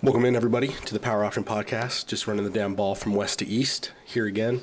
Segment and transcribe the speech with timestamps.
[0.00, 2.06] Welcome in, everybody, to the Power Option Podcast.
[2.06, 4.60] Just running the damn ball from west to east here again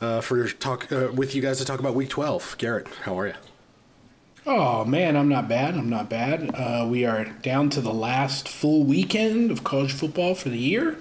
[0.00, 2.56] uh, for talk uh, with you guys to talk about Week 12.
[2.58, 3.34] Garrett, how are you?
[4.46, 5.74] Oh man, I'm not bad.
[5.74, 6.50] I'm not bad.
[6.54, 10.96] Uh, we are down to the last full weekend of college football for the year.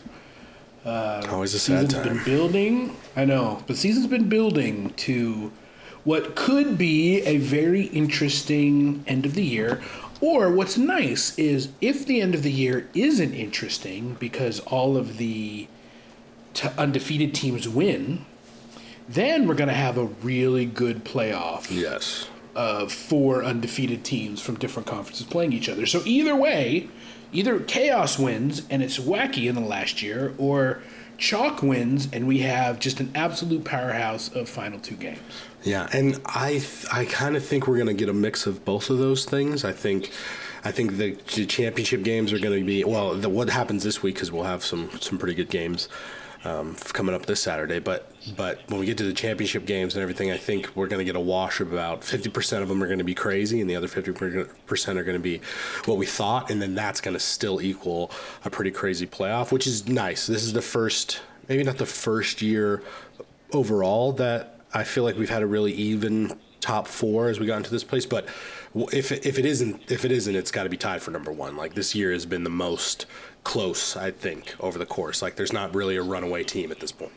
[0.83, 2.15] Uh, Always a sad season's time.
[2.17, 2.97] been building.
[3.15, 5.53] I know, but season's been building to
[6.03, 9.81] what could be a very interesting end of the year.
[10.21, 15.17] Or what's nice is if the end of the year isn't interesting because all of
[15.17, 15.67] the
[16.53, 18.25] t- undefeated teams win,
[19.07, 21.67] then we're going to have a really good playoff.
[21.69, 22.27] Yes.
[22.55, 25.85] Of four undefeated teams from different conferences playing each other.
[25.85, 26.89] So either way,
[27.31, 30.81] either chaos wins and it's wacky in the last year, or
[31.19, 35.19] chalk wins and we have just an absolute powerhouse of final two games.
[35.63, 38.63] Yeah, and I th- I kind of think we're going to get a mix of
[38.63, 39.65] both of those things.
[39.65, 40.11] I think
[40.63, 43.13] I think the, championship games are going to be well.
[43.15, 45.89] The, what happens this week because we'll have some some pretty good games
[46.45, 47.79] um, coming up this Saturday.
[47.79, 50.99] But but when we get to the championship games and everything, I think we're going
[50.99, 53.61] to get a wash of about fifty percent of them are going to be crazy,
[53.61, 55.41] and the other fifty percent are going to be
[55.85, 58.11] what we thought, and then that's going to still equal
[58.45, 60.27] a pretty crazy playoff, which is nice.
[60.27, 62.83] This is the first, maybe not the first year
[63.51, 67.57] overall that I feel like we've had a really even top four as we got
[67.57, 68.05] into this place.
[68.05, 68.27] But
[68.75, 71.55] if if it isn't, if it isn't, it's got to be tied for number one.
[71.55, 73.05] Like this year has been the most
[73.43, 75.21] close, I think, over the course.
[75.21, 77.11] Like there's not really a runaway team at this point.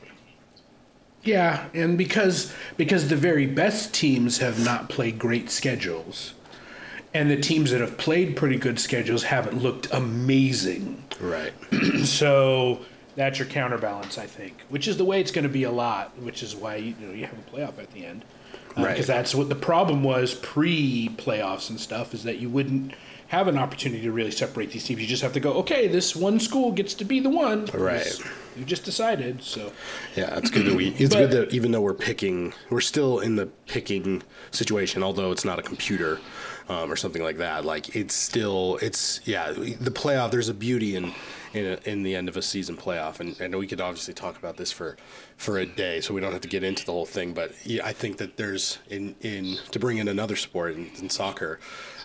[1.24, 6.34] Yeah, and because because the very best teams have not played great schedules,
[7.14, 11.04] and the teams that have played pretty good schedules haven't looked amazing.
[11.20, 11.52] Right.
[12.04, 12.80] so
[13.14, 16.18] that's your counterbalance, I think, which is the way it's going to be a lot,
[16.20, 18.24] which is why you, know you have a playoff at the end,
[18.76, 18.90] uh, right?
[18.90, 22.94] Because that's what the problem was pre-playoffs and stuff is that you wouldn't
[23.32, 25.00] have an opportunity to really separate these teams.
[25.00, 28.06] You just have to go, okay, this one school gets to be the one, right?
[28.54, 29.72] You just decided, so
[30.14, 30.88] yeah, it's good that we.
[30.88, 35.32] It's but, good that even though we're picking, we're still in the picking situation, although
[35.32, 36.20] it's not a computer.
[36.68, 37.64] Um, or something like that.
[37.64, 39.50] Like it's still, it's yeah.
[39.50, 40.30] The playoff.
[40.30, 41.12] There's a beauty in
[41.54, 43.18] in, a, in the end of a season playoff.
[43.18, 44.96] And know we could obviously talk about this for,
[45.36, 47.34] for a day, so we don't have to get into the whole thing.
[47.34, 51.10] But yeah, I think that there's in, in to bring in another sport in, in
[51.10, 51.58] soccer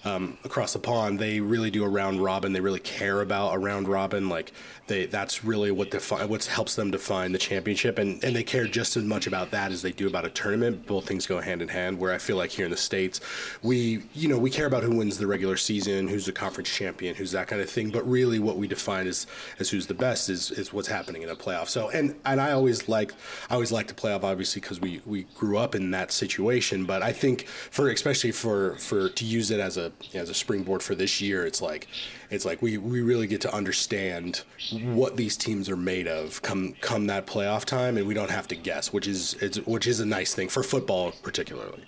[0.07, 2.53] um, across the pond, they really do a round robin.
[2.53, 4.29] They really care about a round robin.
[4.29, 4.51] Like
[4.87, 8.65] they, that's really what defi- what helps them define the championship, and and they care
[8.65, 10.85] just as much about that as they do about a tournament.
[10.85, 11.99] Both things go hand in hand.
[11.99, 13.19] Where I feel like here in the states,
[13.61, 17.15] we you know we care about who wins the regular season, who's the conference champion,
[17.15, 17.89] who's that kind of thing.
[17.89, 19.27] But really, what we define as
[19.59, 21.67] as who's the best is is what's happening in a playoff.
[21.67, 23.13] So and and I always like
[23.49, 26.85] I always like the playoff, obviously, because we we grew up in that situation.
[26.85, 30.83] But I think for especially for for to use it as a as a springboard
[30.83, 31.87] for this year, it's like
[32.29, 36.73] it's like we, we really get to understand what these teams are made of come
[36.81, 39.99] come that playoff time, and we don't have to guess, which is it's which is
[39.99, 41.85] a nice thing for football particularly.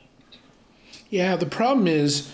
[1.09, 2.31] Yeah, the problem is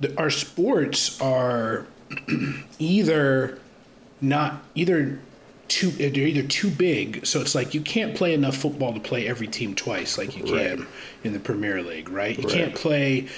[0.00, 1.86] that our sports are
[2.78, 3.58] either
[4.20, 5.18] not either
[5.68, 9.00] too eh, they're either too big, so it's like you can't play enough football to
[9.00, 10.86] play every team twice, like you can
[11.24, 12.36] in the Premier League, right?
[12.36, 12.52] You right.
[12.52, 13.28] can't play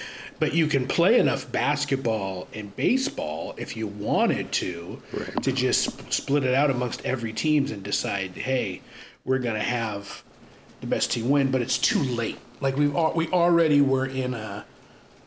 [0.41, 5.43] but you can play enough basketball and baseball if you wanted to right.
[5.43, 8.81] to just split it out amongst every teams and decide, hey,
[9.25, 10.25] we're going to have
[10.81, 12.39] the best team win, but it's too late.
[12.61, 14.65] Like we we already were in a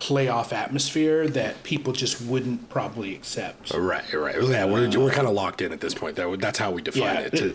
[0.03, 3.73] playoff atmosphere that people just wouldn't probably accept.
[3.73, 4.35] Right, right.
[4.35, 6.17] Yeah, we're, uh, we're kind of locked in at this point.
[6.17, 7.31] That, that's how we define yeah, it.
[7.31, 7.53] To, in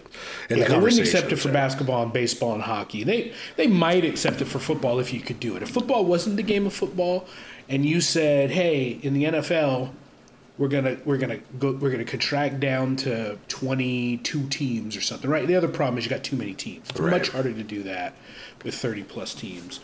[0.58, 1.52] yeah, the they wouldn't accept it for so.
[1.52, 3.04] basketball and baseball and hockey.
[3.04, 5.62] They they might accept it for football if you could do it.
[5.62, 7.26] If football wasn't the game of football,
[7.68, 9.90] and you said, "Hey, in the NFL,
[10.56, 15.46] we're gonna we're gonna go we're gonna contract down to 22 teams or something." Right.
[15.46, 16.88] The other problem is you got too many teams.
[16.88, 17.10] It's right.
[17.10, 18.14] much harder to do that
[18.64, 19.80] with 30 plus teams.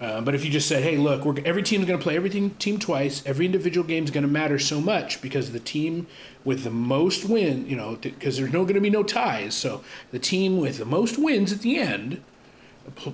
[0.00, 2.28] Uh, but if you just said, "Hey, look, we're, every team's going to play every
[2.28, 3.22] team, twice.
[3.24, 6.06] Every individual game is going to matter so much because the team
[6.44, 9.54] with the most win, you know, because there's no going to be no ties.
[9.54, 12.22] So the team with the most wins at the end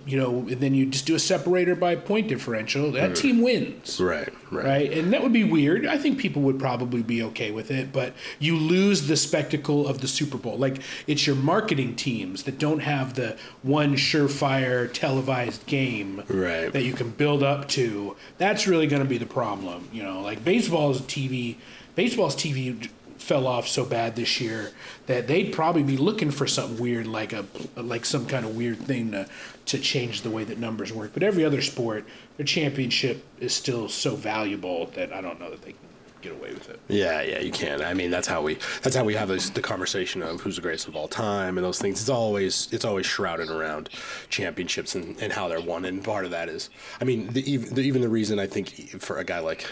[0.06, 2.92] you know, and then you just do a separator by point differential.
[2.92, 3.16] That mm.
[3.16, 4.00] team wins.
[4.00, 4.64] Right, right.
[4.64, 4.92] Right.
[4.92, 5.86] And that would be weird.
[5.86, 10.00] I think people would probably be okay with it, but you lose the spectacle of
[10.00, 10.56] the Super Bowl.
[10.56, 16.72] Like it's your marketing teams that don't have the one surefire televised game right.
[16.72, 18.16] that you can build up to.
[18.38, 19.88] That's really going to be the problem.
[19.92, 21.56] You know, like baseball's TV,
[21.94, 22.88] baseball's TV
[23.22, 24.72] fell off so bad this year
[25.06, 27.44] that they'd probably be looking for something weird like a
[27.76, 29.26] like some kind of weird thing to
[29.66, 31.12] to change the way that numbers work.
[31.14, 32.04] But every other sport,
[32.36, 35.88] their championship is still so valuable that I don't know that they can
[36.20, 36.80] get away with it.
[36.88, 37.82] Yeah, yeah, you can.
[37.82, 40.62] I mean, that's how we that's how we have this, the conversation of who's the
[40.62, 42.00] greatest of all time and those things.
[42.00, 43.90] It's always it's always shrouded around
[44.30, 45.84] championships and, and how they're won.
[45.84, 46.70] And part of that is,
[47.00, 49.66] I mean, the, even the, even the reason I think for a guy like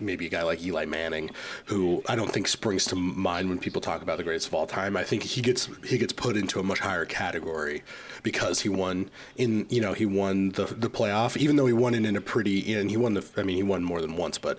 [0.00, 1.30] maybe a guy like Eli Manning,
[1.66, 4.66] who I don't think springs to mind when people talk about the greatest of all
[4.66, 4.96] time.
[4.96, 7.82] I think he gets he gets put into a much higher category
[8.22, 11.94] because he won in you know he won the the playoff, even though he won
[11.94, 14.38] it in a pretty and he won the I mean he won more than once,
[14.38, 14.58] but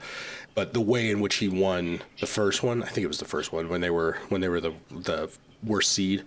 [0.56, 3.25] but the way in which he won the first one, I think it was the
[3.25, 5.29] first one when they were when they were the the
[5.67, 6.19] worst seed.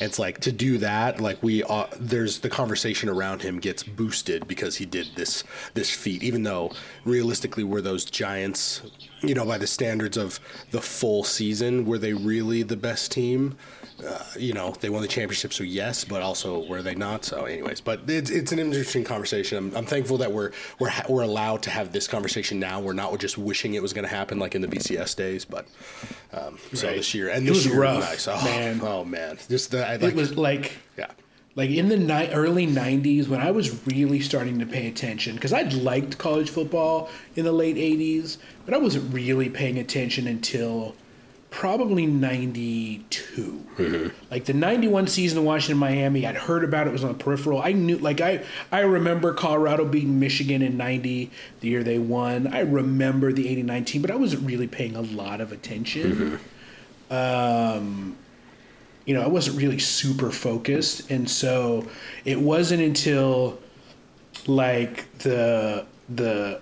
[0.00, 3.82] And it's like to do that, like we uh, there's the conversation around him gets
[3.82, 5.44] boosted because he did this
[5.74, 6.72] this feat, even though
[7.04, 8.82] realistically were those Giants,
[9.22, 10.40] you know, by the standards of
[10.70, 13.56] the full season, were they really the best team?
[14.04, 17.24] Uh, you know, they won the championship, so yes, but also were they not?
[17.24, 19.56] So, anyways, but it's, it's an interesting conversation.
[19.56, 22.78] I'm, I'm thankful that we're we're we're allowed to have this conversation now.
[22.78, 25.66] We're not just wishing it was going to happen like in the BCS days, but
[26.34, 28.28] um, so this year and it this was year rough, nice.
[28.28, 28.80] Oh, man.
[28.82, 31.10] oh man, just the I, like, it was like yeah.
[31.54, 35.52] like in the ni- early 90s when i was really starting to pay attention because
[35.52, 40.94] i'd liked college football in the late 80s but i wasn't really paying attention until
[41.50, 43.64] probably 92
[44.30, 47.18] like the 91 season of washington miami i'd heard about it, it was on the
[47.18, 47.62] peripheral.
[47.62, 52.48] I knew like i i remember colorado beating michigan in 90 the year they won.
[52.48, 56.40] I remember the 89 team but i wasn't really paying a lot of attention.
[57.10, 58.16] Um
[59.06, 61.10] you know, I wasn't really super focused.
[61.10, 61.86] And so
[62.24, 63.58] it wasn't until
[64.46, 66.60] like the the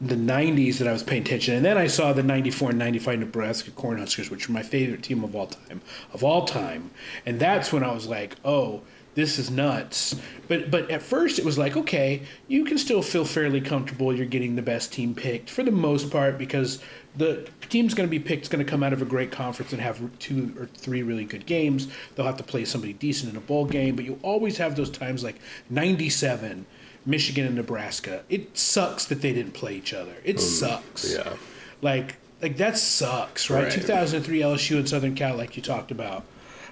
[0.00, 1.54] the 90s that I was paying attention.
[1.54, 5.22] And then I saw the 94 and 95 Nebraska Cornhuskers, which were my favorite team
[5.22, 5.82] of all time,
[6.12, 6.90] of all time.
[7.26, 8.80] And that's when I was like, "Oh,
[9.14, 10.16] this is nuts."
[10.48, 14.26] But but at first it was like, "Okay, you can still feel fairly comfortable you're
[14.26, 16.80] getting the best team picked for the most part because
[17.16, 19.72] the team's going to be picked is going to come out of a great conference
[19.72, 21.88] and have two or three really good games.
[22.14, 24.90] They'll have to play somebody decent in a bowl game, but you always have those
[24.90, 25.36] times like
[25.68, 26.66] 97,
[27.06, 28.22] Michigan and Nebraska.
[28.28, 30.14] It sucks that they didn't play each other.
[30.24, 31.12] It sucks.
[31.12, 31.34] yeah.
[31.82, 33.64] Like like that sucks, right?
[33.64, 33.72] Right.
[33.72, 36.24] 2003 LSU and Southern Cal like you talked about.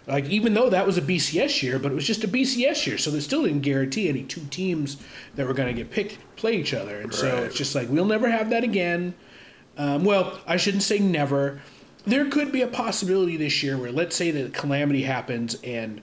[0.06, 2.96] Like even though that was a BCS year, but it was just a BCS year,
[2.96, 4.96] so they still didn't guarantee any two teams
[5.36, 8.06] that were going to get picked play each other, and so it's just like we'll
[8.06, 9.14] never have that again.
[9.76, 11.60] Um, well, I shouldn't say never.
[12.04, 16.00] There could be a possibility this year where, let's say, that calamity happens and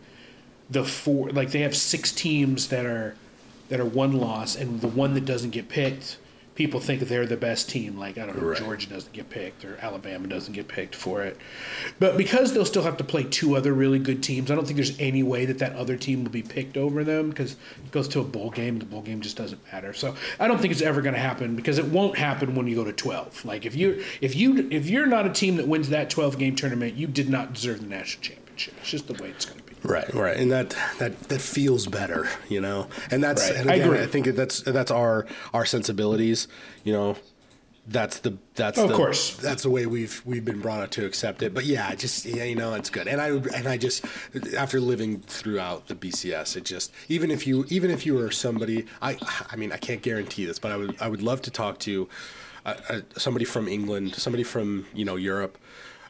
[0.70, 3.16] the four, like they have six teams that are
[3.70, 6.18] that are one loss, and the one that doesn't get picked,
[6.56, 7.98] people think they're the best team.
[7.98, 8.58] Like I don't know, Right.
[8.58, 11.38] Georgia doesn't get picked or Alabama doesn't get picked for it.
[12.00, 14.78] But because they'll still have to play two other really good teams, I don't think
[14.78, 18.08] there's any way that that other team will be picked over them because it goes
[18.10, 18.80] to a bowl game.
[18.80, 19.94] The bowl game just doesn't matter.
[19.94, 22.76] So I don't think it's ever going to happen because it won't happen when you
[22.76, 23.46] go to 12.
[23.46, 26.56] Like if you if you if you're not a team that wins that 12 game
[26.56, 28.74] tournament, you did not deserve the national championship.
[28.80, 29.65] It's just the way it's going to be.
[29.86, 32.88] Right, right, and that that that feels better, you know.
[33.12, 33.60] And that's Right.
[33.60, 34.00] and I agree.
[34.00, 36.48] I think that's that's our our sensibilities,
[36.84, 37.18] you know.
[37.88, 39.36] That's the that's Of the, course.
[39.38, 41.54] that's the way we've we've been brought up to accept it.
[41.54, 43.08] But yeah, just yeah, you know, it's good.
[43.08, 44.04] And I and I just
[44.58, 48.88] after living throughout the BCS, it just even if you even if you were somebody,
[49.04, 49.18] I
[49.52, 52.10] I mean, I can't guarantee this, but I would I would love to talk to
[52.66, 55.56] uh, uh, somebody from England, somebody from you know Europe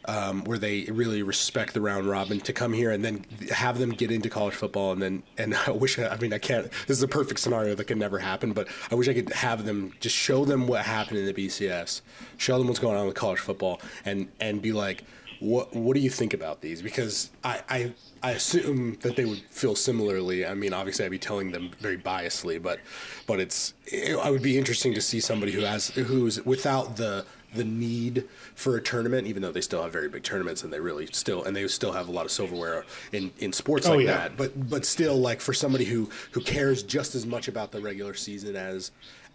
[0.08, 3.90] um, where they really respect the round robin to come here and then have them
[3.90, 6.98] get into college football and then and I wish I, I mean I can't this
[6.98, 9.94] is a perfect scenario that can never happen but I wish I could have them
[10.00, 12.02] just show them what happened in the BCS
[12.38, 15.04] show them what's going on with college football and and be like
[15.40, 17.94] what what do you think about these because I I
[18.26, 20.48] I assume that they would feel similarly.
[20.48, 22.80] I mean, obviously, I'd be telling them very biasly, but,
[23.28, 23.76] but it's.
[23.86, 27.24] It, I would be interesting to see somebody who has who's without the
[27.56, 30.80] the need for a tournament, even though they still have very big tournaments and they
[30.80, 34.06] really still and they still have a lot of silverware in, in sports Oh, like
[34.06, 34.18] yeah.
[34.18, 34.38] that.
[34.38, 38.14] But but still, like for somebody who who cares just as much about the regular
[38.14, 38.92] season as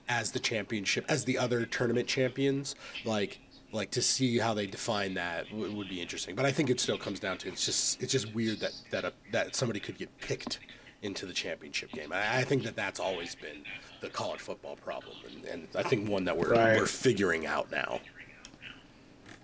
[0.09, 2.75] as the championship as the other tournament champions,
[3.05, 3.41] like
[3.73, 6.35] like to see how they define that w- would be interesting.
[6.35, 9.05] But I think it still comes down to it's just it's just weird that that
[9.05, 10.59] a, that somebody could get picked
[11.03, 12.13] into the championship game.
[12.13, 13.63] I, I think that that's always been
[14.01, 16.77] the college football problem, and, and I think one that we're Right.
[16.79, 18.01] we're figuring out now.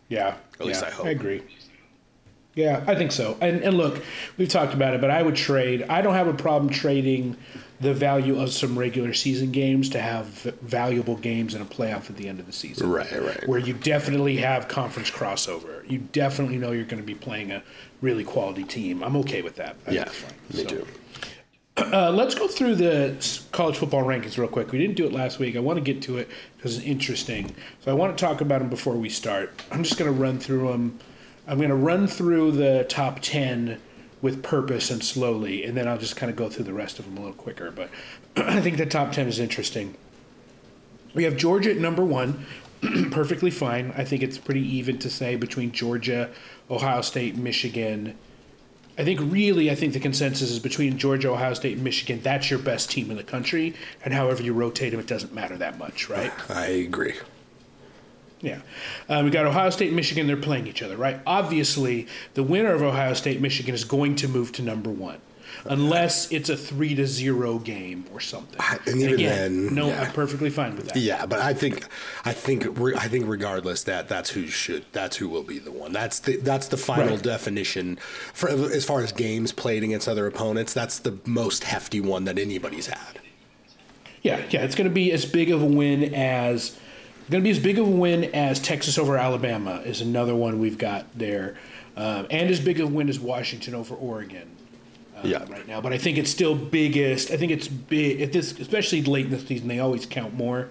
[0.08, 0.34] Yeah.
[0.60, 1.06] At least yeah, I hope.
[1.06, 1.42] I agree.
[2.54, 3.36] Yeah, I think so.
[3.40, 4.02] And and look,
[4.38, 5.82] we've talked about it, but I would trade.
[5.90, 7.36] I don't have a problem trading
[7.80, 10.26] the value of some regular season games to have
[10.62, 12.88] valuable games in a playoff at the end of the season.
[12.90, 13.46] Right, right.
[13.46, 15.86] Where you definitely have conference crossover.
[15.90, 17.62] You definitely know you're going to be playing a
[18.00, 19.04] really quality team.
[19.04, 19.76] I'm okay with that.
[19.86, 20.04] I Yeah,
[20.54, 20.86] me So- too.
[21.76, 23.14] Uh, let's go through the
[23.52, 24.72] college football rankings real quick.
[24.72, 25.56] We didn't do it last week.
[25.56, 27.54] I want to get to it because it's interesting.
[27.80, 29.62] So I want to talk about them before we start.
[29.70, 30.98] I'm just going to run through them.
[31.46, 33.78] I'm going to run through the top 10
[34.22, 37.04] with purpose and slowly, and then I'll just kind of go through the rest of
[37.04, 37.70] them a little quicker.
[37.70, 37.90] But
[38.36, 39.96] I think the top 10 is interesting.
[41.14, 42.46] We have Georgia at number one,
[43.10, 43.92] perfectly fine.
[43.96, 46.30] I think it's pretty even to say between Georgia,
[46.70, 48.16] Ohio State, Michigan,
[48.98, 52.20] I think really, I think the consensus is between Georgia, Ohio State, and Michigan.
[52.22, 53.74] That's your best team in the country,
[54.04, 56.32] and however you rotate them, it doesn't matter that much, right?
[56.50, 57.14] I agree.
[58.40, 58.60] Yeah,
[59.08, 60.26] um, we got Ohio State, and Michigan.
[60.26, 61.20] They're playing each other, right?
[61.26, 65.20] Obviously, the winner of Ohio State, Michigan is going to move to number one
[65.68, 68.60] unless it's a three to zero game or something.
[68.86, 70.02] And even again, then, no, yeah.
[70.02, 70.96] I'm perfectly fine with that.
[70.96, 71.86] Yeah, but I think,
[72.24, 75.92] I think, I think, regardless, that that's who should, that's who will be the one.
[75.92, 77.22] That's the that's the final right.
[77.22, 77.96] definition
[78.32, 80.72] for as far as games played against other opponents.
[80.72, 83.20] That's the most hefty one that anybody's had.
[84.22, 86.78] Yeah, yeah, it's going to be as big of a win as.
[87.28, 90.60] Going to be as big of a win as Texas over Alabama is another one
[90.60, 91.56] we've got there,
[91.96, 94.55] um, and as big of a win as Washington over Oregon
[95.28, 95.44] yeah.
[95.48, 95.80] right now.
[95.80, 97.30] But I think it's still biggest.
[97.30, 99.68] I think it's big at this, especially late in the season.
[99.68, 100.68] They always count more.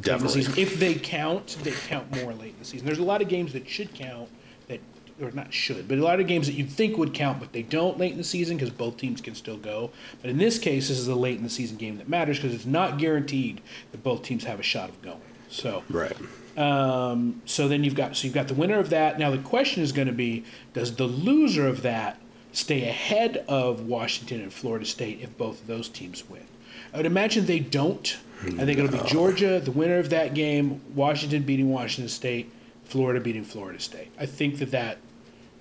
[0.00, 0.42] Definitely.
[0.42, 2.86] The if they count, they count more late in the season.
[2.86, 4.28] There's a lot of games that should count
[4.68, 4.80] that,
[5.20, 7.62] or not should, but a lot of games that you'd think would count, but they
[7.62, 9.90] don't late in the season because both teams can still go.
[10.20, 12.54] But in this case, this is a late in the season game that matters because
[12.54, 13.60] it's not guaranteed
[13.90, 15.20] that both teams have a shot of going.
[15.48, 16.16] So right.
[16.56, 19.18] Um, so then you've got so you've got the winner of that.
[19.18, 22.20] Now the question is going to be: Does the loser of that
[22.52, 26.44] stay ahead of Washington and Florida State if both of those teams win.
[26.92, 28.16] I would imagine they don't.
[28.42, 32.52] I think it'll be Georgia, the winner of that game, Washington beating Washington State,
[32.84, 34.10] Florida beating Florida State.
[34.18, 34.98] I think that that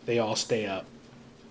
[0.06, 0.86] they all stay up.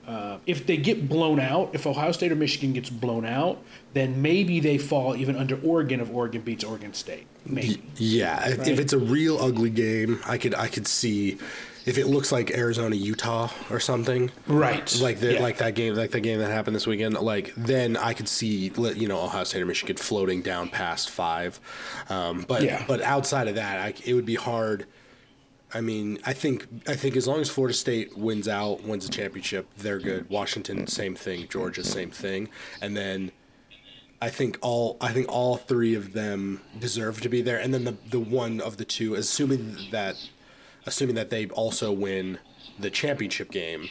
[0.07, 3.61] Uh, if they get blown out, if Ohio State or Michigan gets blown out,
[3.93, 7.27] then maybe they fall even under Oregon if Oregon beats Oregon State.
[7.45, 7.83] Maybe.
[7.97, 8.69] Yeah, right?
[8.69, 11.39] if it's a real ugly game, I could I could see
[11.87, 14.99] if it looks like Arizona Utah or something, right?
[15.01, 15.41] Like the, yeah.
[15.41, 17.15] like that game, like the game that happened this weekend.
[17.15, 21.61] Like then I could see you know Ohio State or Michigan floating down past five,
[22.11, 22.85] um, but yeah.
[22.87, 24.87] but outside of that, I, it would be hard.
[25.73, 29.13] I mean, I think I think as long as Florida State wins out, wins the
[29.13, 30.29] championship, they're good.
[30.29, 31.47] Washington, same thing.
[31.49, 32.49] Georgia, same thing.
[32.83, 33.31] And then
[34.21, 37.59] I think all I think all three of them deserve to be there.
[37.59, 40.17] And then the the one of the two, assuming that
[40.87, 42.39] assuming that they also win
[42.79, 43.89] the championship game,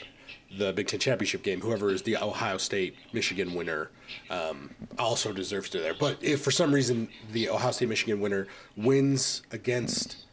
[0.57, 3.89] the Big Ten championship game, whoever is the Ohio State Michigan winner
[4.29, 5.93] um, also deserves to be there.
[5.93, 8.47] But if for some reason the Ohio State Michigan winner
[8.77, 10.25] wins against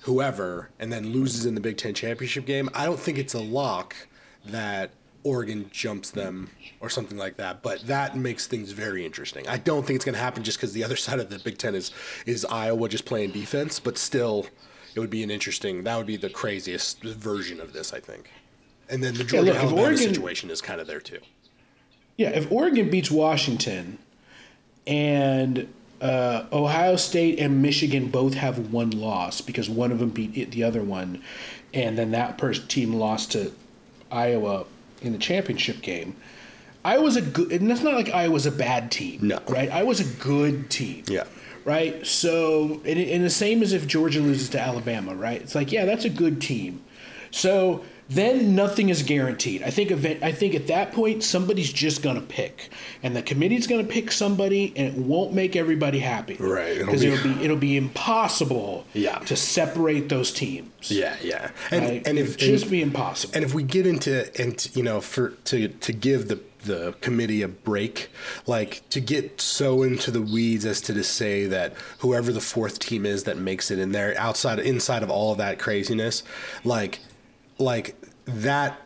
[0.00, 3.40] whoever and then loses in the Big Ten championship game, I don't think it's a
[3.40, 3.94] lock
[4.46, 4.90] that
[5.24, 7.62] Oregon jumps them or something like that.
[7.62, 9.46] But that makes things very interesting.
[9.48, 11.58] I don't think it's going to happen just because the other side of the Big
[11.58, 11.92] Ten is
[12.26, 14.46] is Iowa just playing defense, but still
[14.98, 15.84] it would be an interesting.
[15.84, 18.32] That would be the craziest version of this, I think.
[18.88, 21.20] And then the Georgia yeah, Alabama Oregon, situation is kind of there too.
[22.16, 23.98] Yeah, if Oregon beats Washington,
[24.88, 30.50] and uh, Ohio State and Michigan both have one loss because one of them beat
[30.50, 31.22] the other one,
[31.72, 33.52] and then that person team lost to
[34.10, 34.64] Iowa
[35.00, 36.16] in the championship game.
[36.84, 39.28] I was a good, and it's not like I was a bad team.
[39.28, 39.70] No, right?
[39.70, 41.04] I was a good team.
[41.06, 41.22] Yeah
[41.68, 42.06] right?
[42.06, 45.42] So, and, and the same as if Georgia loses to Alabama, right?
[45.42, 46.82] It's like, yeah, that's a good team.
[47.30, 49.62] So then nothing is guaranteed.
[49.62, 52.70] I think event, I think at that point somebody's just gonna pick,
[53.02, 56.78] and the committee's gonna pick somebody, and it won't make everybody happy, right?
[56.78, 59.18] Because it'll, it'll, be it'll be impossible, yeah.
[59.18, 60.90] to separate those teams.
[60.90, 62.06] Yeah, yeah, and right?
[62.06, 63.34] and if just and, be impossible.
[63.34, 67.42] And if we get into and you know for to to give the the committee
[67.42, 68.10] a break,
[68.46, 72.78] like to get so into the weeds as to, to say that whoever the fourth
[72.78, 76.22] team is that makes it in there, outside inside of all of that craziness,
[76.64, 77.00] like
[77.58, 78.80] like that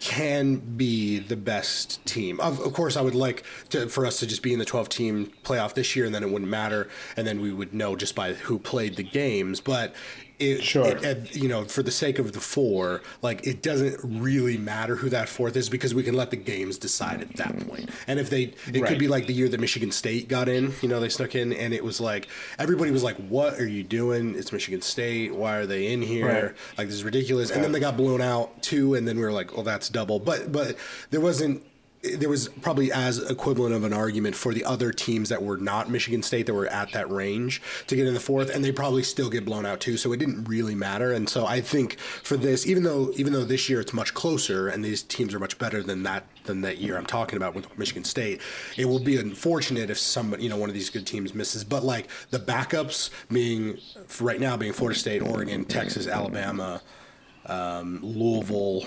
[0.00, 2.38] can be the best team.
[2.40, 4.90] Of, of course, I would like to, for us to just be in the 12
[4.90, 8.14] team playoff this year, and then it wouldn't matter, and then we would know just
[8.14, 9.60] by who played the games.
[9.60, 9.94] But
[10.38, 10.86] it, sure.
[10.86, 14.96] It, it, you know, for the sake of the four, like it doesn't really matter
[14.96, 17.90] who that fourth is because we can let the games decide at that point.
[18.06, 18.88] And if they, it right.
[18.88, 20.72] could be like the year that Michigan State got in.
[20.82, 23.84] You know, they snuck in, and it was like everybody was like, "What are you
[23.84, 24.34] doing?
[24.34, 25.34] It's Michigan State.
[25.34, 26.26] Why are they in here?
[26.26, 26.54] Right.
[26.78, 29.32] Like this is ridiculous." And then they got blown out too, and then we were
[29.32, 30.76] like, "Oh, that's double." But but
[31.10, 31.62] there wasn't
[32.16, 35.90] there was probably as equivalent of an argument for the other teams that were not
[35.90, 39.02] Michigan State that were at that range to get in the fourth, and they probably
[39.02, 39.96] still get blown out too.
[39.96, 41.12] So it didn't really matter.
[41.12, 44.68] And so I think for this, even though even though this year it's much closer
[44.68, 47.78] and these teams are much better than that than that year I'm talking about with
[47.78, 48.40] Michigan State,
[48.76, 51.64] it will be unfortunate if somebody you know one of these good teams misses.
[51.64, 53.78] But like the backups being
[54.20, 56.82] right now being Florida State, Oregon, Texas, Alabama,
[57.46, 58.84] um, Louisville.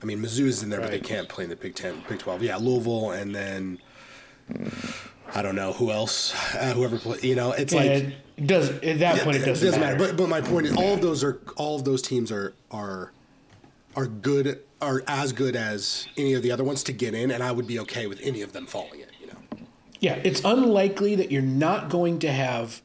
[0.00, 0.90] I mean, Mizzou's in there, right.
[0.90, 2.42] but they can't play in the Big Ten, Big Twelve.
[2.42, 3.78] Yeah, Louisville, and then
[5.34, 7.18] I don't know who else, uh, whoever play.
[7.22, 9.98] You know, it's yeah, like it does at that point it doesn't, it doesn't matter.
[9.98, 10.14] matter.
[10.14, 13.12] But but my point is, all of those are all of those teams are are
[13.96, 17.42] are good are as good as any of the other ones to get in, and
[17.42, 19.08] I would be okay with any of them falling in.
[19.20, 19.66] You know.
[20.00, 22.80] Yeah, it's unlikely that you're not going to have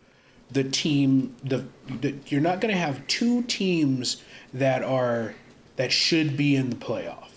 [0.51, 1.65] the team the,
[2.01, 4.22] the you're not going to have two teams
[4.53, 5.34] that are
[5.75, 7.29] that should be in the playoff.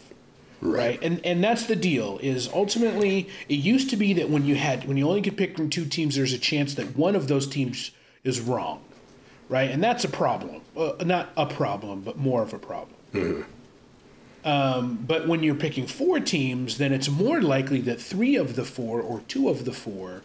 [0.60, 0.78] Right.
[0.78, 0.98] right.
[1.02, 4.86] And and that's the deal is ultimately it used to be that when you had
[4.88, 7.46] when you only could pick from two teams there's a chance that one of those
[7.46, 7.90] teams
[8.24, 8.82] is wrong.
[9.48, 9.70] Right?
[9.70, 10.62] And that's a problem.
[10.76, 12.96] Uh, not a problem, but more of a problem.
[13.14, 13.42] Mm-hmm.
[14.46, 18.64] Um, but when you're picking four teams, then it's more likely that three of the
[18.64, 20.22] four or two of the four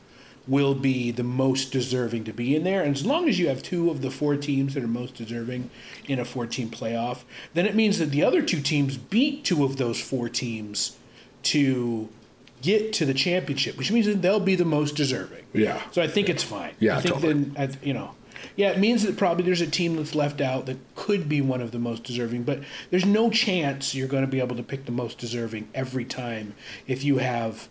[0.48, 2.82] will be the most deserving to be in there.
[2.82, 5.70] And as long as you have two of the four teams that are most deserving
[6.08, 9.64] in a four team playoff, then it means that the other two teams beat two
[9.64, 10.98] of those four teams
[11.44, 12.10] to
[12.62, 15.44] get to the championship, which means that they'll be the most deserving.
[15.54, 15.82] Yeah.
[15.92, 16.74] So I think it's fine.
[16.80, 17.34] Yeah, I think totally.
[17.34, 18.16] then I, you know.
[18.56, 21.62] Yeah, it means that probably there's a team that's left out that could be one
[21.62, 24.86] of the most deserving, but there's no chance you're going to be able to pick
[24.86, 26.56] the most deserving every time
[26.88, 27.70] if you have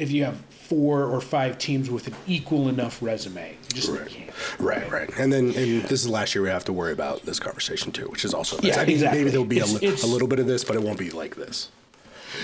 [0.00, 3.56] if you have four or five teams with an equal enough resume.
[3.72, 4.30] just right.
[4.58, 5.10] right, right.
[5.18, 7.92] And then and this is the last year we have to worry about this conversation
[7.92, 8.66] too, which is also nice.
[8.66, 9.18] Yeah, I think exactly.
[9.18, 11.70] maybe there'll be a, a little bit of this, but it won't be like this.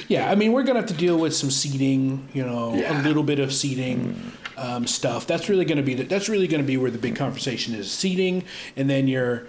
[0.08, 3.00] Yeah, I mean, we're gonna have to deal with some seating, you know, yeah.
[3.00, 5.26] a little bit of seating um, stuff.
[5.26, 8.44] That's really gonna be the, that's really gonna be where the big conversation is: seating,
[8.76, 9.46] and then your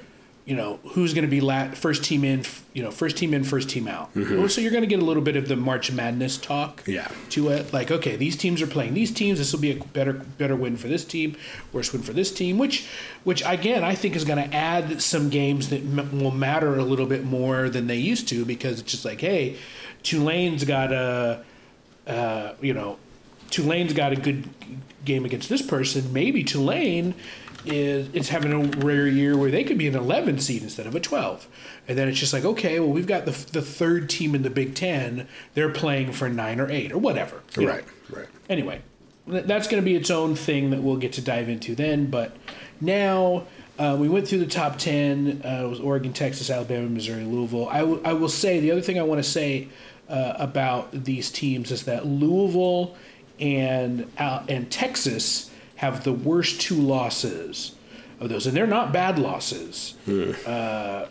[0.48, 3.44] you know who's going to be lat- first team in, you know first team in,
[3.44, 4.14] first team out.
[4.14, 4.48] Mm-hmm.
[4.48, 6.84] So you're going to get a little bit of the March Madness talk.
[6.88, 7.12] Yeah.
[7.32, 9.40] To it, like okay, these teams are playing these teams.
[9.40, 11.36] This will be a better better win for this team,
[11.74, 12.58] worse win for this team.
[12.58, 12.88] Which,
[13.26, 16.84] which again, I think is going to add some games that m- will matter a
[16.84, 19.58] little bit more than they used to because it's just like, hey,
[20.02, 21.44] Tulane's got a,
[22.08, 22.98] uh, you know,
[23.50, 24.48] Tulane's got a good
[25.04, 26.14] game against this person.
[26.14, 27.16] Maybe Tulane
[27.68, 30.96] is it's having a rare year where they could be an 11 seed instead of
[30.96, 31.48] a 12
[31.88, 34.50] and then it's just like okay well we've got the, the third team in the
[34.50, 37.42] big 10 they're playing for 9 or 8 or whatever.
[37.56, 38.18] Right know.
[38.18, 38.82] right anyway
[39.26, 42.36] that's going to be its own thing that we'll get to dive into then but
[42.80, 43.46] now
[43.80, 47.68] uh, we went through the top 10 uh, it was oregon texas alabama missouri louisville.
[47.70, 49.68] I, w- I will say the other thing i want to say
[50.10, 52.96] uh, about these teams is that louisville
[53.40, 57.76] and uh, and texas have the worst two losses
[58.20, 59.96] of those, and they're not bad losses.
[60.06, 60.32] Hmm.
[60.46, 61.06] Uh,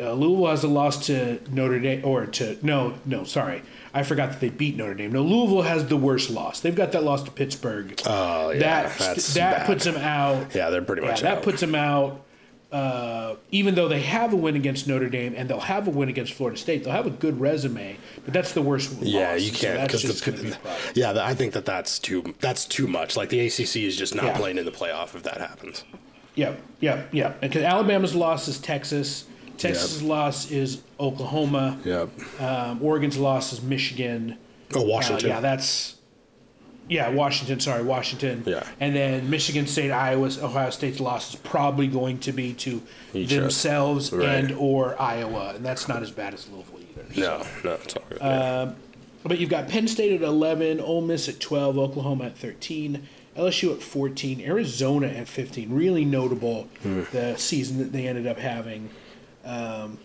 [0.00, 4.30] uh, Louisville has a loss to Notre Dame, or to no, no, sorry, I forgot
[4.30, 5.12] that they beat Notre Dame.
[5.12, 6.60] No, Louisville has the worst loss.
[6.60, 8.00] They've got that loss to Pittsburgh.
[8.04, 9.66] Oh yeah, that that bad.
[9.66, 10.52] puts them out.
[10.54, 11.22] Yeah, they're pretty much.
[11.22, 12.23] Yeah, that puts them out.
[12.72, 16.08] Uh, even though they have a win against Notre Dame and they'll have a win
[16.08, 19.00] against Florida State, they'll have a good resume, but that's the worst.
[19.00, 19.42] Yeah, loss.
[19.42, 20.58] you can't because so the,
[20.94, 23.16] yeah, I think that that's too that's too much.
[23.16, 24.36] Like the ACC is just not yeah.
[24.36, 25.84] playing in the playoff if that happens.
[26.34, 27.34] Yeah, yeah, yeah.
[27.40, 29.26] Because Alabama's loss is Texas.
[29.56, 30.10] Texas's yep.
[30.10, 31.78] loss is Oklahoma.
[31.84, 32.40] Yep.
[32.40, 34.36] Um, Oregon's loss is Michigan.
[34.74, 35.30] Oh, Washington.
[35.30, 35.93] Uh, yeah, that's
[36.88, 37.60] yeah, Washington.
[37.60, 38.42] Sorry, Washington.
[38.46, 38.66] Yeah.
[38.80, 43.30] And then Michigan State, Iowa's, Ohio State's loss is probably going to be to Each
[43.30, 44.28] themselves right.
[44.28, 47.14] and or Iowa, and that's not as bad as Louisville either.
[47.14, 47.20] So.
[47.20, 48.22] No, no, it's all good.
[48.22, 48.76] Um,
[49.22, 53.08] but you've got Penn State at eleven, Ole Miss at twelve, Oklahoma at thirteen.
[53.36, 55.74] LSU at 14, Arizona at 15.
[55.74, 57.10] Really notable mm.
[57.10, 58.88] the season that they ended up having
[59.44, 59.98] um,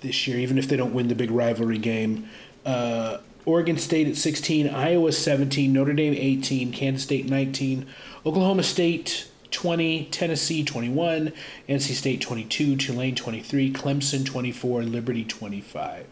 [0.00, 2.28] this year, even if they don't win the big rivalry game.
[2.66, 7.86] Uh, Oregon State at 16, Iowa 17, Notre Dame 18, Kansas State 19,
[8.24, 11.32] Oklahoma State 20, Tennessee 21,
[11.68, 16.06] NC State 22, Tulane 23, Clemson 24, and Liberty 25.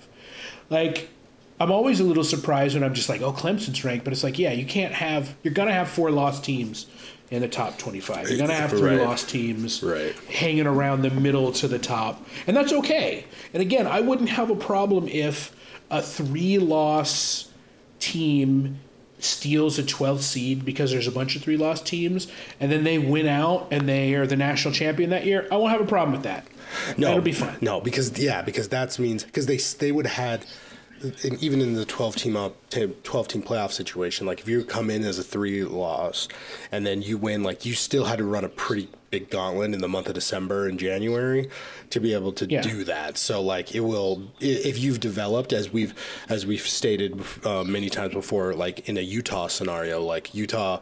[0.71, 1.09] Like,
[1.59, 4.39] I'm always a little surprised when I'm just like, oh, Clemson's ranked, but it's like,
[4.39, 6.87] yeah, you can't have, you're going to have four lost teams
[7.31, 8.29] in the top 25.
[8.29, 9.01] You're going to have three right.
[9.01, 10.15] lost teams right.
[10.29, 13.25] hanging around the middle to the top, and that's okay.
[13.55, 15.55] And again, I wouldn't have a problem if
[15.93, 17.51] a three loss
[18.01, 18.81] team
[19.21, 22.27] steals a 12th seed because there's a bunch of three loss teams
[22.59, 25.71] and then they win out and they are the national champion that year, I won't
[25.71, 26.45] have a problem with that.
[26.97, 27.57] No, that'll be fun.
[27.61, 30.47] No, because yeah, because that means because they they would have had
[31.41, 35.05] even in the 12 team up 12 team playoff situation like if you come in
[35.05, 36.29] as a three loss
[36.71, 39.81] and then you win like you still had to run a pretty big gauntlet in
[39.81, 41.49] the month of December and January
[41.91, 42.63] to be able to yeah.
[42.63, 43.19] do that.
[43.19, 45.95] So like it will if you've developed as we've
[46.29, 50.81] as we've stated uh, many times before like in a Utah scenario like Utah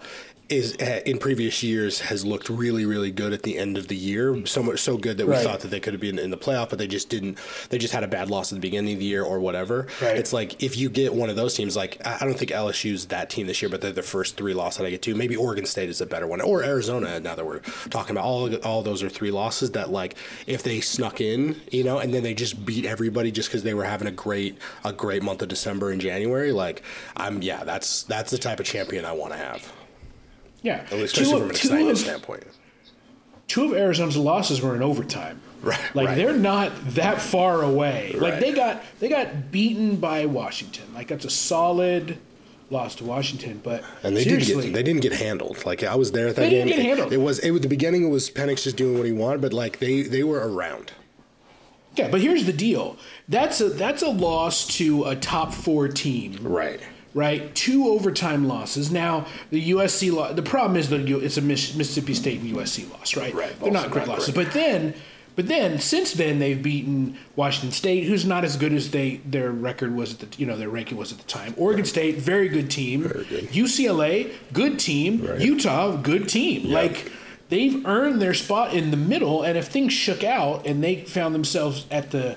[0.50, 3.96] is uh, in previous years has looked really really good at the end of the
[3.96, 5.44] year so much so good that we right.
[5.44, 7.94] thought that they could have been in the playoff but they just didn't they just
[7.94, 10.16] had a bad loss at the beginning of the year or whatever right.
[10.16, 13.30] it's like if you get one of those teams like I don't think LSU's that
[13.30, 15.64] team this year but they're the first three losses that I get to maybe Oregon
[15.64, 17.60] State is a better one or Arizona now that we're
[17.90, 20.16] talking about all all those are three losses that like
[20.48, 23.74] if they snuck in you know and then they just beat everybody just because they
[23.74, 26.82] were having a great a great month of December and January like
[27.16, 29.72] I'm yeah that's that's the type of champion I want to have
[30.62, 32.44] yeah, especially two from an excitement standpoint.
[33.48, 35.40] Two of Arizona's losses were in overtime.
[35.62, 36.16] Right, like right.
[36.16, 38.12] they're not that far away.
[38.14, 38.32] Right.
[38.32, 40.84] Like they got they got beaten by Washington.
[40.94, 42.16] Like that's a solid
[42.70, 45.66] loss to Washington, but and they didn't get they didn't get handled.
[45.66, 46.66] Like I was there at that they game.
[46.66, 47.12] Didn't get handled.
[47.12, 48.06] It, it was it was the beginning.
[48.06, 50.92] It was Penix just doing what he wanted, but like they they were around.
[51.94, 52.96] Yeah, but here's the deal.
[53.28, 56.38] That's a that's a loss to a top four team.
[56.40, 56.80] Right
[57.14, 57.54] right?
[57.54, 58.90] Two overtime losses.
[58.90, 63.16] Now the USC lo- the problem is that it's a Mississippi State and USC loss,
[63.16, 63.34] right?
[63.34, 63.58] Right.
[63.60, 64.46] They're not great not losses, great.
[64.46, 64.94] but then.
[65.36, 69.52] But then, since then, they've beaten Washington State, who's not as good as they their
[69.52, 71.54] record was at the you know their ranking was at the time.
[71.56, 71.88] Oregon right.
[71.88, 73.04] State, very good team.
[73.04, 73.44] Very good.
[73.44, 75.24] UCLA, good team.
[75.24, 75.40] Right.
[75.40, 76.66] Utah, good team.
[76.66, 76.72] Yep.
[76.72, 77.12] Like
[77.48, 81.34] they've earned their spot in the middle, and if things shook out and they found
[81.34, 82.36] themselves at the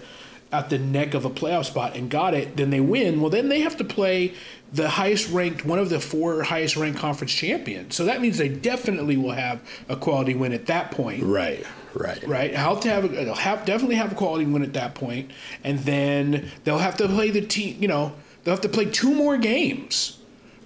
[0.53, 3.19] at the neck of a playoff spot and got it, then they win.
[3.19, 4.33] Well, then they have to play
[4.73, 7.95] the highest ranked, one of the four highest ranked conference champions.
[7.95, 11.23] So that means they definitely will have a quality win at that point.
[11.23, 11.65] Right.
[11.93, 12.27] Right.
[12.27, 12.55] Right.
[12.55, 15.31] Have to have, a, they'll have definitely have a quality win at that point,
[15.63, 17.77] and then they'll have to play the team.
[17.79, 20.17] You know, they'll have to play two more games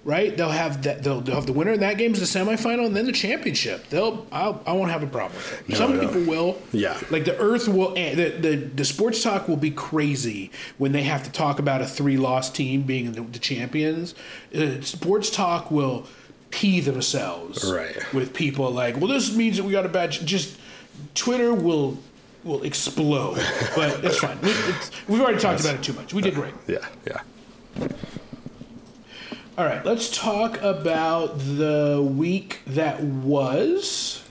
[0.08, 0.34] right?
[0.34, 1.02] They'll have that.
[1.04, 3.88] They'll, they'll have the winner in that game is the semifinal, and then the championship.
[3.90, 4.26] They'll.
[4.32, 5.68] I'll, I won't have a problem with it.
[5.68, 6.08] No, Some no.
[6.08, 6.58] people will.
[6.72, 6.98] Yeah.
[7.10, 7.92] Like the Earth will.
[7.96, 11.82] Eh, the, the the sports talk will be crazy when they have to talk about
[11.82, 14.14] a three loss team being the, the champions.
[14.54, 16.06] Uh, sports talk will
[16.50, 17.70] pee themselves.
[17.70, 18.12] Right.
[18.14, 20.12] With people like, well, this means that we got a bad.
[20.12, 20.58] Just
[21.14, 21.98] Twitter will
[22.44, 23.34] will explode,
[23.76, 24.38] but it's fine.
[24.40, 24.48] We,
[25.16, 26.14] have already talked That's, about it too much.
[26.14, 26.54] We did great.
[26.66, 26.78] Yeah.
[27.06, 27.88] Yeah.
[29.58, 34.22] All right, let's talk about the week that was.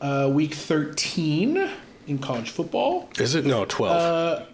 [0.00, 1.70] Uh, week 13
[2.06, 3.10] in college football.
[3.18, 3.44] Is it?
[3.44, 3.94] No, 12.
[3.94, 4.46] Uh,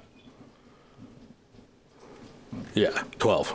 [2.75, 3.55] yeah, 12.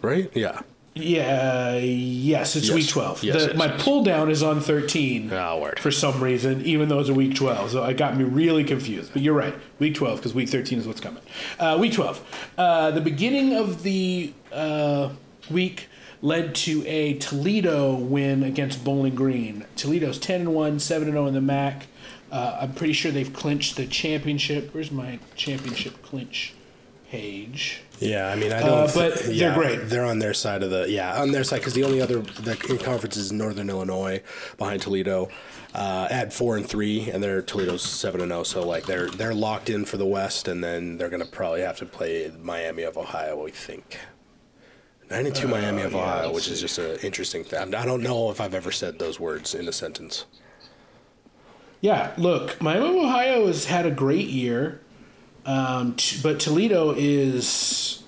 [0.00, 0.30] Right?
[0.32, 0.60] Yeah.
[0.94, 2.74] Yeah, yes, it's yes.
[2.76, 3.24] week 12.
[3.24, 3.82] Yes, the, yes, my yes.
[3.82, 5.80] pull down is on 13 oh, word.
[5.80, 7.72] for some reason, even though it's a week 12.
[7.72, 9.12] So it got me really confused.
[9.12, 11.22] But you're right, week 12, because week 13 is what's coming.
[11.58, 12.52] Uh, week 12.
[12.56, 15.08] Uh, the beginning of the uh,
[15.50, 15.88] week
[16.20, 19.64] led to a Toledo win against Bowling Green.
[19.76, 21.86] Toledo's 10 and 1, 7 and 0 in the MAC.
[22.30, 24.74] Uh, I'm pretty sure they've clinched the championship.
[24.74, 26.54] Where's my championship clinch
[27.10, 27.82] page?
[28.00, 28.90] Yeah, I mean, I don't.
[28.90, 29.88] Uh, but yeah, they're great.
[29.88, 32.54] They're on their side of the yeah on their side because the only other the
[32.84, 34.22] conference is Northern Illinois
[34.56, 35.28] behind Toledo.
[35.74, 38.42] Uh, at four and three, and they're Toledo's seven and zero.
[38.42, 41.76] So like they're they're locked in for the West, and then they're gonna probably have
[41.78, 43.42] to play Miami of Ohio.
[43.42, 43.98] We think.
[45.10, 47.74] 92 uh, Miami of Ohio, which is just an interesting thing.
[47.74, 50.26] I don't know if I've ever said those words in a sentence.
[51.80, 54.80] Yeah, look, Miami of Ohio has had a great year,
[55.46, 58.02] um, t- but Toledo is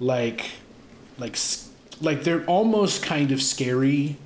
[0.00, 0.50] like,
[1.18, 1.36] like,
[2.00, 4.16] like they're almost kind of scary.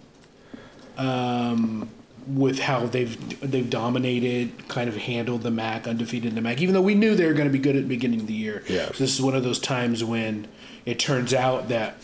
[0.96, 1.90] Um,
[2.28, 6.74] with how they've they've dominated, kind of handled the MAC, undefeated in the MAC, even
[6.74, 8.62] though we knew they were going to be good at the beginning of the year.
[8.68, 8.86] Yeah.
[8.86, 10.46] So this is one of those times when
[10.86, 11.96] it turns out that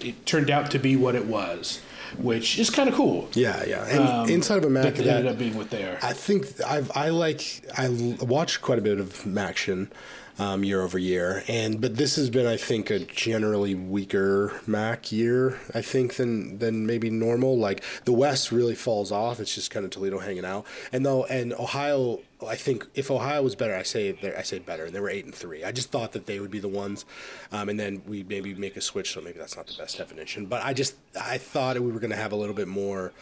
[0.00, 1.80] it turned out to be what it was,
[2.18, 3.28] which is kind of cool.
[3.34, 3.86] Yeah, yeah.
[3.86, 5.98] And um, inside of a MAC, that, that ended up being what they are.
[6.02, 7.88] I think I've I like I
[8.20, 9.90] watched quite a bit of MACtion
[10.38, 11.44] um, year over year.
[11.48, 15.58] And but this has been, I think, a generally weaker MAC year.
[15.74, 17.58] I think than than maybe normal.
[17.58, 19.40] Like the West really falls off.
[19.40, 20.66] It's just kind of Toledo hanging out.
[20.92, 24.84] And though and Ohio, I think if Ohio was better, I say I say better.
[24.84, 25.64] And they were eight and three.
[25.64, 27.04] I just thought that they would be the ones.
[27.50, 29.14] Um, and then we maybe make a switch.
[29.14, 30.46] So maybe that's not the best definition.
[30.46, 33.12] But I just I thought we were going to have a little bit more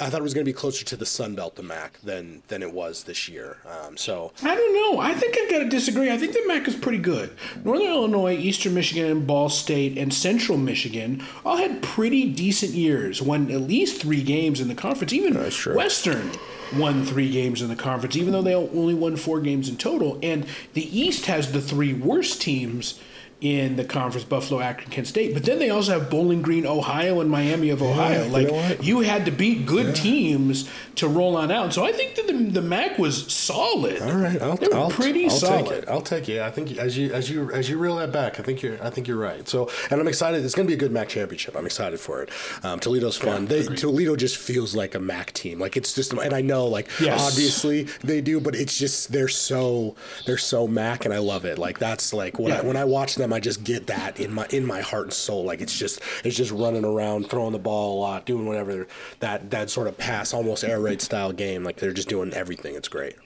[0.00, 2.42] I thought it was going to be closer to the Sun Belt, the MAC, than
[2.48, 3.58] than it was this year.
[3.66, 5.00] Um, so I don't know.
[5.00, 6.10] I think I've got to disagree.
[6.10, 7.36] I think the MAC is pretty good.
[7.64, 13.20] Northern Illinois, Eastern Michigan, and Ball State, and Central Michigan all had pretty decent years.
[13.20, 15.12] Won at least three games in the conference.
[15.12, 15.34] Even
[15.74, 16.30] Western
[16.76, 20.18] won three games in the conference, even though they only won four games in total.
[20.22, 22.98] And the East has the three worst teams
[23.42, 25.34] in the conference, Buffalo, Akron, Kent State.
[25.34, 28.24] But then they also have Bowling Green, Ohio, and Miami of Ohio.
[28.24, 29.92] Yeah, like you, know you, had to beat good yeah.
[29.94, 31.74] teams to roll on out.
[31.74, 34.00] So I think that the, the MAC was solid.
[34.00, 35.66] All right, I'll, they were I'll, pretty I'll solid.
[35.66, 35.88] Take it.
[35.88, 36.40] I'll take it.
[36.40, 38.90] I think as you as you as you reel that back, I think you're I
[38.90, 39.46] think you're right.
[39.48, 40.44] So and I'm excited.
[40.44, 41.56] It's going to be a good MAC championship.
[41.56, 42.30] I'm excited for it.
[42.62, 43.48] Um, Toledo's fun.
[43.48, 45.58] Yeah, they, Toledo just feels like a MAC team.
[45.58, 47.20] Like it's just and I know like yes.
[47.20, 51.58] obviously they do, but it's just they're so they're so MAC, and I love it.
[51.58, 52.38] Like that's like.
[52.38, 55.12] I when I watch them, I just get that in my in my heart and
[55.12, 55.44] soul.
[55.44, 58.86] Like it's just it's just running around, throwing the ball a lot, doing whatever
[59.20, 61.64] that that sort of pass, almost air raid style game.
[61.64, 62.74] Like they're just doing everything.
[62.74, 63.16] It's great.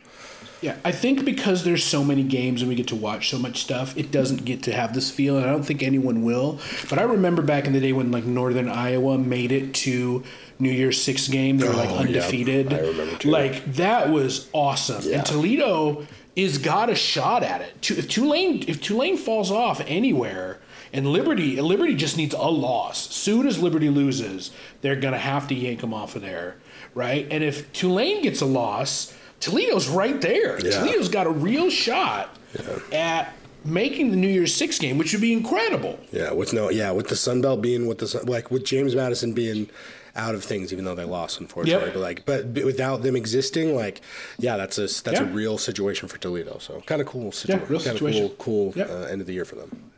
[0.62, 3.61] Yeah, I think because there's so many games and we get to watch so much
[3.61, 6.59] stuff, it doesn't get to have this feel, and I don't think anyone will.
[6.88, 10.25] But I remember back in the day when like Northern Iowa made it to
[10.59, 12.73] New Year's Six game, they were like oh, undefeated.
[12.73, 13.31] I remember too.
[13.31, 15.03] Like that was awesome.
[15.03, 15.19] Yeah.
[15.19, 17.90] And Toledo is got a shot at it.
[17.90, 20.61] If Tulane if Tulane falls off anywhere,
[20.92, 23.11] and Liberty Liberty just needs a loss.
[23.11, 24.51] Soon as Liberty loses,
[24.83, 26.57] they're gonna have to yank them off of there,
[26.94, 27.27] right?
[27.31, 30.64] And if Tulane gets a loss, Toledo's right there.
[30.64, 30.79] Yeah.
[30.79, 32.79] Toledo's got a real shot yeah.
[32.92, 33.33] at
[33.64, 35.99] making the New Year's Six game, which would be incredible.
[36.12, 39.33] Yeah, with no, yeah, with the Sun Belt being with the like with James Madison
[39.33, 39.68] being
[40.16, 41.87] out of things, even though they lost, unfortunately.
[41.87, 41.94] Yep.
[41.94, 44.00] But like, but without them existing, like,
[44.38, 45.22] yeah, that's a that's yeah.
[45.22, 46.59] a real situation for Toledo.
[46.59, 47.64] So kind of cool situation.
[47.64, 48.29] Yeah, real situation.
[48.29, 48.90] cool, cool yep.
[48.90, 49.92] uh, end of the year for them.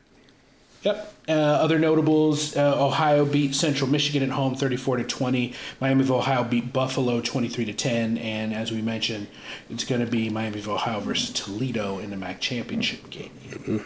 [0.82, 1.14] Yep.
[1.28, 5.54] Uh, other notables: uh, Ohio beat Central Michigan at home, thirty-four to twenty.
[5.80, 8.16] Miami of Ohio beat Buffalo, twenty-three to ten.
[8.18, 9.26] And as we mentioned,
[9.68, 13.84] it's going to be Miami of Ohio versus Toledo in the MAC championship game.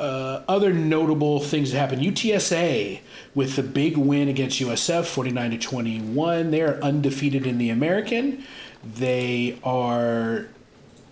[0.00, 3.00] Uh, other notable things that happened: UTSA
[3.34, 6.50] with the big win against USF, forty-nine to twenty-one.
[6.50, 8.44] They are undefeated in the American.
[8.82, 10.48] They are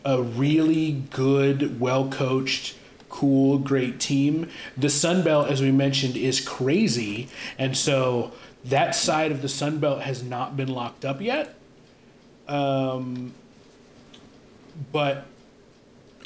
[0.05, 2.77] a really good, well-coached
[3.11, 4.49] cool, great team.
[4.77, 8.33] The Sun Belt, as we mentioned, is crazy, and so
[8.65, 11.55] that side of the Sun Belt has not been locked up yet.
[12.47, 13.35] Um,
[14.93, 15.27] but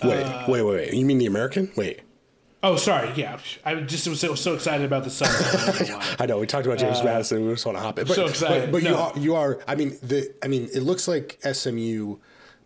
[0.03, 0.95] uh, wait, wait, wait, wait.
[0.95, 1.73] You mean the American?
[1.77, 2.01] Wait.
[2.65, 3.13] Oh, sorry.
[3.17, 5.29] Yeah, I just was so, so excited about the Sun.
[6.21, 7.45] I know we talked about James uh, Madison.
[7.45, 8.07] We just want to hop in.
[8.07, 8.71] But, so excited.
[8.71, 8.91] But, but no.
[8.91, 9.61] you are, you are.
[9.67, 10.33] I mean, the.
[10.43, 12.19] I mean, it looks like SMU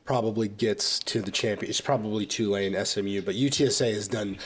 [0.04, 1.70] probably gets to the champion.
[1.70, 4.36] It's probably Tulane, SMU, but UTSA has done.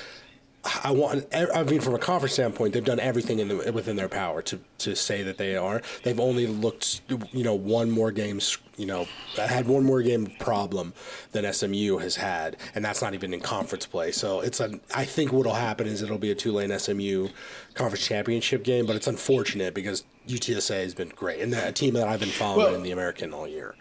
[0.84, 1.26] I want.
[1.34, 4.60] I mean, from a conference standpoint, they've done everything in the, within their power to,
[4.78, 5.82] to say that they are.
[6.04, 7.00] They've only looked,
[7.32, 8.40] you know, one more game,
[8.80, 9.06] you know,
[9.38, 10.94] I had one more game problem
[11.32, 14.10] than SMU has had, and that's not even in conference play.
[14.10, 14.80] So it's a.
[14.94, 17.28] I think what'll happen is it'll be a Tulane SMU
[17.74, 22.08] conference championship game, but it's unfortunate because UTSA has been great and a team that
[22.08, 23.74] I've been following well, in the American all year.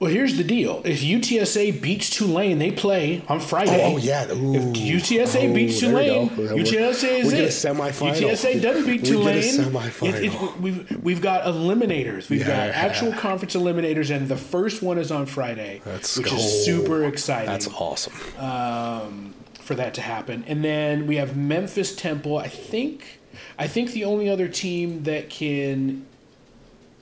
[0.00, 3.84] Well, here's the deal: if UTSA beats Tulane, they play on Friday.
[3.84, 4.32] Oh, oh yeah.
[4.32, 4.54] Ooh.
[4.54, 7.44] If UTSA oh, beats Tulane, UTSA is we it.
[7.44, 8.14] a semifinal.
[8.14, 9.36] UTSA doesn't beat Tulane.
[9.36, 10.14] We get a semifinal.
[10.14, 12.30] It, it, we've we've got eliminators.
[12.30, 12.68] We've yeah.
[12.68, 16.36] got actual conference eliminators, and the first one is on Friday, Let's which go.
[16.36, 17.50] is super exciting.
[17.50, 18.14] That's awesome.
[18.38, 22.38] Um, for that to happen, and then we have Memphis Temple.
[22.38, 23.20] I think
[23.58, 26.06] I think the only other team that can,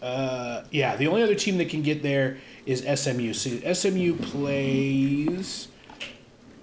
[0.02, 3.32] uh, yeah, the only other team that can get there is SMU.
[3.32, 5.68] So SMU plays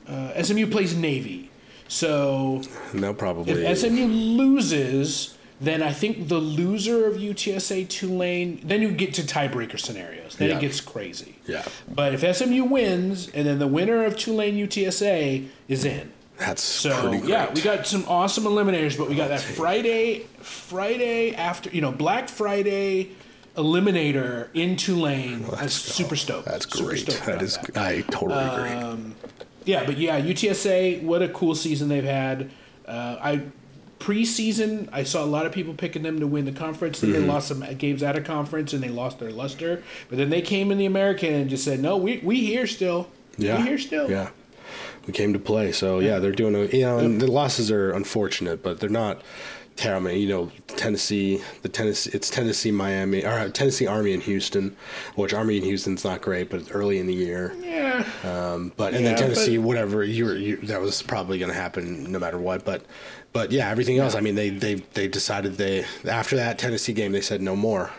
[0.07, 1.49] uh, SMU plays Navy.
[1.87, 2.61] So
[2.93, 8.91] no, probably if SMU loses, then I think the loser of UTSA Tulane, then you
[8.91, 10.35] get to tiebreaker scenarios.
[10.35, 10.57] Then yeah.
[10.57, 11.35] it gets crazy.
[11.47, 11.65] Yeah.
[11.87, 16.11] But if SMU wins, and then the winner of Tulane UTSA is in.
[16.37, 17.51] That's so yeah.
[17.53, 22.27] We got some awesome eliminators, but we got that Friday, Friday after you know Black
[22.27, 23.11] Friday
[23.55, 25.47] Eliminator in Tulane.
[25.47, 26.45] Well, that's super stoked.
[26.45, 26.99] That's great.
[26.99, 27.57] Stoked that is.
[27.57, 27.77] That.
[27.77, 28.69] I totally agree.
[28.69, 29.15] Um,
[29.65, 31.01] yeah, but yeah, UTSA.
[31.03, 32.51] What a cool season they've had.
[32.87, 33.41] Uh, I
[34.05, 37.01] preseason, I saw a lot of people picking them to win the conference.
[37.01, 37.21] Then mm-hmm.
[37.21, 39.83] they lost some games out of conference and they lost their luster.
[40.09, 43.07] But then they came in the American and just said, "No, we we here still.
[43.37, 44.09] Yeah, we here still.
[44.09, 44.29] Yeah,
[45.07, 45.71] we came to play.
[45.71, 46.55] So yeah, they're doing.
[46.55, 49.21] A, you know, and the losses are unfortunate, but they're not
[49.75, 50.11] terrible.
[50.11, 54.75] You know, Tennessee, the Tennessee, it's Tennessee, Miami, or uh, Tennessee Army in Houston,
[55.15, 57.55] which Army in Houston's not great, but early in the year.
[57.61, 58.05] Yeah.
[58.23, 61.51] Um, but and yeah, then Tennessee, but, whatever, you, were, you that was probably going
[61.51, 62.65] to happen no matter what.
[62.65, 62.85] But
[63.33, 64.15] but yeah, everything else.
[64.15, 67.91] I mean, they they they decided they after that Tennessee game, they said no more,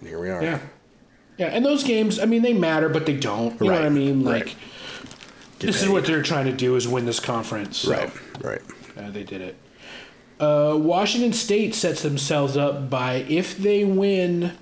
[0.00, 0.42] and here we are.
[0.42, 0.60] Yeah.
[1.38, 3.60] Yeah, and those games, I mean, they matter, but they don't.
[3.60, 3.74] You right.
[3.76, 4.24] know what I mean?
[4.24, 4.56] Like, right.
[5.58, 7.76] this is what they're trying to do is win this conference.
[7.76, 7.90] So.
[7.92, 8.10] Right.
[8.42, 8.62] Right.
[8.96, 9.56] Uh, they did it.
[10.38, 14.52] Uh, Washington State sets themselves up by if they win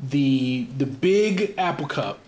[0.00, 2.18] the the big Apple Cup,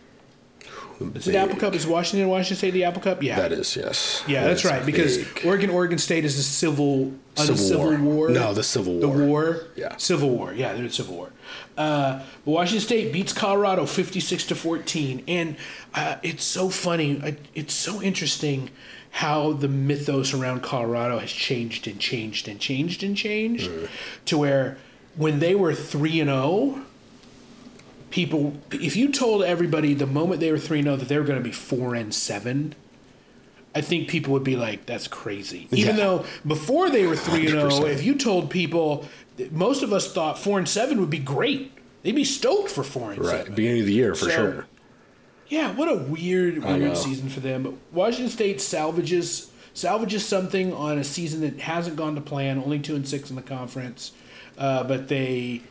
[1.15, 1.75] Is it Apple Cup?
[1.75, 3.23] Is Washington Washington State the Apple Cup?
[3.23, 3.37] Yeah.
[3.37, 4.23] That is yes.
[4.27, 4.85] Yeah, That that's right.
[4.87, 5.19] Because.
[5.45, 7.99] Oregon Oregon State is the civil Civil uncivil War.
[7.99, 8.29] war.
[8.31, 9.01] No, the Civil war.
[9.01, 9.61] The War.
[9.77, 9.97] Yeah.
[9.97, 10.53] Civil War.
[10.55, 11.31] Yeah, they're in Civil War.
[11.77, 15.57] Uh, but Washington State beats Colorado fifty six to fourteen, and
[15.95, 17.37] uh, it's so funny.
[17.55, 18.71] It's so interesting
[19.11, 23.89] how the mythos around Colorado has changed and changed and changed and changed Mm.
[24.27, 24.77] to where
[25.17, 26.81] when they were three and zero
[28.15, 31.43] people if you told everybody the moment they were 3-0 that they were going to
[31.43, 32.73] be 4 and 7
[33.75, 36.03] i think people would be like that's crazy even Yeah.
[36.05, 39.05] though before they were 3 and 0 if you told people
[39.51, 41.73] most of us thought 4 and 7 would be great
[42.05, 44.67] they'd be stoked for 4 and right 7 beginning of the year for So- sure.
[45.49, 47.79] yeah, what a weird, weird season for them.
[47.93, 52.59] Washington State salvages salvages something on a season that hasn't gone to plan.
[52.65, 54.13] Only two and six in the conference,
[54.57, 55.63] uh, but they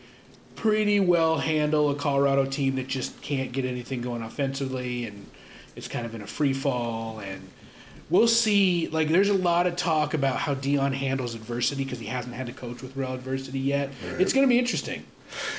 [0.55, 5.25] pretty well handle a Colorado team that just can't get anything going offensively, and
[5.75, 7.19] it's kind of in a free fall.
[7.19, 7.49] And
[8.09, 8.87] we'll see.
[8.89, 12.47] Like, there's a lot of talk about how Deion handles adversity because he hasn't had
[12.47, 13.89] to coach with real adversity yet.
[14.19, 15.05] It's going to be interesting.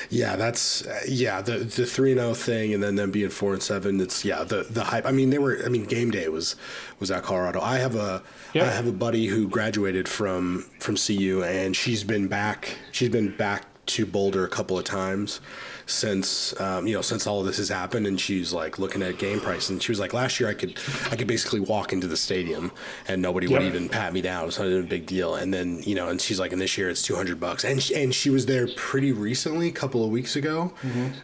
[0.09, 3.51] Yeah, that's uh, yeah the the three and zero thing, and then them being four
[3.51, 3.99] and seven.
[3.99, 5.05] It's yeah the the hype.
[5.05, 5.59] I mean, they were.
[5.65, 6.55] I mean, game day was
[7.01, 7.59] was at Colorado.
[7.59, 8.71] I have a I Yeah.
[8.71, 12.77] have a buddy who graduated from from CU, and she's been back.
[12.93, 15.39] She's been back to Boulder a couple of times
[15.85, 19.17] since um, you know since all of this has happened, and she's like looking at
[19.17, 20.77] game price, and she was like, last year I could
[21.11, 22.71] I could basically walk into the stadium
[23.07, 24.43] and nobody would even pat me down.
[24.43, 25.35] It was not a big deal.
[25.35, 27.81] And then you know, and she's like, and this year it's two hundred bucks, and
[27.81, 30.73] she, and she was there pretty recently, a couple of weeks ago,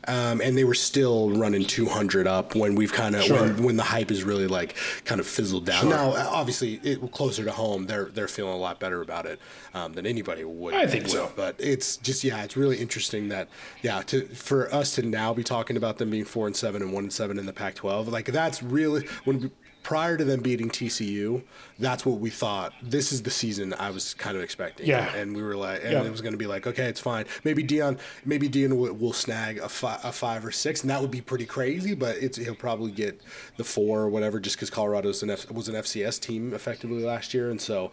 [0.07, 3.39] um, and they were still running two hundred up when we've kind of Sure.
[3.41, 5.81] when, when the hype is really like kind of fizzled down.
[5.81, 5.89] Sure.
[5.89, 9.39] Now, obviously, it closer to home, they're they're feeling a lot better about it
[9.73, 10.73] um, than anybody would.
[10.73, 11.11] I think would.
[11.11, 11.31] so.
[11.35, 13.47] But it's just yeah, it's really interesting that
[13.81, 16.91] yeah, to for us to now be talking about them being four and seven and
[16.91, 19.49] one and seven in the Pac-12, like that's really when
[19.81, 21.41] prior to them beating TCU,
[21.79, 22.73] that's what we thought.
[22.83, 24.87] This is the season I was kind of expecting.
[24.87, 25.15] Yeah.
[25.15, 26.03] and we were like, and Yeah.
[26.03, 27.27] it was going to be like, okay, it's fine.
[27.45, 30.99] Maybe Deion, maybe Deion will, will snag a, fi- a five or six, and that
[30.99, 31.95] would be pretty crazy.
[31.95, 33.21] But it's he'll probably get
[33.55, 37.33] the four or whatever, just because Colorado's an F, was an FCS team effectively last
[37.33, 37.89] year, and so.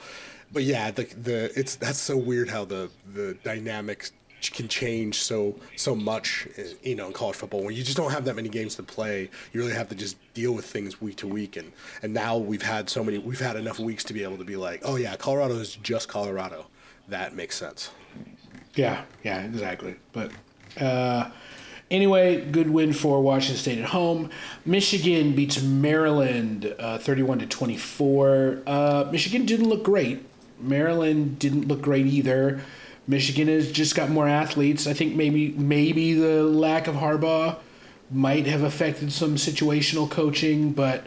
[0.53, 4.11] But yeah, the the it's that's so weird how the the dynamics
[4.41, 6.47] can change so so much
[6.83, 9.29] you know in college football when you just don't have that many games to play
[9.53, 11.73] you really have to just deal with things week to week and
[12.03, 14.57] and now we've had so many we've had enough weeks to be able to be
[14.57, 16.67] like oh yeah colorado is just colorado
[17.09, 17.91] that makes sense
[18.75, 19.97] Yeah, yeah, exactly.
[20.13, 20.31] But
[20.81, 21.31] uh,
[21.91, 24.31] anyway, good win for Washington State at home.
[24.65, 28.63] Michigan beats Maryland uh, 31 to 24.
[28.67, 30.25] Uh, Michigan didn't look great.
[30.61, 32.61] Maryland didn't look great either.
[33.09, 34.87] Michigan has just got more athletes.
[34.87, 37.57] I think maybe maybe the lack of Harbaugh
[38.11, 41.07] might have affected some situational coaching, but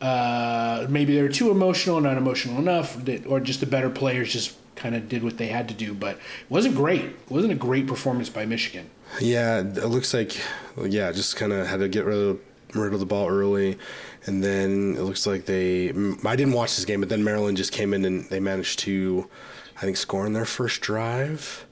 [0.00, 4.56] uh, maybe they were too emotional, not emotional enough, or just the better players just
[4.74, 5.94] kind of did what they had to do.
[5.94, 7.02] But it wasn't great.
[7.04, 8.90] It wasn't a great performance by Michigan.
[9.20, 10.36] yeah it looks like
[10.84, 12.40] yeah just kind of had to get rid of
[12.74, 13.78] rid of the ball early
[14.26, 15.90] and then it looks like they
[16.24, 19.30] i didn't watch this game but then maryland just came in and they managed to
[19.76, 21.66] i think scoring their first drive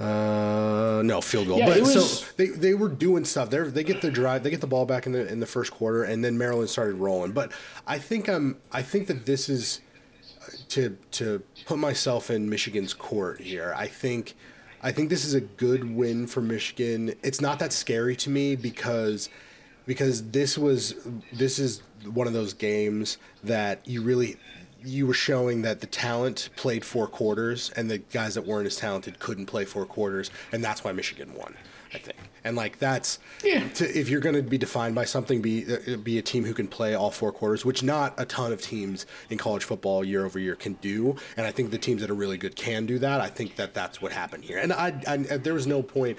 [0.00, 3.84] uh no field goal Yeah, but was- so they, they were doing stuff they they
[3.84, 6.24] get the drive they get the ball back in the in the first quarter and
[6.24, 7.52] then maryland started rolling but
[7.86, 9.80] i think i'm i think that this is
[10.68, 13.72] to to put myself in Michigan's court here.
[13.76, 14.34] I think
[14.82, 17.14] I think this is a good win for Michigan.
[17.22, 19.30] It's not that scary to me because
[19.86, 20.94] because this was
[21.32, 24.36] this is one of those games that you really
[24.84, 28.76] you were showing that the talent played four quarters and the guys that weren't as
[28.76, 31.54] talented couldn't play four quarters and that's why Michigan won.
[31.92, 32.18] I think.
[32.42, 33.68] And like that's Yeah.
[33.74, 36.52] to, if you're going to be defined by something, be uh, be a team who
[36.52, 40.24] can play all four quarters, which not a ton of teams in college football year
[40.24, 41.14] over year can do.
[41.36, 43.20] And I think the teams that are really good can do that.
[43.20, 44.58] I think that that's what happened here.
[44.58, 46.18] And I, I there was no point.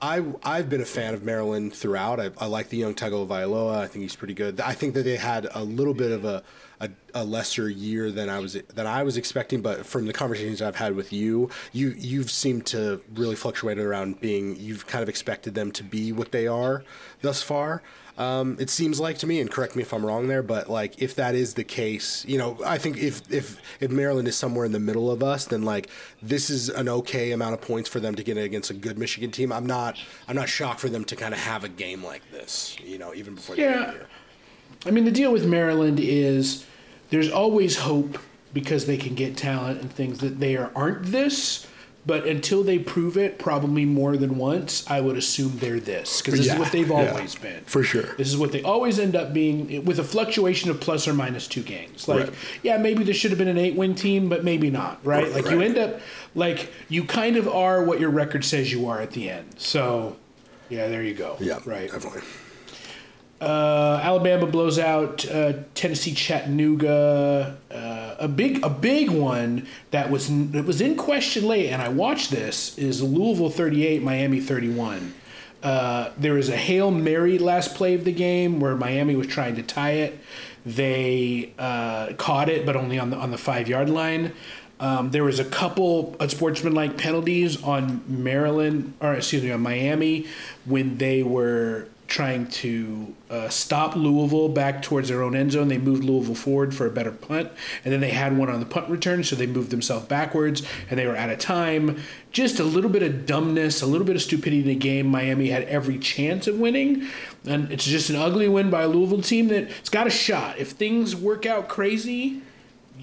[0.00, 2.18] I I've been a fan of Maryland throughout.
[2.18, 3.76] I, I like the young Tagovailoa.
[3.76, 4.58] I think he's pretty good.
[4.60, 6.42] I think that they had a little bit of a,
[6.80, 9.60] a, a lesser year than I was than I was expecting.
[9.62, 14.20] But from the conversations I've had with you, you you've seemed to really fluctuate around
[14.20, 14.56] being.
[14.56, 16.84] You've kind of expected them to be what they are
[17.22, 17.82] thus far.
[18.16, 21.02] Um, it seems like to me, and correct me if I'm wrong there, but like
[21.02, 24.64] if that is the case, you know, I think if if if Maryland is somewhere
[24.64, 25.88] in the middle of us, then like
[26.22, 29.32] this is an okay amount of points for them to get against a good Michigan
[29.32, 29.50] team.
[29.50, 32.76] I'm not I'm not shocked for them to kind of have a game like this,
[32.84, 33.86] you know, even before the end of Yeah.
[33.90, 34.06] the year.
[34.86, 36.64] I mean, the deal with Maryland is
[37.10, 38.18] there's always hope
[38.52, 41.66] because they can get talent and things that they are, aren't this,
[42.06, 46.38] but until they prove it, probably more than once, I would assume they're this because
[46.38, 47.62] this Yeah, is what they've yeah, always been.
[47.64, 48.14] for sure.
[48.16, 51.48] This is what they always end up being with a fluctuation of plus or minus
[51.48, 52.06] two games.
[52.06, 52.34] Like, Right.
[52.62, 55.32] yeah, maybe this should have been an eight win team, but maybe not, right?
[55.32, 55.98] Like, you end up,
[56.34, 59.54] like, you kind of are what your record says you are at the end.
[59.56, 60.16] So,
[60.68, 61.38] yeah, there you go.
[61.40, 61.90] Yeah, Right.
[61.90, 62.20] definitely.
[63.40, 67.56] Uh, Alabama blows out uh, Tennessee Chattanooga.
[67.70, 71.88] Uh, a big a big one that was that was in question late, and I
[71.88, 75.14] watched this is Louisville thirty eight, Miami thirty one.
[75.62, 79.56] Uh, there was a hail mary last play of the game where Miami was trying
[79.56, 80.18] to tie it.
[80.66, 84.32] They uh, caught it, but only on the on the five yard line.
[84.80, 90.26] Um, there was a couple unsportsmanlike penalties on Maryland, or excuse me, on Miami
[90.64, 95.66] when they were trying to uh, stop Louisville back towards their own end zone.
[95.66, 97.50] They moved Louisville forward for a better punt,
[97.84, 100.96] and then they had one on the punt return, so they moved themselves backwards, and
[100.96, 102.00] they were out of time.
[102.30, 105.08] Just a little bit of dumbness, a little bit of stupidity in the game.
[105.08, 107.08] Miami had every chance of winning,
[107.48, 110.56] and it's just an ugly win by a Louisville team that's got a shot.
[110.56, 112.42] If things work out crazy,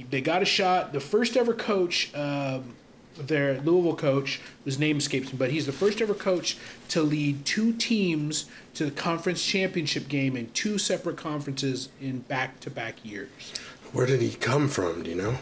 [0.09, 0.93] they got a shot.
[0.93, 2.75] The first ever coach, um,
[3.27, 6.57] their Louisville coach, whose name escapes me, but he's the first ever coach
[6.89, 13.03] to lead two teams to the conference championship game in two separate conferences in back-to-back
[13.03, 13.29] years.
[13.93, 15.03] Where did he come from?
[15.03, 15.37] Do you know?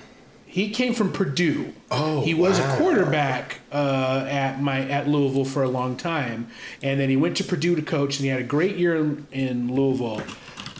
[0.45, 1.73] He came from Purdue.
[1.91, 2.73] Oh, he was wow.
[2.73, 6.47] a quarterback uh, at my at Louisville for a long time,
[6.81, 9.27] and then he went to Purdue to coach, and he had a great year in,
[9.31, 10.23] in Louisville,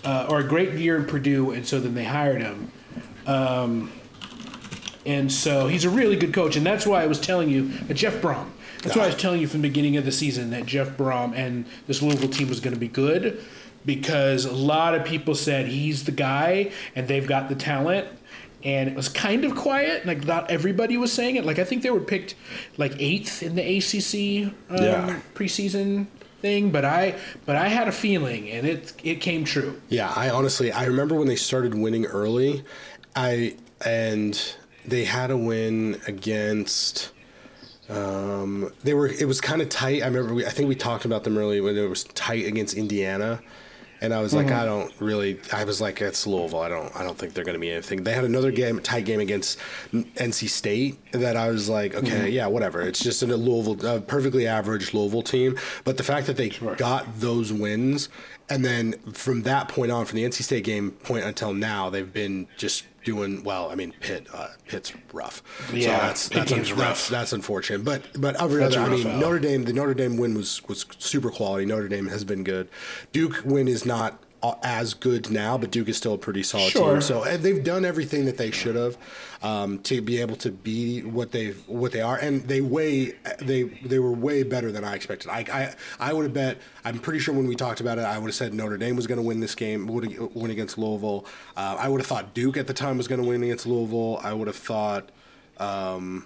[0.04, 2.72] uh, or a great year in Purdue, and so then they hired him.
[3.28, 3.92] Um,
[5.06, 7.94] and so he's a really good coach, and that's why I was telling you that
[7.96, 8.48] Jeff Brohm.
[8.84, 11.34] That's why I was telling you from the beginning of the season that Jeff Brohm
[11.36, 13.44] and this Louisville team was going to be good
[13.86, 18.08] because a lot of people said he's the guy and they've got the talent.
[18.64, 20.06] And it was kind of quiet.
[20.06, 21.46] Like not everybody was saying it.
[21.46, 22.36] Like I think they were picked
[22.78, 25.20] like eighth in the ACC um, Yeah.
[25.34, 26.08] preseason
[26.42, 29.82] thing, but I but I had a feeling, and it it came true.
[29.90, 32.64] Yeah, I honestly I remember when they started winning early,
[33.16, 34.56] I and
[34.90, 37.12] they had a win against.
[37.90, 39.08] Um, they were.
[39.08, 40.04] It was kind of tight.
[40.04, 40.34] I remember.
[40.34, 43.42] We, I think we talked about them early when it was tight against Indiana,
[44.02, 45.40] and I was like, I don't really.
[45.52, 46.62] I was like, it's Louisville.
[46.62, 46.96] I don't.
[46.96, 48.04] I don't think they're going to be anything.
[48.04, 49.60] They had another game, tight game against
[49.92, 52.82] NC State that I was like, okay, yeah, whatever.
[52.82, 55.58] It's just a Louisville, a perfectly average Louisville team.
[55.84, 58.10] But the fact that they got those wins,
[58.50, 62.12] and then from that point on, from the NC State game point until now, they've
[62.12, 63.70] been just doing well.
[63.70, 65.42] I mean, Pitt, uh, Pitt's rough.
[65.74, 67.08] Yeah, so that's Pitt that's, game's that's, rough.
[67.10, 67.84] that's unfortunate.
[67.84, 69.20] But but every That's other, I mean, out.
[69.20, 71.66] Notre Dame, the Notre Dame win was was super quality.
[71.66, 72.70] Notre Dame has been good.
[73.12, 74.22] Duke win is not
[74.64, 76.94] as good now, but Duke is still a pretty solid Sure.
[76.94, 77.02] team.
[77.02, 78.98] So they've done everything that they should have
[79.42, 83.64] um, to be able to be what they what they are, and they way they
[83.64, 85.30] they were way better than I expected.
[85.30, 86.58] I I, I would have bet.
[86.86, 89.08] I'm pretty sure when we talked about it, I would have said Notre Dame was
[89.08, 91.26] going to win this game, would win against Louisville.
[91.58, 94.20] Uh, I would have thought Duke at the time was going to win against Louisville.
[94.24, 95.10] I would have thought.
[95.58, 96.26] Um,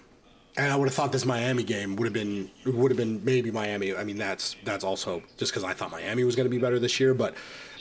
[0.56, 3.50] and I would have thought this Miami game would have been would have been maybe
[3.50, 3.96] Miami.
[3.96, 6.78] I mean, that's that's also just because I thought Miami was going to be better
[6.78, 7.14] this year.
[7.16, 7.34] But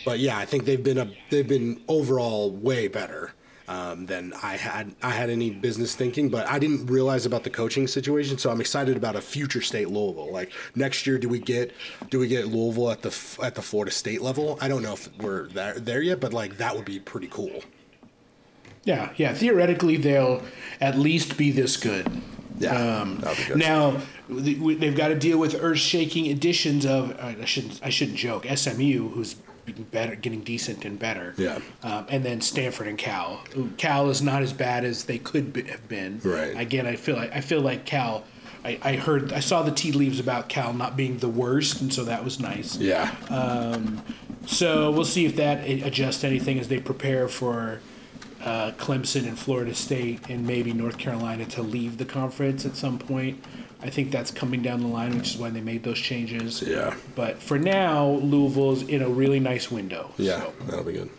[0.04, 3.32] but yeah, I think they've been a they've been overall way better
[3.68, 6.28] um, than I had I had any business thinking.
[6.28, 9.88] But I didn't realize about the coaching situation, so I'm excited about a future state
[9.88, 10.32] Louisville.
[10.32, 11.72] Like next year, do we get
[12.10, 14.58] do we get Louisville at the at the Florida State level?
[14.60, 17.62] I don't know if we're there there yet, but like that would be pretty cool.
[18.84, 19.32] Yeah, yeah.
[19.32, 20.42] Theoretically, they'll
[20.80, 22.10] at least be this good.
[22.58, 23.56] Yeah, Um, good.
[23.58, 29.08] now they've got to deal with earth-shaking additions of I shouldn't I shouldn't joke SMU
[29.10, 29.36] who's
[29.90, 31.34] better, getting decent and better.
[31.36, 31.58] Yeah.
[31.82, 33.42] Um, and then Stanford and Cal.
[33.76, 36.20] Cal is not as bad as they could be, have been.
[36.24, 36.58] Right.
[36.58, 38.24] Again, I feel like I feel like Cal.
[38.64, 41.92] I, I heard I saw the tea leaves about Cal not being the worst, and
[41.92, 42.76] so that was nice.
[42.76, 43.14] Yeah.
[43.28, 44.02] Um,
[44.46, 47.78] So we'll see if that adjusts anything as they prepare for
[48.44, 52.98] uh, Clemson and Florida State and maybe North Carolina to leave the conference at some
[52.98, 53.42] point.
[53.82, 56.62] I think that's coming down the line, which is why they made those changes.
[56.62, 56.94] Yeah.
[57.16, 60.12] But for now, Louisville's in a really nice window.
[60.18, 61.10] yeah, So, that'll be good.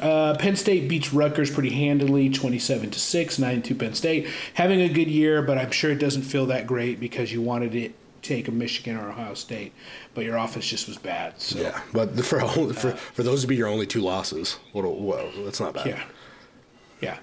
[0.00, 4.26] uh, Penn State beats Rutgers pretty handily, twenty-seven to six, nine to Penn State.
[4.54, 7.72] Having a good year, but I'm sure it doesn't feel that great because you wanted
[7.72, 7.90] to
[8.22, 9.72] take a Michigan or Ohio State,
[10.14, 11.40] but your offense just was bad.
[11.40, 12.40] So Yeah, but for
[12.72, 14.84] for for those to be your only two losses, what?
[14.84, 15.86] a- Whoa, that's not bad.
[15.86, 16.02] Yeah,
[17.00, 17.18] yeah.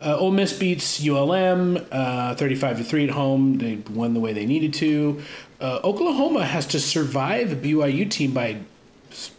[0.00, 3.58] Uh, Ole Miss beats ULM uh, thirty-five to three at home.
[3.58, 5.22] They won the way they needed to.
[5.60, 8.60] Uh, Oklahoma has to survive a BYU team by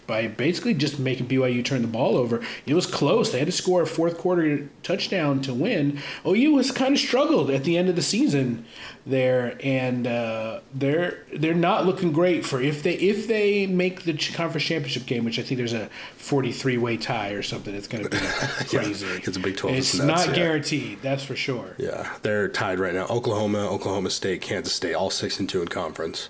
[0.10, 2.41] by basically just making BYU turn the ball over.
[2.66, 3.32] It was close.
[3.32, 5.99] They had to score a fourth quarter touchdown to win.
[6.26, 8.66] OU has kind of struggled at the end of the season
[9.05, 14.14] there, and uh, they're they're not looking great for if they if they make the
[14.34, 17.74] conference championship game, which I think there's a 43 way tie or something.
[17.74, 18.18] It's going to be
[18.78, 19.05] crazy.
[19.05, 19.78] yeah, it's a Big 12.
[19.78, 20.43] It's nuts, not yeah.
[20.43, 21.01] guaranteed.
[21.03, 21.76] That's for sure.
[21.78, 23.05] Yeah, they're tied right now.
[23.05, 26.30] Oklahoma, Oklahoma State, Kansas State, all six and two in conference.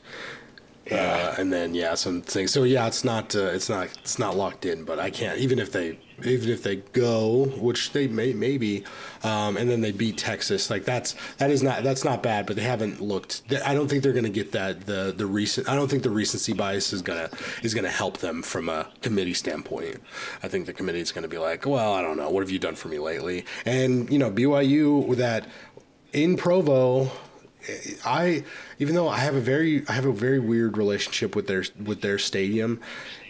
[0.89, 1.33] Yeah.
[1.37, 2.51] Uh, and then yeah, some things.
[2.51, 5.59] So yeah, it's not uh, it's not it's not locked in, but I can't even
[5.59, 8.83] if they even if they go, which they may maybe,
[9.23, 10.69] um, and then they beat Texas.
[10.69, 13.43] Like that's that is not that's not bad, but they haven't looked.
[13.65, 15.69] I don't think they're going to get that the the recent.
[15.69, 17.29] I don't think the recency bias is gonna
[17.61, 20.01] is gonna help them from a committee standpoint.
[20.41, 22.51] I think the committee is going to be like, well, I don't know, what have
[22.51, 23.45] you done for me lately?
[23.65, 25.47] And you know, BYU with that
[26.13, 27.11] in Provo
[28.05, 28.43] I
[28.79, 32.01] even though I have a very I have a very weird relationship with their with
[32.01, 32.79] their stadium,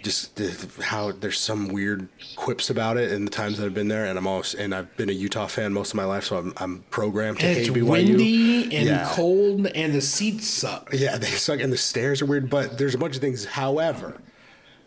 [0.03, 3.87] just the, how there's some weird quips about it in the times that I've been
[3.87, 6.37] there, and I'm always and I've been a Utah fan most of my life, so
[6.37, 7.89] I'm, I'm programmed to and hate it's BYU.
[7.89, 9.09] windy and yeah.
[9.11, 10.89] cold, and the seats suck.
[10.93, 12.49] Yeah, they suck, and the stairs are weird.
[12.49, 13.45] But there's a bunch of things.
[13.45, 14.21] However,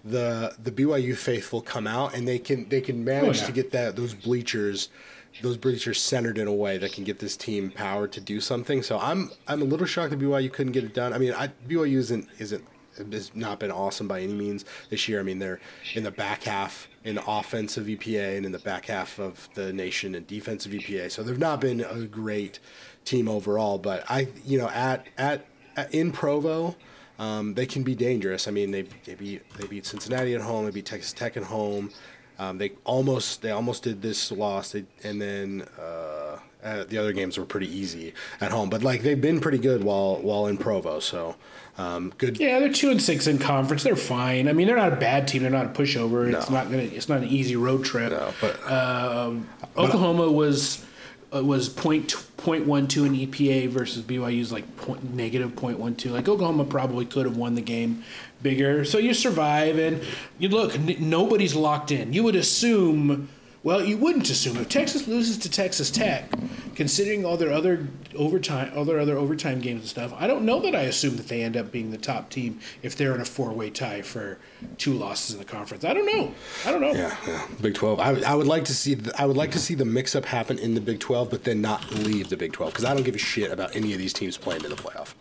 [0.04, 3.46] the the BYU faithful come out and they can they can manage oh, yeah.
[3.46, 4.88] to get that those bleachers
[5.40, 8.82] those bleachers centered in a way that can get this team power to do something.
[8.82, 11.12] So I'm I'm a little shocked that BYU couldn't get it done.
[11.12, 12.64] I mean, I, BYU isn't isn't
[12.96, 15.20] has not been awesome by any means this year.
[15.20, 15.60] I mean, they're
[15.94, 20.14] in the back half in offensive EPA and in the back half of the nation
[20.14, 21.10] in defensive EPA.
[21.10, 22.58] So they've not been a great
[23.04, 23.78] team overall.
[23.78, 26.76] But I, you know, at at, at in Provo.
[27.18, 28.48] Um, they can be dangerous.
[28.48, 30.64] I mean, they, they beat they beat Cincinnati at home.
[30.64, 31.90] They beat Texas Tech at home.
[32.38, 37.12] Um, they almost they almost did this loss, they, and then uh, uh, the other
[37.12, 38.70] games were pretty easy at home.
[38.70, 41.36] But like they've been pretty good while while in Provo, so
[41.78, 42.38] um, good.
[42.38, 43.82] Yeah, they're two and six in conference.
[43.82, 44.48] They're fine.
[44.48, 45.42] I mean, they're not a bad team.
[45.42, 46.28] They're not a pushover.
[46.28, 46.38] No.
[46.38, 46.82] It's not gonna.
[46.82, 48.12] It's not an easy road trip.
[48.12, 50.84] No, but um, Oklahoma was
[51.34, 55.94] uh, was point point one two in EPA versus BYU's like point, negative point one
[55.94, 56.10] two.
[56.10, 58.04] Like Oklahoma probably could have won the game
[58.42, 58.84] bigger.
[58.84, 60.02] So you survive, and
[60.38, 60.74] you look.
[60.74, 62.12] N- nobody's locked in.
[62.12, 63.28] You would assume
[63.64, 66.28] well, you wouldn't assume if Texas loses to Texas Tech,
[66.74, 67.86] considering all their other
[68.16, 70.12] overtime, all their other overtime games and stuff.
[70.16, 72.96] I don't know that I assume that they end up being the top team if
[72.96, 74.38] they're in a four-way tie for
[74.78, 75.84] two losses in the conference.
[75.84, 76.34] I don't know.
[76.66, 76.92] I don't know.
[76.92, 77.46] Yeah, yeah.
[77.60, 78.00] Big Twelve.
[78.00, 78.94] I, I would like to see.
[78.94, 81.60] The, I would like to see the mix-up happen in the Big Twelve, but then
[81.60, 84.12] not leave the Big Twelve because I don't give a shit about any of these
[84.12, 85.14] teams playing in the playoff.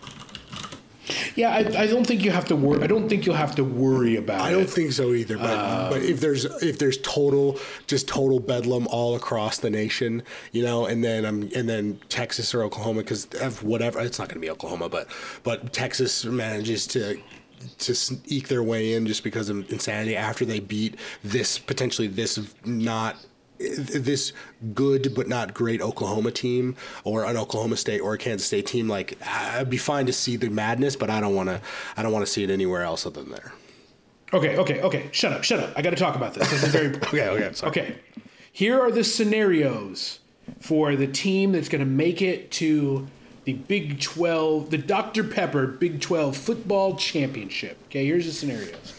[1.36, 2.84] Yeah, I, I don't think you have to worry.
[2.84, 4.42] I don't think you'll have to worry about.
[4.42, 5.38] I don't think so either.
[5.38, 10.24] But um, but if there's if there's total just total bedlam all across the nation,
[10.52, 14.28] you know, and then um and then Texas or Oklahoma because of whatever it's not
[14.28, 15.08] going to be Oklahoma, but
[15.44, 17.20] but Texas manages to
[17.80, 17.96] to
[18.26, 23.18] eke their way in just because of insanity after they beat this potentially this not
[23.62, 24.34] this
[24.74, 28.88] good but not great Oklahoma team or an Oklahoma State or a Kansas State team,
[28.88, 31.62] like I'd be fine to see the madness, but I don't want to.
[31.96, 33.54] I don't want to see it anywhere else other than there.
[34.34, 35.10] Okay, okay, okay.
[35.12, 35.74] Shut up, shut up.
[35.76, 36.50] I got to talk about this.
[36.50, 37.28] This is very okay.
[37.28, 37.70] Okay, sorry.
[37.70, 37.96] okay.
[38.52, 40.20] Here are the scenarios
[40.60, 43.08] for the team that's going to make it to
[43.44, 45.24] the Big 12, the Dr.
[45.24, 47.78] Pepper Big 12 football championship.
[47.86, 48.94] Okay, here's the scenarios.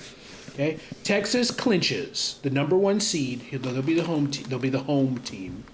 [0.54, 3.42] Okay, Texas clinches the number one seed.
[3.50, 4.30] They'll be the home.
[4.30, 5.64] Te- they'll be the home team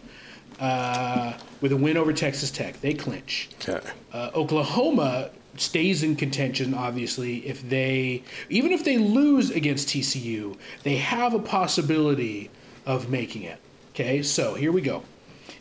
[0.61, 2.81] uh, with a win over Texas Tech.
[2.81, 3.49] They clinch.
[3.67, 3.81] Okay.
[4.13, 6.75] Uh, Oklahoma stays in contention.
[6.75, 12.51] Obviously, if they even if they lose against TCU, they have a possibility
[12.87, 13.59] of making it.
[13.91, 15.03] Okay, so here we go.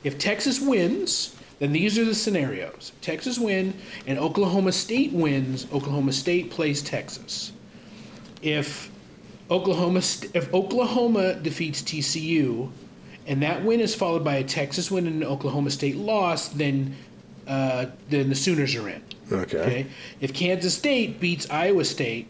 [0.04, 2.92] If Texas wins, then these are the scenarios.
[3.02, 3.74] Texas win
[4.06, 5.66] and Oklahoma State wins.
[5.74, 7.52] Oklahoma State plays Texas.
[8.44, 8.92] If
[9.50, 12.70] Oklahoma, if Oklahoma defeats TCU,
[13.26, 16.96] and that win is followed by a Texas win and an Oklahoma State loss, then
[17.48, 19.02] uh, then the Sooners are in.
[19.32, 19.58] Okay.
[19.60, 19.88] okay.
[20.20, 22.28] If Kansas State beats Iowa State,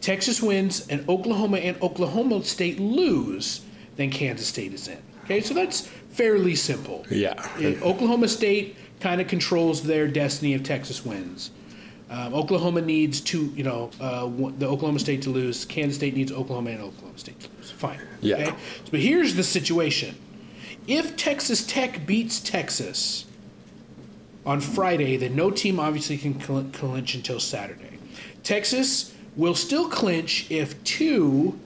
[0.00, 3.62] Texas wins, and Oklahoma and Oklahoma State lose,
[3.96, 4.98] then Kansas State is in.
[5.24, 7.06] Okay, so that's fairly simple.
[7.10, 7.34] Yeah.
[7.82, 11.50] Oklahoma State kind of controls their destiny if Texas wins.
[12.12, 14.26] Um, Oklahoma needs two, you know, uh,
[14.58, 15.64] the Oklahoma State to lose.
[15.64, 17.70] Kansas State needs Oklahoma and Oklahoma State to lose.
[17.70, 18.00] Fine.
[18.20, 18.36] Yeah.
[18.36, 18.54] Okay?
[18.90, 20.14] But here's the situation:
[20.86, 23.24] if Texas Tech beats Texas
[24.44, 27.98] on Friday, then no team obviously can clinch until Saturday.
[28.42, 31.58] Texas will still clinch if two,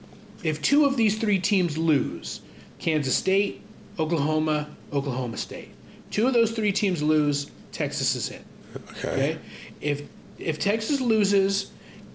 [0.43, 2.39] if two of these three teams lose:
[2.79, 3.61] Kansas State,
[3.99, 5.71] Oklahoma, Oklahoma State.
[6.09, 8.45] Two of those three teams lose, Texas is in.
[8.91, 9.09] Okay.
[9.09, 9.39] okay?
[9.81, 10.03] If
[10.39, 11.71] if Texas loses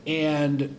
[0.07, 0.75] and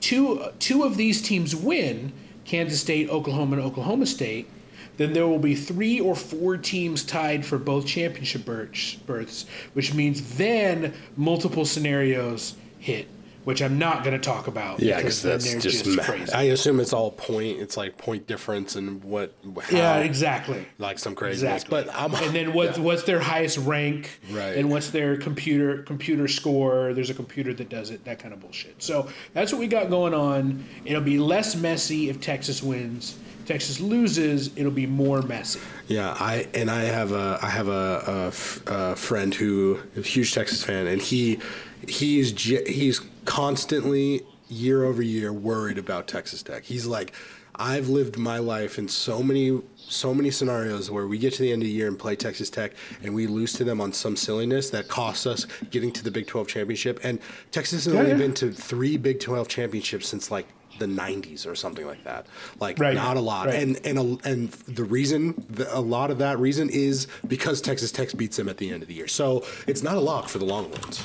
[0.00, 2.12] two two of these teams win,
[2.44, 4.48] Kansas State, Oklahoma, and Oklahoma State,
[4.96, 10.36] then there will be three or four teams tied for both championship berths, which means
[10.36, 13.08] then multiple scenarios hit
[13.44, 14.80] which I'm not going to talk about.
[14.80, 16.32] Yeah, because that's just, just crazy.
[16.32, 17.58] I assume it's all point.
[17.58, 19.34] It's like point difference and what.
[19.62, 20.66] How, yeah, exactly.
[20.78, 21.46] Like some crazy.
[21.46, 21.70] Exactly.
[21.70, 22.76] But I'm, and then what?
[22.76, 22.82] Yeah.
[22.82, 24.20] What's their highest rank?
[24.30, 24.56] Right.
[24.56, 26.94] And what's their computer computer score?
[26.94, 28.04] There's a computer that does it.
[28.04, 28.82] That kind of bullshit.
[28.82, 30.64] So that's what we got going on.
[30.84, 33.18] It'll be less messy if Texas wins.
[33.44, 35.60] Texas loses, it'll be more messy.
[35.88, 38.32] Yeah, I and I have a I have a,
[38.66, 41.40] a, a friend who is a huge Texas fan, and he
[41.88, 46.64] he's he's constantly year over year worried about Texas Tech.
[46.64, 47.12] He's like,
[47.54, 51.52] I've lived my life in so many so many scenarios where we get to the
[51.52, 54.16] end of the year and play Texas Tech and we lose to them on some
[54.16, 56.98] silliness that costs us getting to the Big 12 championship.
[57.02, 57.18] And
[57.50, 58.16] Texas has yeah, only yeah.
[58.16, 60.46] been to three Big 12 championships since like
[60.78, 62.26] the 90s or something like that.
[62.58, 62.94] Like right.
[62.94, 63.46] not a lot.
[63.46, 63.62] Right.
[63.62, 67.92] And and a, and the reason the, a lot of that reason is because Texas
[67.92, 69.08] Tech beats them at the end of the year.
[69.08, 71.04] So it's not a lock for the Longhorns.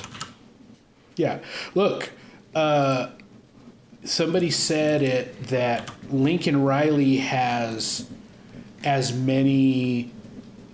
[1.18, 1.40] Yeah.
[1.74, 2.10] Look,
[2.54, 3.10] uh,
[4.04, 8.08] somebody said it that Lincoln Riley has
[8.84, 10.12] as many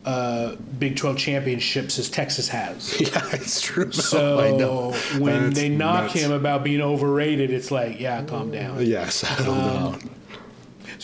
[0.05, 3.01] uh, Big 12 championships as Texas has.
[3.01, 3.90] Yeah, it's true.
[3.92, 6.14] So when That's they knock nuts.
[6.14, 8.84] him about being overrated, it's like, yeah, calm down.
[8.84, 9.99] Yes, I don't um, know.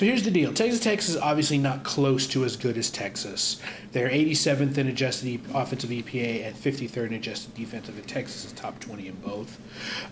[0.00, 3.60] So here's the deal Texas Tech is obviously not close to as good as Texas.
[3.92, 8.80] They're 87th in adjusted offensive EPA and 53rd in adjusted defensive, and Texas is top
[8.80, 9.60] 20 in both.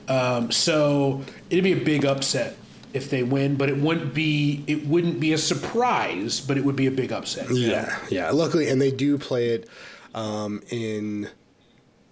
[0.06, 2.58] Um, so it'd be a big upset
[2.92, 6.76] if they win, but it wouldn't be it wouldn't be a surprise, but it would
[6.76, 7.50] be a big upset.
[7.50, 7.96] Yeah, know?
[8.10, 8.30] yeah.
[8.30, 9.70] Luckily, and they do play it
[10.14, 11.30] um, in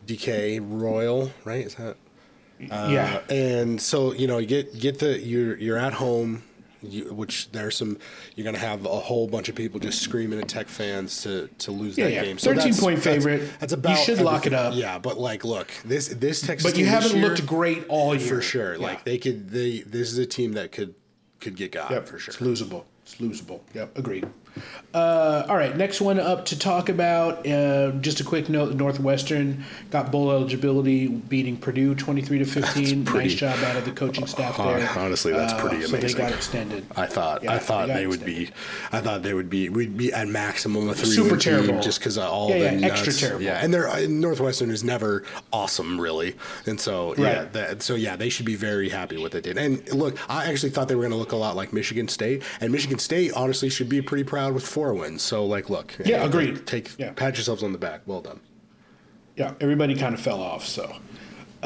[0.07, 1.67] DK Royal, right?
[1.67, 1.99] Is that?
[2.71, 3.21] Uh, yeah.
[3.29, 6.43] And so you know, you get get the you're you're at home
[6.83, 7.99] you, which there's some
[8.35, 11.49] you're going to have a whole bunch of people just screaming at Tech fans to
[11.59, 12.25] to lose yeah, that yeah.
[12.25, 12.39] game.
[12.39, 13.39] So Thirteen point favorite.
[13.39, 14.25] That's, that's about you should everything.
[14.25, 14.75] lock it up.
[14.75, 16.71] Yeah, but like, look, this this Texas.
[16.71, 18.75] But you haven't year, looked great all year for sure.
[18.75, 18.83] Yeah.
[18.83, 20.95] Like they could they this is a team that could
[21.41, 22.07] could get got yep.
[22.09, 22.33] for sure.
[22.33, 22.85] It's losable.
[23.03, 23.61] It's losable.
[23.75, 24.27] Yep, agreed.
[24.95, 27.47] Uh, all right, next one up to talk about.
[27.47, 33.05] Uh, just a quick note: Northwestern got bowl eligibility, beating Purdue twenty-three to fifteen.
[33.05, 34.89] Pretty, nice job out of the coaching staff there.
[34.97, 36.01] Honestly, that's uh, pretty amazing.
[36.01, 36.87] So they got extended.
[36.97, 37.43] I thought.
[37.45, 38.51] Yeah, I thought they, they would be.
[38.91, 39.69] I thought they would be.
[39.69, 41.11] We'd be at maximum a three.
[41.11, 43.43] Super terrible, just because all yeah, the yeah, extra terrible.
[43.43, 47.19] Yeah, and they're uh, Northwestern is never awesome, really, and so right.
[47.19, 49.59] yeah, that, so yeah, they should be very happy with what they did.
[49.59, 52.43] And look, I actually thought they were going to look a lot like Michigan State,
[52.61, 55.23] and Michigan State honestly should be pretty proud with four wins.
[55.23, 56.67] So like, look, yeah, agreed.
[56.67, 57.13] Take yeah.
[57.13, 58.03] pat yourselves on the back.
[58.07, 58.41] Well done.
[59.37, 60.65] Yeah, everybody kind of fell off.
[60.65, 60.97] So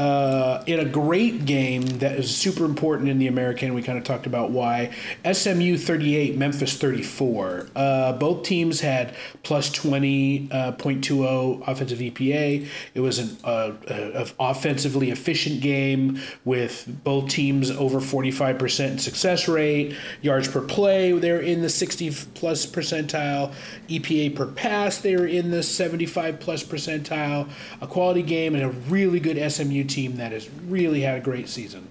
[0.00, 3.74] uh, in a great game that is super important in the American.
[3.74, 4.94] We kind of talked about why.
[5.30, 7.68] SMU 38, Memphis 34.
[7.76, 12.66] Uh, both teams had plus 20.20 uh, offensive EPA.
[12.94, 19.94] It was an uh, offensively efficient game with both teams over 45% success rate.
[20.22, 23.52] Yards per play, they're in the 60 plus percentile.
[23.90, 27.50] EPA per pass, they were in the 75 plus percentile.
[27.82, 31.48] A quality game and a really good SMU team that has really had a great
[31.48, 31.86] season.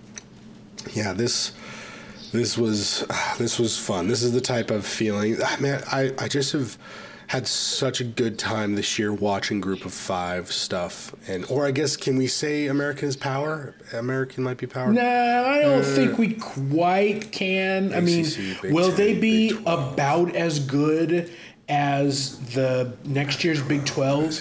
[0.94, 1.54] Yeah, this
[2.32, 3.06] this was
[3.38, 4.08] this was fun.
[4.08, 5.38] This is the type of feeling.
[5.44, 6.78] Ah, man, I I just have
[7.30, 11.72] had such a good time this year watching Group of Five stuff, and or I
[11.72, 13.76] guess can we say American's Power?
[13.94, 14.92] American might be power.
[14.92, 17.94] No, I don't uh, think we quite can.
[17.94, 18.26] I mean,
[18.64, 21.32] will they be about as good
[21.68, 24.34] as the next year's Big Twelve?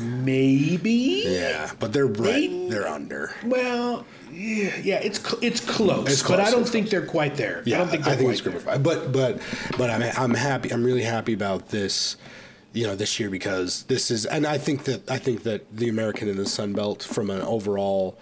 [0.00, 1.22] Maybe.
[1.26, 2.50] Yeah, but they're right.
[2.68, 3.34] They're under.
[3.44, 6.90] Well, yeah, yeah, it's it's close, it's close but I don't think close.
[6.90, 7.62] they're quite there.
[7.66, 8.82] Yeah, I don't think they're I think quite it's group of five.
[8.82, 9.40] But but
[9.76, 10.72] but I'm I'm happy.
[10.72, 12.16] I'm really happy about this.
[12.72, 15.88] You know, this year because this is, and I think that I think that the
[15.88, 18.16] American in the Sun Belt, from an overall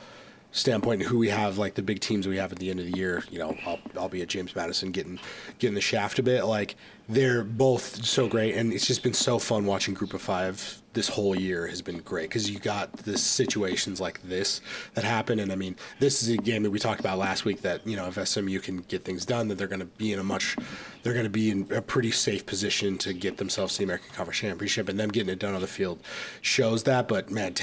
[0.52, 2.86] standpoint, and who we have, like the big teams we have at the end of
[2.86, 5.18] the year, you know, I'll, I'll be at James Madison getting
[5.58, 6.44] getting the shaft a bit.
[6.44, 6.76] Like
[7.08, 11.08] they're both so great, and it's just been so fun watching Group of Five this
[11.08, 14.60] whole year has been great because you got the situations like this
[14.94, 17.60] that happen, and I mean, this is a game that we talked about last week
[17.62, 20.18] that you know if SMU can get things done, that they're going to be in
[20.18, 20.56] a much,
[21.02, 24.10] they're going to be in a pretty safe position to get themselves to the American
[24.14, 26.02] Conference Championship, and them getting it done on the field
[26.40, 27.06] shows that.
[27.06, 27.54] But man,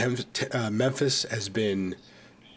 [0.52, 1.96] uh, Memphis has been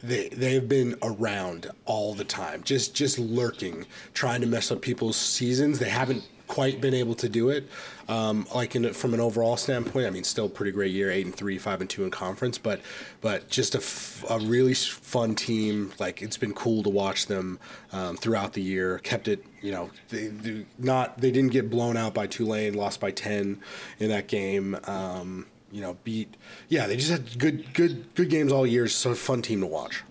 [0.02, 5.16] they they've been around all the time, just just lurking, trying to mess up people's
[5.16, 5.78] seasons.
[5.78, 7.68] They haven't quite been able to do it.
[8.08, 11.34] Um, like in, from an overall standpoint, I mean, still pretty great year, eight and
[11.34, 12.80] three, five and two in conference, but
[13.20, 15.92] but just a, f- a really fun team.
[15.98, 17.58] Like it's been cool to watch them
[17.92, 18.98] um, throughout the year.
[19.00, 22.98] Kept it, you know, they, they, not they didn't get blown out by Tulane, lost
[22.98, 23.60] by ten
[23.98, 24.76] in that game.
[24.84, 26.36] Um, you know, beat
[26.68, 28.88] yeah, they just had good good good games all year.
[28.88, 30.04] So fun team to watch.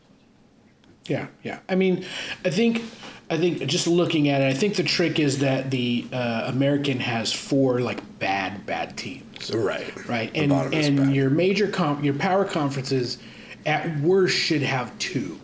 [1.05, 1.59] Yeah, yeah.
[1.69, 2.05] I mean,
[2.43, 2.83] I think
[3.29, 6.99] I think just looking at it, I think the trick is that the uh, American
[6.99, 9.53] has four like bad bad teams.
[9.53, 10.07] Right.
[10.07, 10.31] Right.
[10.35, 13.17] And and your major comp your power conferences
[13.65, 15.39] at worst should have two.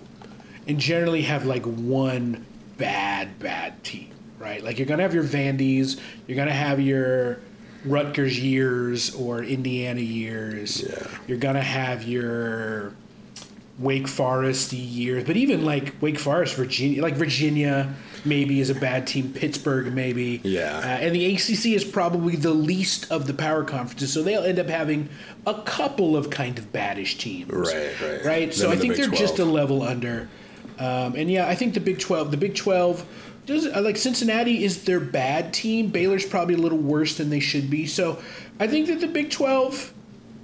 [0.66, 2.46] And generally have like one
[2.78, 4.64] bad bad team, right?
[4.64, 7.40] Like you're going to have your Vandy's, you're going to have your
[7.86, 10.82] Rutgers years or Indiana years.
[10.82, 11.08] Yeah.
[11.28, 12.94] You're to have your
[13.80, 17.94] Wake Forest years, but even like Wake Forest, Virginia, like Virginia
[18.26, 20.40] maybe is a bad team, Pittsburgh maybe.
[20.44, 20.78] Yeah.
[20.78, 24.60] Uh, and the ACC is probably the least of the power conferences, so they'll end
[24.60, 25.10] up having
[25.46, 27.52] a couple of kind of baddish teams.
[27.52, 28.26] Right, right.
[28.26, 28.54] Right?
[28.54, 29.20] so I think the they're 12.
[29.20, 30.30] just a level under.
[30.80, 33.06] Um, and yeah, I think the Big 12, the Big 12
[33.46, 35.88] does like Cincinnati is their bad team.
[35.88, 37.86] Baylor's probably a little worse than they should be.
[37.86, 38.22] So
[38.60, 39.94] I think that the Big 12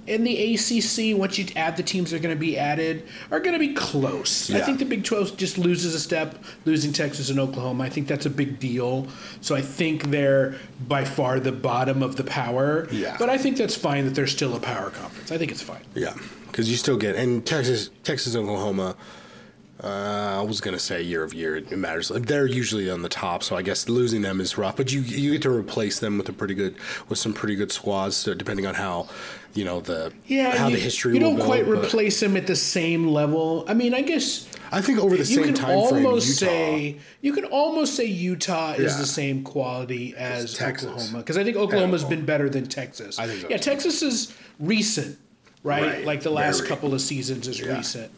[0.08, 3.38] and the ACC, once you add the teams that are going to be added, are
[3.38, 4.50] going to be close.
[4.50, 4.58] Yeah.
[4.58, 7.84] I think the Big 12 just loses a step, losing Texas and Oklahoma.
[7.84, 9.06] I think that's a big deal.
[9.40, 10.56] So I think they're
[10.88, 12.88] by far the bottom of the power.
[12.90, 13.16] Yeah.
[13.18, 15.30] But I think that's fine that they're still a power conference.
[15.30, 15.82] I think it's fine.
[15.94, 16.14] Yeah,
[16.46, 18.96] because you still get and Texas, Texas, Oklahoma.
[19.82, 22.08] Uh, I was gonna say year of year it matters.
[22.08, 24.76] They're usually on the top, so I guess losing them is rough.
[24.76, 26.74] But you you get to replace them with a pretty good
[27.08, 29.08] with some pretty good squads, so depending on how
[29.54, 31.14] you know the yeah how you, the history.
[31.14, 33.64] You don't go, quite replace them at the same level.
[33.68, 34.46] I mean, I guess.
[34.72, 38.92] I think over the same time frame, Utah, say you can almost say Utah is
[38.92, 38.98] Yeah.
[39.00, 40.88] the same quality as Texas.
[40.88, 42.16] Oklahoma because I think Oklahoma's Oklahoma.
[42.16, 43.18] been better than Texas.
[43.18, 43.56] I think so, yeah.
[43.56, 45.18] Texas is recent,
[45.64, 45.82] right?
[45.82, 46.68] Right, Like the last very.
[46.68, 47.78] couple of seasons is Yeah.
[47.78, 48.12] recent.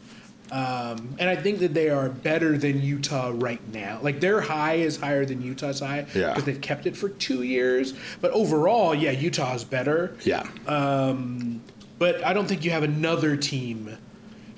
[0.51, 3.99] Um, and I think that they are better than Utah right now.
[4.03, 6.29] Like their high is higher than Utah's high Yeah.
[6.29, 7.93] because they've kept it for two years.
[8.21, 10.15] But overall, yeah, Utah is better.
[10.23, 11.61] yeah, Um,
[11.99, 13.97] But I don't think you have another team.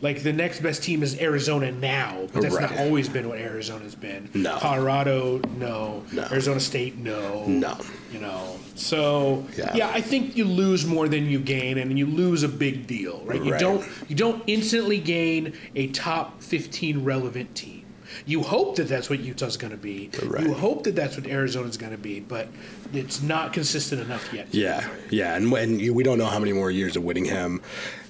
[0.05, 3.95] Like the next best team is Arizona now, but that's not always been what Arizona's
[3.95, 4.29] been.
[4.35, 4.55] No.
[4.59, 6.03] Colorado, no.
[6.13, 6.21] No.
[6.31, 7.43] Arizona State, no.
[7.47, 7.75] No.
[8.13, 9.75] You know, so Yeah.
[9.75, 9.89] yeah.
[9.89, 13.43] I think you lose more than you gain, and you lose a big deal, right?
[13.43, 13.59] You Right.
[13.59, 17.81] don't you don't instantly gain a top fifteen relevant team.
[18.27, 20.09] You hope that that's what Utah's going to be.
[20.23, 20.43] Right.
[20.45, 22.47] You hope that that's what Arizona's going to be, but
[22.93, 24.47] it's not consistent enough yet.
[24.51, 27.61] yeah, yeah, and when we don't know how many more years of Whittingham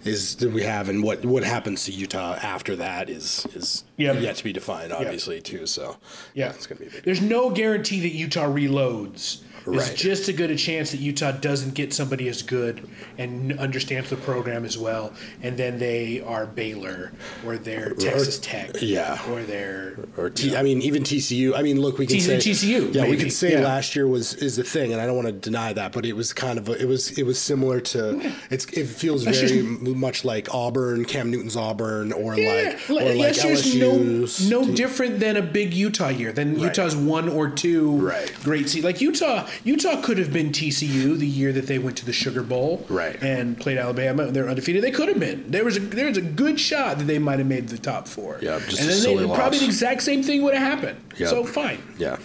[0.06, 4.22] is that we have, and what what happens to Utah after that is is Yep.
[4.22, 5.66] yet to be defined, obviously too.
[5.66, 5.98] So
[6.34, 7.04] Yeah, it's gonna be big.
[7.04, 9.38] There's no guarantee that Utah reloads.
[9.68, 9.96] There's Right.
[9.98, 12.88] just a good a chance that Utah doesn't get somebody as good
[13.18, 17.12] and understands the program as well, and then they are Baylor
[17.44, 19.20] or they're Texas Tech, yeah.
[19.32, 21.56] or they're Or T, I mean, even TCU.
[21.56, 23.24] I mean, look, we can T- say TCU, Yeah, we maybe.
[23.24, 23.62] could say Yeah.
[23.62, 26.14] last year was is the thing, and I don't want to deny that, but it
[26.16, 29.64] was kind of a, it was it was similar to it's it feels That's very
[29.96, 34.50] much like Auburn, Cam Newton's Auburn, or Yeah, like or like last year's no, LSU's.
[34.50, 36.32] no different than a big Utah year.
[36.32, 36.64] Than Right.
[36.64, 38.32] Utah's one or two Right.
[38.44, 38.86] great seasons.
[38.86, 42.44] Like Utah, Utah could have been TCU the year that they went to the Sugar
[42.44, 43.22] Bowl, Right.
[43.22, 44.24] and played Alabama.
[44.28, 44.84] And they're undefeated.
[44.84, 45.46] They could have been.
[45.50, 48.08] There was a there was a good shot that they might have made the top
[48.08, 48.38] four.
[48.42, 49.38] Yeah, just and then silly they, loss.
[49.38, 50.98] probably the exact same thing would have happened.
[51.18, 51.28] Yeah.
[51.28, 51.80] So fine.
[51.98, 52.18] yeah,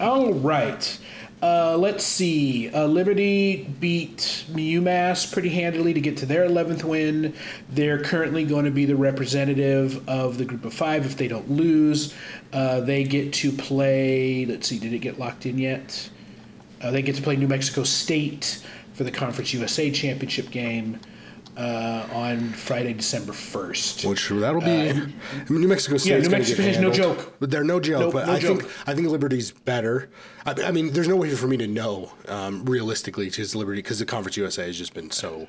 [0.00, 0.98] All right.
[1.44, 2.70] Uh, let's see.
[2.70, 7.34] Uh, Liberty beat UMass pretty handily to get to their 11th win.
[7.68, 11.50] They're currently going to be the representative of the group of five if they don't
[11.50, 12.14] lose.
[12.50, 14.46] Uh, they get to play.
[14.46, 14.78] Let's see.
[14.78, 16.08] Did it get locked in yet?
[16.80, 18.64] Uh, they get to play New Mexico State
[18.94, 20.98] for the Conference USA championship game
[21.58, 24.08] uh, on Friday, December 1st.
[24.08, 24.66] which that'll be.
[24.66, 25.14] Mean,
[25.50, 26.14] New Mexico State.
[26.14, 27.34] Uh, New Mexico State's no joke.
[27.38, 28.00] But they're no joke.
[28.00, 28.62] Nope, but no I joke.
[28.62, 30.08] think I think Liberty's better.
[30.46, 33.98] I, I mean, there's no way for me to know um, realistically because Liberty because
[33.98, 35.46] the Conference USA has just been so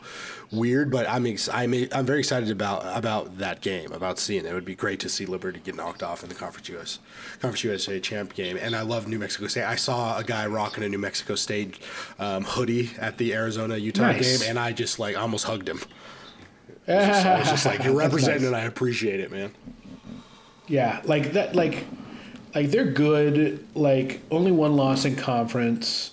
[0.52, 0.90] weird.
[0.90, 4.50] But I'm ex- I'm I'm very excited about about that game about seeing it.
[4.52, 7.00] It would be great to see Liberty get knocked off in the Conference US
[7.42, 8.58] Conference USA champ game.
[8.62, 9.66] And I love New Mexico State.
[9.66, 11.78] I saw a guy rocking a New Mexico State
[12.20, 14.40] um, hoodie at the Arizona Utah Nice.
[14.40, 15.82] game, and I just like almost hugged him.
[16.88, 18.48] I was just, I was just like, you're representing, nice.
[18.48, 19.52] and I appreciate it, man.
[20.68, 21.86] Yeah, like that, like,
[22.56, 23.66] like they're good.
[23.76, 26.12] Like only one loss in conference.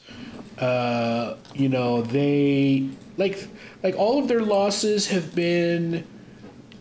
[0.59, 3.49] Uh, you know they like
[3.82, 6.05] like all of their losses have been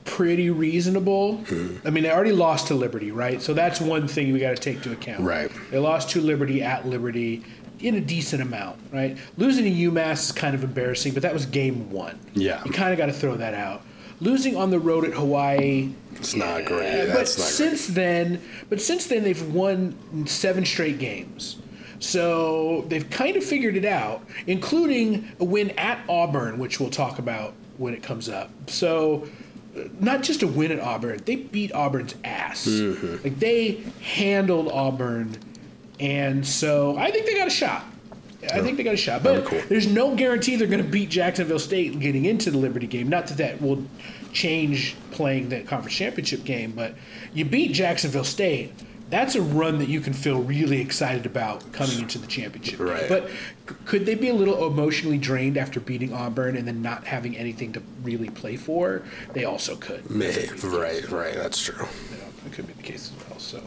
[0.03, 1.37] pretty reasonable.
[1.37, 1.87] Mm-hmm.
[1.87, 3.41] I mean, they already lost to Liberty, right?
[3.41, 5.21] So that's one thing we got to take to account.
[5.21, 5.51] Right.
[5.69, 7.43] They lost to Liberty at Liberty
[7.79, 9.17] in a decent amount, right?
[9.37, 12.19] Losing to UMass is kind of embarrassing, but that was game one.
[12.33, 12.63] Yeah.
[12.65, 13.83] You kind of got to throw that out.
[14.21, 15.91] Losing on the road at Hawaii.
[16.15, 17.11] It's not great.
[17.11, 17.95] but since great.
[17.95, 21.57] then, but since then they've won seven straight games.
[21.99, 27.19] So they've kind of figured it out, including a win at Auburn, which we'll talk
[27.19, 28.49] about when it comes up.
[28.69, 29.27] So
[29.99, 32.67] not just a win at Auburn, they beat Auburn's ass.
[32.67, 33.23] Mm-hmm.
[33.23, 35.37] Like they handled Auburn,
[35.99, 37.83] and so I think they got a shot.
[38.43, 39.61] I think they got a shot, but cool.
[39.69, 43.07] there's no guarantee they're going to beat Jacksonville State getting into the Liberty game.
[43.07, 43.83] Not that that will
[44.33, 46.95] change playing the conference championship game, but
[47.33, 48.73] you beat Jacksonville State
[49.11, 52.79] that's a run that you can feel really excited about coming into the championship.
[52.79, 53.09] Right.
[53.09, 53.29] But
[53.85, 57.73] could they be a little emotionally drained after beating Auburn and then not having anything
[57.73, 59.03] to really play for?
[59.33, 60.09] They also could.
[60.09, 61.35] May, right, right.
[61.35, 61.85] That's true.
[62.11, 63.39] Yeah, it could be the case as well.
[63.39, 63.61] So,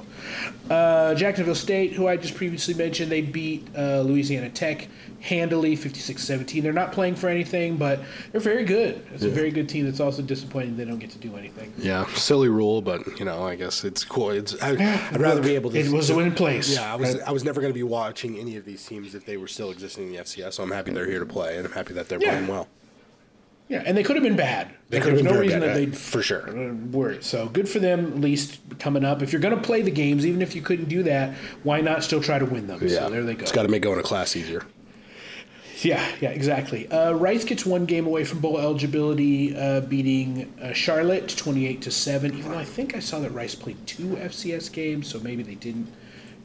[0.70, 4.88] uh, Jacksonville State, who I just previously mentioned, they beat uh, Louisiana Tech
[5.20, 7.98] handily 56-17 they're not playing for anything but
[8.30, 9.02] they're very good.
[9.14, 9.30] It's yeah.
[9.30, 11.72] a very good team that's also disappointing they don't get to do anything.
[11.78, 14.30] Yeah silly rule but you know i guess it's cool.
[14.30, 14.72] It's I,
[15.12, 17.30] would rather be able to it was to, a win place yeah i was i
[17.30, 20.08] was never going to be watching any of these teams if they were still existing
[20.08, 22.20] in the fcs so i'm happy they're here to play and i'm happy that they're
[22.20, 22.30] yeah.
[22.30, 22.68] playing well
[23.68, 24.74] yeah, and they could have been bad.
[24.90, 27.20] They could have been no reason bad, that they for sure were.
[27.22, 29.22] So good for them, at least coming up.
[29.22, 32.04] If you're going to play the games, even if you couldn't do that, why not
[32.04, 32.80] still try to win them?
[32.82, 33.42] Yeah, so there they go.
[33.42, 34.64] It's got to make going to class easier.
[35.78, 36.90] Yeah, yeah, exactly.
[36.90, 41.90] Uh, Rice gets one game away from bowl eligibility, uh, beating uh, Charlotte twenty-eight to
[41.90, 42.36] seven.
[42.36, 45.56] Even though I think I saw that Rice played two FCS games, so maybe they
[45.56, 45.92] didn't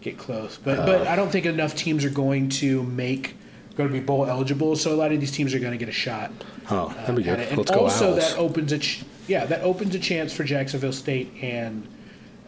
[0.01, 0.57] get close.
[0.57, 3.35] But but I don't think enough teams are going to make
[3.79, 4.75] going to be bowl eligible.
[4.75, 6.31] So a lot of these teams are going to get a shot.
[6.69, 7.39] Oh, that'd be good.
[7.39, 8.13] And Let's also go.
[8.13, 11.87] Also, that opens a ch- yeah that opens a chance for Jacksonville State and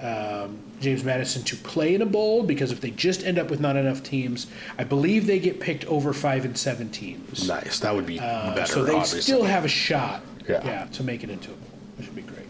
[0.01, 3.59] um, James Madison to play in a bowl because if they just end up with
[3.59, 7.47] not enough teams, I believe they get picked over five and seven teams.
[7.47, 8.65] Nice, that would be uh, better.
[8.71, 9.21] So they obviously.
[9.21, 10.65] still have a shot, yeah.
[10.65, 12.47] yeah, to make it into a bowl, which would be great.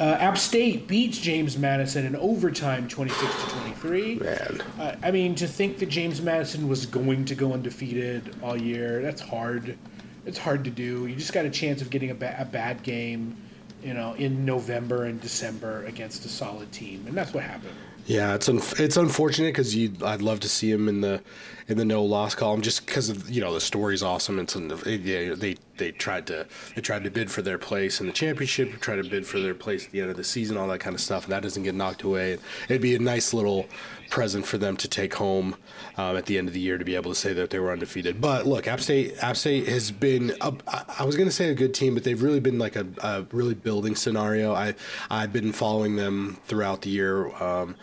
[0.00, 4.16] Uh, App State beats James Madison in overtime, twenty-six to twenty-three.
[4.16, 8.56] Man, uh, I mean, to think that James Madison was going to go undefeated all
[8.56, 9.78] year—that's hard.
[10.26, 11.06] It's hard to do.
[11.06, 13.36] You just got a chance of getting a, ba- a bad game
[13.84, 17.74] you know, in November and December against a solid team, and that's what happened.
[18.06, 21.22] Yeah, it's un- it's unfortunate because you I'd love to see him in the
[21.68, 24.38] in the no loss column just because of you know the story's awesome.
[24.38, 28.06] It's in the, they they tried to they tried to bid for their place in
[28.06, 30.68] the championship, tried to bid for their place at the end of the season, all
[30.68, 32.38] that kind of stuff, and that doesn't get knocked away.
[32.68, 33.66] It'd be a nice little
[34.10, 35.56] present for them to take home
[35.96, 37.72] um, at the end of the year to be able to say that they were
[37.72, 38.20] undefeated.
[38.20, 40.52] But look, App State App State has been a,
[40.98, 43.26] I was going to say a good team, but they've really been like a, a,
[43.32, 44.54] really building scenario.
[44.54, 44.74] I
[45.10, 47.34] I've been following them throughout the year.
[47.42, 47.76] Um,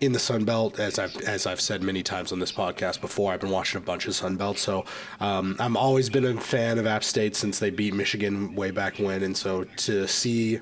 [0.00, 3.32] in the Sun Belt, as I've as I've said many times on this podcast before,
[3.32, 4.84] I've been watching a bunch of Sun Belt, so
[5.20, 8.98] um, I'm always been a fan of App State since they beat Michigan way back
[8.98, 10.60] when, and so to see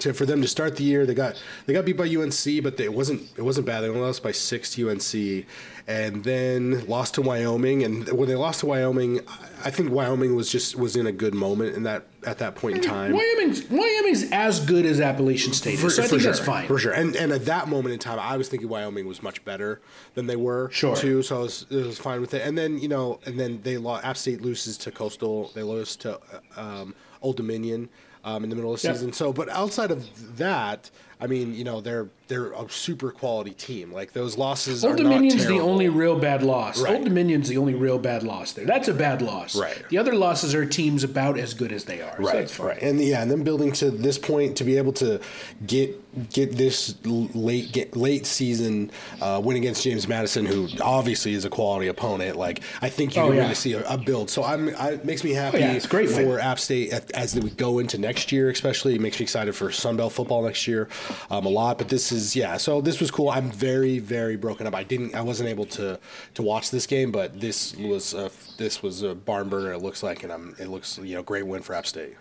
[0.00, 2.76] to, for them to start the year, they got they got beat by UNC, but
[2.76, 3.80] they, it wasn't it wasn't bad.
[3.80, 5.46] They only lost by six to UNC,
[5.86, 7.84] and then lost to Wyoming.
[7.84, 9.20] And when they lost to Wyoming,
[9.64, 12.78] I think Wyoming was just was in a good moment in that at that point
[12.78, 13.12] in time.
[13.12, 16.78] Wyoming's Wyoming's as good as Appalachian State, for, so I think sure, that's fine for
[16.78, 16.92] sure.
[16.92, 19.80] And and at that moment in time, I was thinking Wyoming was much better
[20.14, 20.96] than they were sure.
[20.96, 21.22] too.
[21.22, 22.42] So I was, I was fine with it.
[22.42, 24.04] And then you know, and then they lost.
[24.04, 25.52] App State loses to Coastal.
[25.54, 26.20] They lose to
[26.56, 27.88] um, Old Dominion
[28.26, 28.96] um, in the middle of the yep.
[28.96, 29.12] season.
[29.12, 33.92] So, but outside of that, I mean, you know, they're they're a super quality team.
[33.92, 34.84] Like those losses.
[34.84, 36.80] Old Dominion's the only real bad loss.
[36.80, 36.94] Right.
[36.94, 38.66] Old Dominion's the only real bad loss there.
[38.66, 39.56] That's a bad loss.
[39.56, 39.84] Right.
[39.88, 42.16] The other losses are teams about as good as they are.
[42.18, 42.48] Right.
[42.48, 42.82] So right.
[42.82, 45.20] And yeah, and then building to this point to be able to
[45.66, 51.44] get get this late get late season uh, win against James Madison, who obviously is
[51.44, 52.36] a quality opponent.
[52.36, 53.48] Like I think you're oh, going yeah.
[53.48, 54.30] to see a, a, build.
[54.30, 55.58] So I'm I, it makes me happy.
[55.58, 56.40] Oh, yeah, it's great for win.
[56.40, 58.94] App State as we go into next year, especially.
[58.94, 60.88] It makes me excited for Sun Belt football next year
[61.30, 61.78] um, a lot.
[61.78, 62.56] But this is yeah.
[62.56, 63.28] So this was cool.
[63.30, 64.74] I'm very very broken up.
[64.74, 65.98] I didn't I wasn't able to
[66.34, 69.72] to watch this game, but this was a, this was a barn burner.
[69.72, 72.16] It looks like, and I'm it looks you know great win for App State.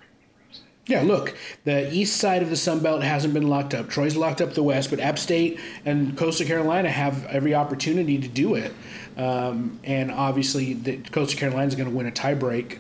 [0.88, 3.90] Yeah, look, the east side of the Sun Belt hasn't been locked up.
[3.90, 8.28] Troy's locked up the west, but App State and Coastal Carolina have every opportunity to
[8.28, 8.72] do it.
[9.18, 12.78] Um, and obviously, the, Coastal Carolina is going to win a tiebreak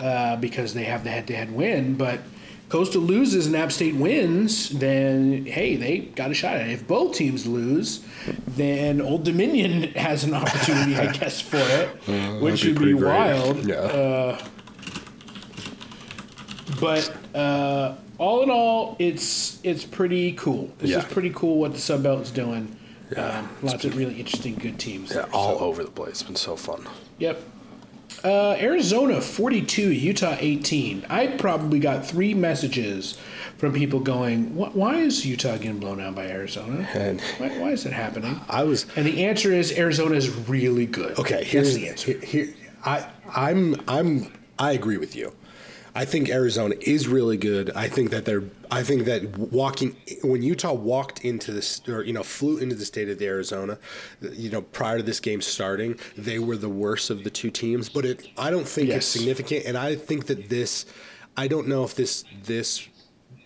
[0.00, 1.94] uh, because they have the head-to-head win.
[1.94, 2.20] But
[2.68, 6.70] Coastal loses and App State wins, then hey, they got a shot at it.
[6.72, 8.04] If both teams lose,
[8.48, 12.94] then Old Dominion has an opportunity, I guess, for it, uh, which would be, be
[12.94, 13.64] wild.
[13.66, 13.74] Yeah.
[13.76, 14.38] Uh,
[16.80, 20.72] but uh, all in all, it's it's pretty cool.
[20.78, 20.98] This Yeah.
[20.98, 22.76] is pretty cool what the Sun Belt's doing.
[23.12, 25.10] Yeah, um, lots of really interesting, good teams.
[25.10, 26.10] Yeah, there, all so- over the place.
[26.12, 26.88] It's been so fun.
[27.18, 27.40] Yep.
[28.24, 31.04] Uh, Arizona 42, Utah 18.
[31.10, 33.18] I probably got three messages
[33.58, 36.88] from people going, "Why is Utah getting blown out by Arizona?
[36.94, 40.86] And Why, why is it happening?" I was And the answer is Arizona is really
[40.86, 41.18] good.
[41.18, 42.18] Okay, That's here's the answer.
[42.18, 45.32] Here, I, I'm, I'm, I agree with you.
[45.96, 47.70] I think Arizona is really good.
[47.76, 48.42] I think that they're.
[48.70, 52.84] I think that walking when Utah walked into this, or you know, flew into the
[52.84, 53.78] state of the Arizona,
[54.20, 57.88] you know, prior to this game starting, they were the worst of the two teams.
[57.88, 58.96] But it, I don't think Yes.
[58.98, 60.84] it's significant, and I think that this,
[61.36, 62.88] I don't know if this this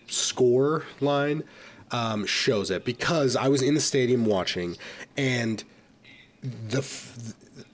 [0.07, 1.43] score line
[1.91, 4.75] um, shows it because I was in the stadium watching,
[5.17, 5.63] and
[6.41, 6.81] the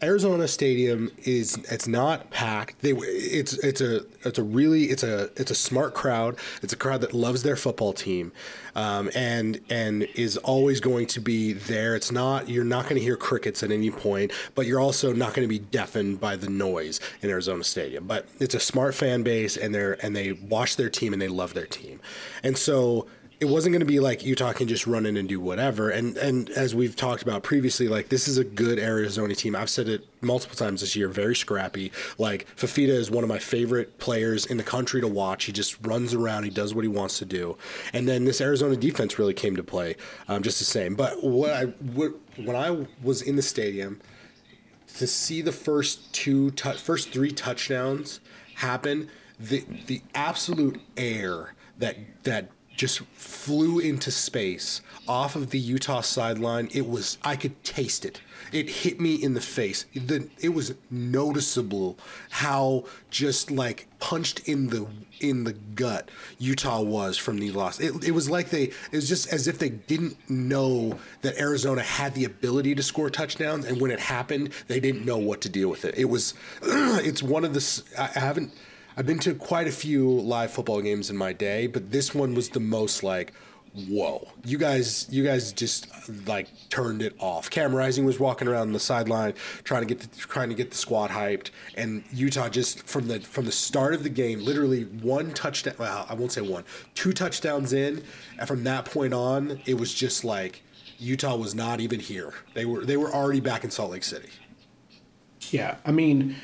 [0.04, 2.82] Arizona Stadium is it's not packed.
[2.82, 6.38] They it's it's a it's a really it's a it's a smart crowd.
[6.62, 8.34] It's a crowd that loves their football team,
[8.76, 11.96] um, and and is always going to be there.
[11.96, 15.34] It's not you're not going to hear crickets at any point, but you're also not
[15.34, 18.06] going to be deafened by the noise in Arizona Stadium.
[18.06, 21.30] But it's a smart fan base, and they're and they watch their team and they
[21.30, 22.02] love their team,
[22.44, 23.08] and so
[23.46, 25.92] it wasn't going to be like Utah can just run in and do whatever.
[25.92, 29.56] And and as we've talked about previously, like this is a good Arizona team.
[29.56, 31.08] I've said it multiple times this year.
[31.08, 31.92] Very scrappy.
[32.18, 35.46] Like Fifita is one of my favorite players in the country to watch.
[35.46, 36.44] He just runs around.
[36.44, 37.56] He does what he wants to do.
[37.94, 39.96] And then this Arizona defense really came to play,
[40.28, 40.96] um, just the same.
[40.96, 44.02] But what I what, when I was in the stadium
[44.98, 48.22] to see the first two tou- first three touchdowns
[48.56, 56.02] happen the the absolute air that that just flew into space off of the Utah
[56.02, 56.70] sideline.
[56.74, 58.22] It was I could taste it.
[58.52, 59.86] It hit me in the face.
[59.94, 61.98] The, it was noticeable
[62.30, 64.88] how just like punched in the
[65.22, 67.80] in the gut Utah was from the loss.
[67.80, 71.82] It, it was like they it was just as if they didn't know that Arizona
[71.82, 75.50] had the ability to score touchdowns and when it happened they didn't know what to
[75.50, 75.96] deal with it.
[75.98, 78.54] It was it's one of the I haven't
[78.98, 82.34] I've been to quite a few live football games in my day but this one
[82.34, 83.34] was the most like
[83.90, 84.26] whoa.
[84.46, 85.88] You guys you guys just
[86.26, 87.50] like turned it off.
[87.50, 89.34] Cam rising was walking around the sideline
[89.66, 93.20] trying to get the, trying to get the squad hyped and utah just from the
[93.20, 97.12] from the start of the game literally one touchdown well i won't say one two
[97.12, 98.02] touchdowns in
[98.40, 100.62] and from that point on it was just like
[100.98, 102.34] utah was not even here.
[102.54, 104.30] They were they were already back in salt lake city.
[105.52, 106.36] Yeah, I mean,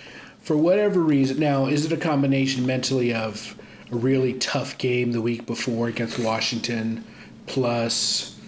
[0.42, 3.56] for whatever reason, now is it a combination mentally of
[3.92, 7.04] a really tough game the week before against Washington,
[7.46, 8.40] plus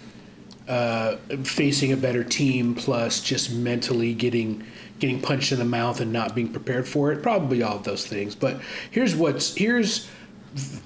[0.68, 4.64] uh, facing a better team, plus just mentally getting
[4.98, 7.22] getting punched in the mouth and not being prepared for it?
[7.22, 8.34] Probably all of those things.
[8.34, 10.08] But here's what's here's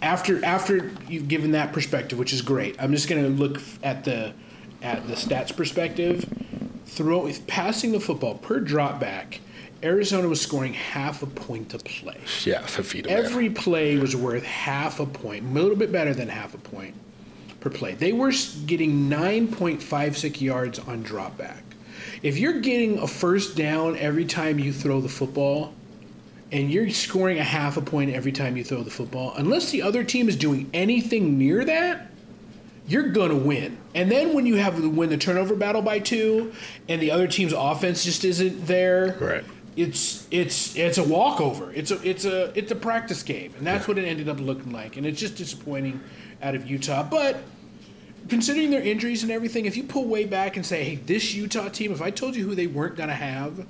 [0.03, 2.77] after after you've given that perspective, which is great.
[2.79, 4.35] I'm just going to look at the
[4.83, 6.25] at the stats perspective.
[6.87, 9.41] Throw passing the football per drop back.
[9.83, 12.17] Arizona was scoring half a point a play.
[12.45, 13.07] yeah Fifita.
[13.07, 16.95] Every play was worth half a point, a little bit better than half a point
[17.61, 17.95] per play.
[17.95, 18.33] They were
[18.67, 21.63] getting 9.56 yards on drop back.
[22.23, 25.75] If you're getting a first down every time you throw the football,
[26.51, 29.83] and you're scoring a half a point every time you throw the football, unless the
[29.83, 32.11] other team is doing anything near that,
[32.87, 33.77] you're gonna win.
[33.95, 36.53] And then when you have to win the turnover battle by two,
[36.89, 39.45] and the other team's offense just isn't there, Right.
[39.79, 41.73] It's it's it's a walkover.
[41.73, 44.73] It's a it's a it's a practice game, and that's what it ended up looking
[44.73, 44.97] like.
[44.97, 46.01] And it's just disappointing
[46.43, 47.05] out of Utah.
[47.05, 47.37] But
[48.29, 51.69] considering their injuries and everything, if you pull way back and say, "Hey, this Utah
[51.69, 53.67] team," if I told you who they weren't gonna have,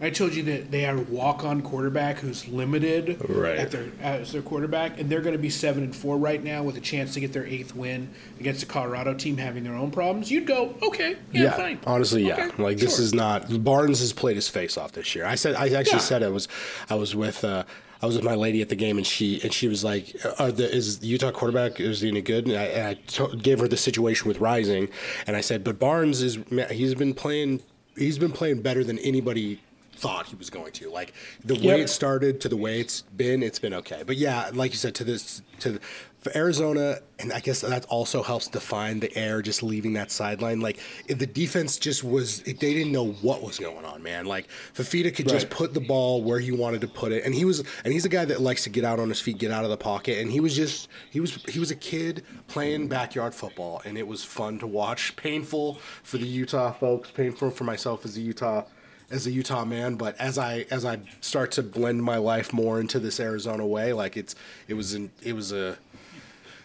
[0.00, 3.56] I told you that they had a walk-on quarterback who's limited Right.
[3.58, 6.62] at their as their quarterback, and they're going to be seven and four right now
[6.62, 9.90] with a chance to get their eighth win against the Colorado team having their own
[9.90, 10.30] problems.
[10.30, 11.78] You'd go, okay, yeah, Yeah, fine.
[11.86, 12.46] honestly, yeah.
[12.46, 15.24] Okay, like this is not Barnes has played his face off this year.
[15.24, 15.98] I said I actually Yeah.
[15.98, 16.46] said I was
[16.90, 17.64] I was with uh,
[18.02, 20.52] I was with my lady at the game and she and she was like, Are
[20.52, 23.58] the, "Is the Utah quarterback is he any good?" And I, and I to- gave
[23.60, 24.88] her the situation with Rising,
[25.26, 26.36] and I said, "But Barnes is
[26.70, 27.62] he's been playing
[27.96, 29.60] he's been playing better than anybody."
[29.96, 33.42] Thought he was going to like the way it started to the way it's been.
[33.42, 35.80] It's been okay, but yeah, like you said, to this to
[36.26, 40.60] for Arizona, and I guess that also helps define the air just leaving that sideline.
[40.60, 44.26] Like if the defense just was, they didn't know what was going on, man.
[44.26, 47.44] Like Fifita could just put the ball where he wanted to put it, and he
[47.44, 49.62] was, and he's a guy that likes to get out on his feet, get out
[49.62, 53.32] of the pocket, and he was just, he was, he was a kid playing backyard
[53.32, 55.14] football, and it was fun to watch.
[55.14, 58.64] Painful for the Utah folks, painful for myself as a Utah
[59.10, 62.80] as a Utah man, but as I as I start to blend my life more
[62.80, 64.34] into this Arizona way, like it's
[64.68, 65.78] it was an, it was a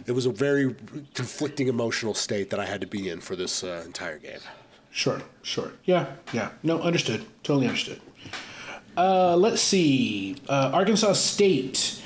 [0.06, 0.76] it was a very
[1.14, 4.40] conflicting emotional state that I had to be in for this uh, entire game.
[4.92, 5.72] Sure, sure.
[5.86, 6.50] Yeah, yeah.
[6.64, 7.26] No, understood.
[7.44, 8.02] Totally understood.
[8.98, 10.36] Uh, let's see.
[10.50, 12.01] Uh, Arkansas State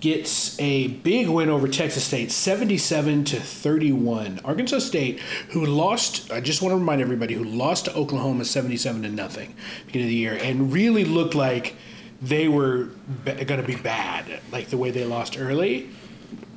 [0.00, 4.40] gets a big win over Texas State, 77 to 31.
[4.44, 5.18] Arkansas State,
[5.50, 9.54] who lost, I just want to remind everybody, who lost to Oklahoma 77 to nothing
[9.86, 11.74] beginning of the year, and really looked like
[12.22, 12.90] they were
[13.24, 15.90] going to be bad, like the way they lost early.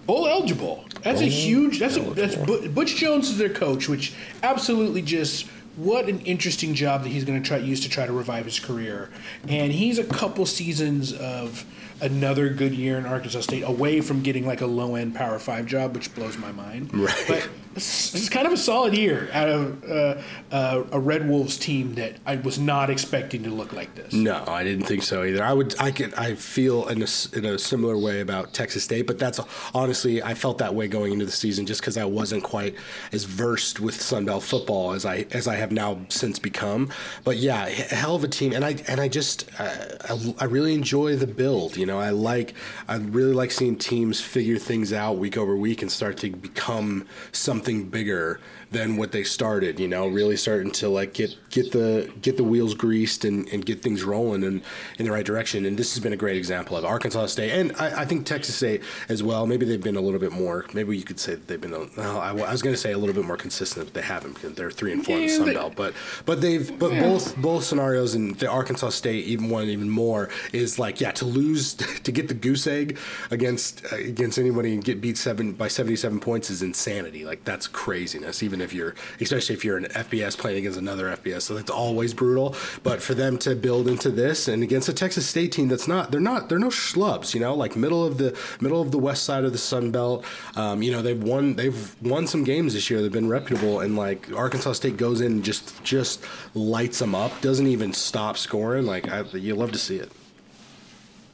[0.06, 0.86] Bowl eligible.
[1.04, 1.80] That's a huge.
[1.80, 7.04] That's a, that's Butch Jones is their coach, which absolutely just what an interesting job
[7.04, 9.10] that he's going to try use to try to revive his career.
[9.48, 11.66] And he's a couple seasons of
[12.02, 15.66] another good year in Arkansas State away from getting like a low end Power Five
[15.66, 16.94] job, which blows my mind.
[16.94, 17.26] Right.
[17.28, 20.22] But this is kind of a solid year out of uh,
[20.52, 24.14] uh, a Red Wolves team that I was not expecting to look like this.
[24.14, 25.44] No, I didn't think so either.
[25.44, 29.08] I would, I could, I feel in a, in a similar way about Texas State,
[29.08, 29.40] but that's
[29.74, 32.76] honestly, I felt that way going into the season just because I wasn't quite
[33.14, 36.90] as versed with Sunbelt football as I as I have now since become.
[37.24, 39.72] But yeah, hell of a team, and I and I just uh,
[40.10, 41.78] I, I really enjoy the build.
[41.78, 42.54] You know, I like
[42.88, 47.08] I really like seeing teams figure things out week over week and start to become
[47.32, 48.40] something bigger
[48.72, 49.80] than what they started.
[49.80, 53.66] You know, really starting to like get get the get the wheels greased and, and
[53.66, 54.62] get things rolling in,
[54.98, 55.66] in the right direction.
[55.66, 58.56] And this has been a great example of Arkansas State and I, I think Texas
[58.56, 59.46] State as well.
[59.46, 60.66] Maybe they've been a little bit more.
[60.74, 61.74] Maybe you could say that they've been.
[61.74, 64.02] A, well, I, I was going to say a little bit more consistent, but they
[64.02, 65.74] haven't because they're three and four yeah, in the Sun Belt.
[65.76, 65.94] But
[66.26, 67.02] but they've but yeah.
[67.02, 71.26] both both scenarios and the Arkansas State even one even more is like yeah to
[71.26, 72.98] lose to get the goose egg
[73.30, 77.26] against against anybody and get beat seven by seventy seven points is insanity.
[77.26, 78.44] Like that's craziness.
[78.44, 82.14] Even if you're, especially if you're an FBS playing against another FBS, so it's always
[82.14, 82.56] brutal.
[82.84, 86.12] But for them to build into this and against a Texas State team that's not,
[86.12, 89.24] they're not, they're no schlubs, you know, like middle of the middle of the west
[89.24, 90.26] side of the Sun Belt.
[90.56, 93.02] Um, you know, they've won, they've won some games this year.
[93.02, 97.42] They've been reputable, and like Arkansas State goes in and just just lights them up,
[97.42, 98.86] doesn't even stop scoring.
[98.86, 100.12] Like I, you love to see it.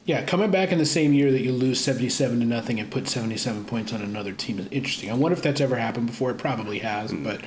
[0.08, 3.08] Yeah, coming back in the same year that you lose seventy-seven to nothing and put
[3.08, 5.10] seventy-seven points on another team is interesting.
[5.10, 6.30] I wonder if that's ever happened before.
[6.30, 7.22] It probably has, mm.
[7.22, 7.42] but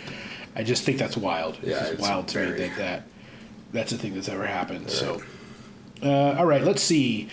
[0.56, 1.58] I just think that's wild.
[1.64, 2.52] Yeah, it's, wild to very...
[2.52, 3.04] me that, that
[3.72, 4.82] that's a thing that's ever happened.
[4.82, 4.92] Right.
[4.92, 5.24] So,
[6.04, 7.30] uh, all right, let's see.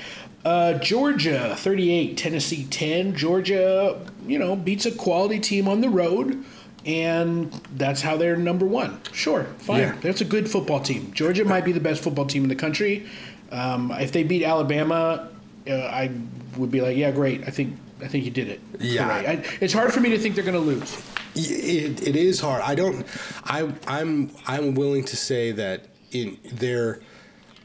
[0.47, 3.15] Uh, Georgia 38, Tennessee 10.
[3.15, 6.43] Georgia, you know, beats a quality team on the road,
[6.87, 9.03] and that's how they're number one.
[9.13, 9.81] Sure, fine.
[9.81, 9.97] Yeah.
[10.01, 11.13] That's a good football team.
[11.13, 13.07] Georgia might be the best football team in the country.
[13.51, 15.29] Um, if they beat Alabama,
[15.69, 16.11] uh, I
[16.57, 17.43] would be like, yeah, great.
[17.47, 18.61] I think I think you did it.
[18.79, 21.03] Yeah, I, it's hard for me to think they're going to lose.
[21.35, 22.63] It, it is hard.
[22.63, 23.07] I don't.
[23.45, 27.01] I I'm I'm willing to say that in their.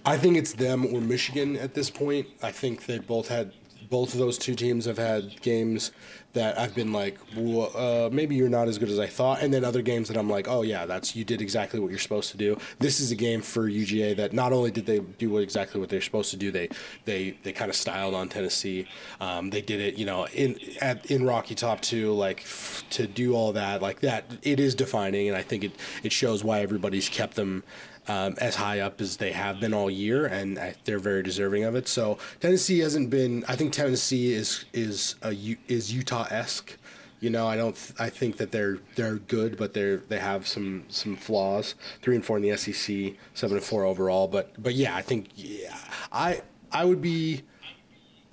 [0.05, 2.27] I think it's them or Michigan at this point.
[2.41, 3.53] I think they both had
[3.94, 5.91] both of those two teams have had games
[6.34, 9.54] that I've been like, well, uh, maybe you're not as good as I thought, and
[9.54, 12.32] then other games that I'm like, oh yeah, that's you did exactly what you're supposed
[12.32, 12.58] to do.
[12.80, 16.02] This is a game for UGA that not only did they do exactly what they're
[16.02, 16.70] supposed to do, they
[17.06, 18.88] they they kind of styled on Tennessee.
[19.22, 23.06] Um, they did it, you know, in at in Rocky Top too, like f- to
[23.06, 24.26] do all that like that.
[24.41, 27.64] It is defining, and I think it it shows why everybody's kept them
[28.08, 31.76] um, as high up as they have been all year, and they're very deserving of
[31.76, 31.88] it.
[31.88, 33.43] So Tennessee hasn't been.
[33.47, 35.36] I think Tennessee is is a,
[35.68, 36.78] is Utah esque.
[37.20, 37.78] You know, I don't.
[37.97, 41.76] I think that they're they're good, but they're they have some some flaws.
[42.01, 44.28] Three and four in the SEC, seven and four overall.
[44.28, 45.78] But but yeah, I think yeah,
[46.12, 46.41] I
[46.72, 47.43] I would be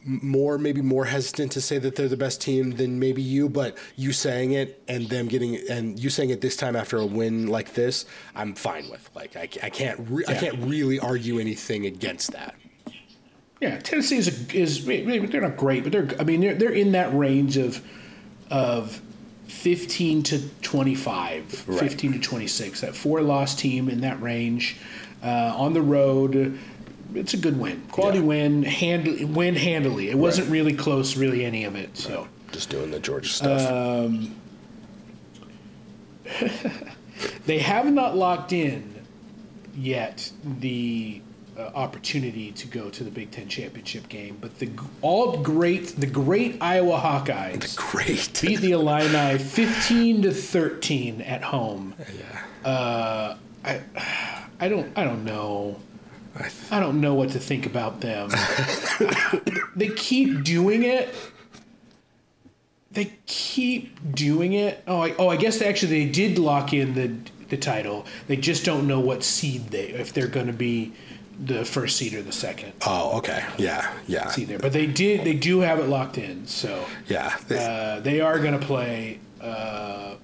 [0.05, 3.77] more maybe more hesitant to say that they're the best team than maybe you but
[3.97, 7.47] you saying it and them getting and you saying it this time after a win
[7.47, 10.35] like this i'm fine with like i, I can't re- yeah.
[10.35, 12.55] i can't really argue anything against that
[13.61, 16.93] yeah tennessee is, a, is they're not great but they're i mean they're, they're in
[16.93, 17.87] that range of
[18.51, 19.01] of
[19.49, 21.81] 15 to 25 right.
[21.81, 24.79] 15 to 26 that four loss team in that range
[25.23, 26.59] uh, on the road
[27.15, 28.25] it's a good win, quality yeah.
[28.25, 30.11] win, hand win handily.
[30.11, 30.55] It wasn't right.
[30.55, 31.97] really close, really any of it.
[31.97, 33.71] So just doing the Georgia stuff.
[33.71, 34.37] Um,
[37.47, 38.95] they have not locked in
[39.75, 41.21] yet the
[41.57, 44.71] uh, opportunity to go to the Big Ten championship game, but the
[45.03, 51.43] all great, the great Iowa Hawkeyes, the great beat the Illini fifteen to thirteen at
[51.43, 51.95] home.
[52.65, 52.71] Yeah.
[52.71, 53.81] Uh, I,
[54.61, 55.81] I don't, I don't know.
[56.71, 58.31] I don't know what to think about them.
[59.77, 61.15] they keep doing it.
[62.93, 64.83] They keep doing it.
[64.87, 67.17] Oh, I, oh, I guess they actually they did lock in the
[67.49, 68.07] the title.
[68.29, 70.93] They just don't know what seed they if they're going to be
[71.39, 72.73] the first seed or the second.
[72.87, 73.45] Oh, okay.
[73.59, 74.29] Yeah, yeah.
[74.29, 75.25] See there, but they did.
[75.25, 76.47] They do have it locked in.
[76.47, 79.19] So yeah, they, uh, they are going to play.
[79.41, 80.15] Uh,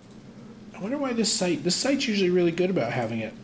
[0.75, 1.65] I wonder why this site.
[1.65, 3.35] This site's usually really good about having it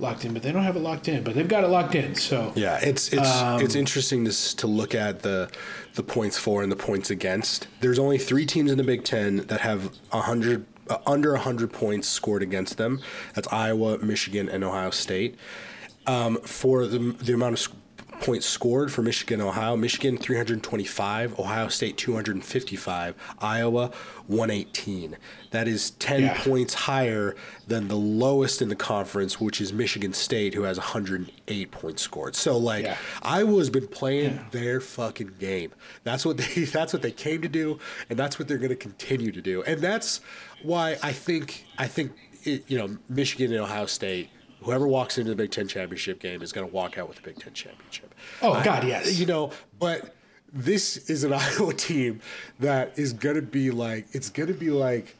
[0.00, 1.22] locked in, but they don't have it locked in.
[1.22, 2.14] But they've got it locked in.
[2.14, 5.50] So yeah, it's it's um, it's interesting to to look at the
[5.94, 7.66] the points for and the points against.
[7.80, 11.72] There's only three teams in the Big Ten that have a hundred uh, under hundred
[11.72, 13.00] points scored against them.
[13.34, 15.36] That's Iowa, Michigan, and Ohio State.
[16.06, 17.79] Um, for the the amount of
[18.20, 19.76] points scored for Michigan, Ohio.
[19.76, 23.90] Michigan 325, Ohio State 255, Iowa
[24.26, 25.16] 118.
[25.50, 26.42] That is 10 yeah.
[26.42, 27.34] points higher
[27.66, 32.36] than the lowest in the conference, which is Michigan State, who has 108 points scored.
[32.36, 32.96] So like yeah.
[33.22, 34.44] Iowa's been playing yeah.
[34.50, 35.72] their fucking game.
[36.04, 37.78] That's what they that's what they came to do,
[38.08, 39.62] and that's what they're going to continue to do.
[39.62, 40.20] And that's
[40.62, 42.12] why I think I think
[42.44, 44.30] it, you know Michigan and Ohio State
[44.62, 47.22] whoever walks into the Big Ten championship game is going to walk out with the
[47.22, 48.14] Big Ten championship.
[48.42, 49.18] Oh God, yes.
[49.18, 50.14] You know, but
[50.52, 52.20] this is an Iowa team
[52.58, 55.16] that is going to be like it's going to be like.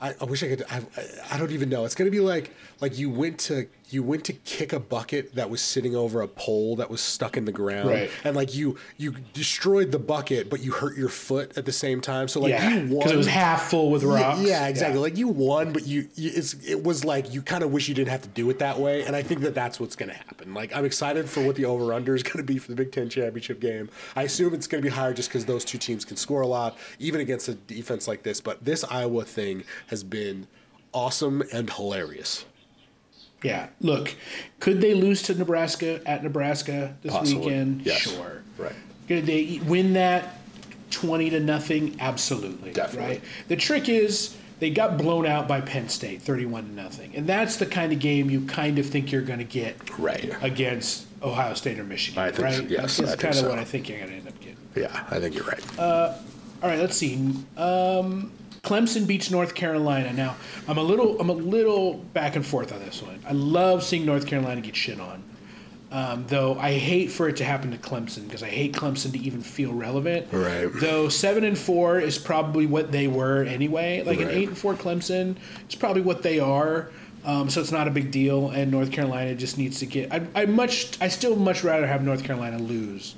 [0.00, 0.64] I, I wish I could.
[0.68, 0.82] I,
[1.30, 1.84] I don't even know.
[1.84, 2.52] It's going to be like
[2.84, 6.28] like you went to you went to kick a bucket that was sitting over a
[6.28, 7.88] pole that was stuck in the ground.
[7.88, 8.10] Right.
[8.24, 12.02] and like you you destroyed the bucket but you hurt your foot at the same
[12.02, 12.28] time.
[12.28, 14.40] So like yeah, you won because it was half full with rocks.
[14.40, 14.96] yeah, yeah exactly.
[14.96, 15.02] Yeah.
[15.02, 17.94] like you won but you, you it's it was like you kind of wish you
[17.94, 19.02] didn't have to do it that way.
[19.04, 20.52] And i think that that's what's going to happen.
[20.52, 22.92] Like i'm excited for what the over under is going to be for the big
[22.92, 23.88] ten championship game.
[24.14, 26.46] I assume it's going to be higher just because those two teams can score a
[26.46, 28.42] lot even against a defense like this.
[28.42, 30.48] But this iowa thing has been
[30.92, 32.44] awesome and hilarious
[33.42, 33.68] yeah.
[33.80, 34.14] Look,
[34.60, 37.46] could they lose to Nebraska at Nebraska this Possibly.
[37.46, 37.82] weekend?
[37.82, 37.98] Yes.
[37.98, 38.42] Sure.
[38.58, 38.74] Right.
[39.08, 40.38] Could they win that
[40.90, 41.96] 20 to nothing?
[42.00, 42.72] Absolutely.
[42.72, 43.16] Definitely.
[43.16, 43.24] Right.
[43.48, 47.14] The trick is they got blown out by Penn State 31 to nothing.
[47.14, 50.34] And that's the kind of game you kind of think you're going to get right.
[50.42, 52.54] against Ohio State or Michigan, I think right?
[52.54, 53.48] So, yes, that's kind of so.
[53.48, 54.56] what I think you're going to end up getting.
[54.76, 55.78] Yeah, I think you're right.
[55.78, 56.16] Uh,
[56.62, 57.16] all right, let's see.
[57.56, 58.32] Um,
[58.64, 60.12] Clemson beats North Carolina.
[60.12, 60.36] Now,
[60.66, 63.20] I'm a little I'm a little back and forth on this one.
[63.26, 65.22] I love seeing North Carolina get shit on.
[65.92, 69.18] Um, though I hate for it to happen to Clemson because I hate Clemson to
[69.18, 70.26] even feel relevant.
[70.32, 70.68] Right.
[70.74, 74.02] Though seven and four is probably what they were anyway.
[74.02, 74.28] Like right.
[74.28, 75.36] an eight and four Clemson
[75.68, 76.90] is probably what they are.
[77.24, 78.50] Um, so it's not a big deal.
[78.50, 80.12] And North Carolina just needs to get.
[80.12, 81.00] I, I much.
[81.00, 83.14] I still much rather have North Carolina lose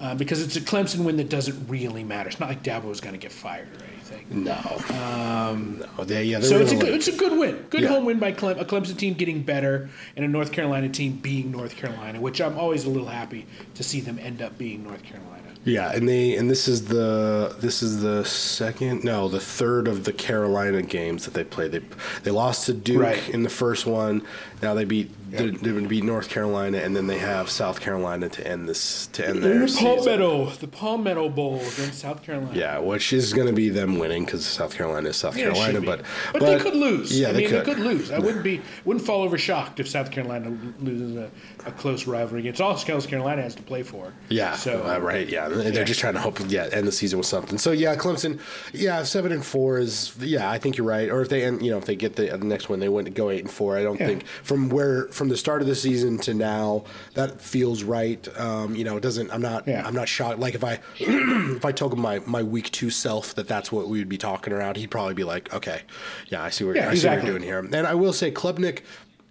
[0.00, 2.28] uh, because it's a Clemson win that doesn't really matter.
[2.28, 3.93] It's not like Dabo is going to get fired, right?
[4.12, 4.44] Anything.
[4.44, 4.58] No.
[4.98, 6.04] Um, no.
[6.04, 7.66] They, yeah, so it's a, good, it's a good win.
[7.70, 7.88] Good yeah.
[7.88, 11.50] home win by Clem, a Clemson team getting better and a North Carolina team being
[11.50, 15.02] North Carolina, which I'm always a little happy to see them end up being North
[15.02, 15.34] Carolina.
[15.64, 20.04] Yeah, and they and this is the this is the second no the third of
[20.04, 21.72] the Carolina games that they played.
[21.72, 21.80] They
[22.22, 23.28] they lost to Duke right.
[23.30, 24.22] in the first one.
[24.64, 27.80] Now they beat they're, they're going to beat North Carolina, and then they have South
[27.80, 32.56] Carolina to end this to end their the Palmetto, the Palmetto Bowl against South Carolina.
[32.56, 35.80] Yeah, which is going to be them winning because South Carolina is South yeah, Carolina,
[35.80, 37.18] but, but, but they could lose.
[37.18, 37.60] Yeah, I they mean could.
[37.60, 38.10] they could lose.
[38.10, 41.30] I wouldn't be wouldn't fall over shocked if South Carolina loses a,
[41.66, 44.12] a close rivalry against all South Carolina has to play for.
[44.28, 45.28] Yeah, so uh, right.
[45.28, 45.84] Yeah, they're yeah.
[45.84, 47.58] just trying to hope yeah end the season with something.
[47.58, 48.40] So yeah, Clemson.
[48.72, 50.50] Yeah, seven and four is yeah.
[50.50, 51.10] I think you're right.
[51.10, 53.14] Or if they end, you know if they get the, the next one, they wouldn't
[53.14, 53.76] go eight and four.
[53.76, 54.06] I don't yeah.
[54.06, 58.28] think from where from the start of the season to now, that feels right.
[58.38, 59.32] Um, you know, it doesn't.
[59.32, 59.66] I'm not.
[59.66, 59.84] Yeah.
[59.84, 60.38] I'm not shocked.
[60.38, 63.98] Like if I if I told my my week two self that that's what we
[63.98, 65.82] would be talking around, he'd probably be like, okay,
[66.28, 66.98] yeah, I see what, yeah, I exactly.
[66.98, 67.78] see what you're doing here.
[67.78, 68.82] And I will say, Klubnik,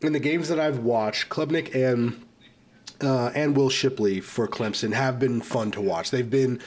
[0.01, 2.21] in the games that I've watched, Klubnik and
[3.01, 6.11] uh, and Will Shipley for Clemson have been fun to watch.
[6.11, 6.59] They've been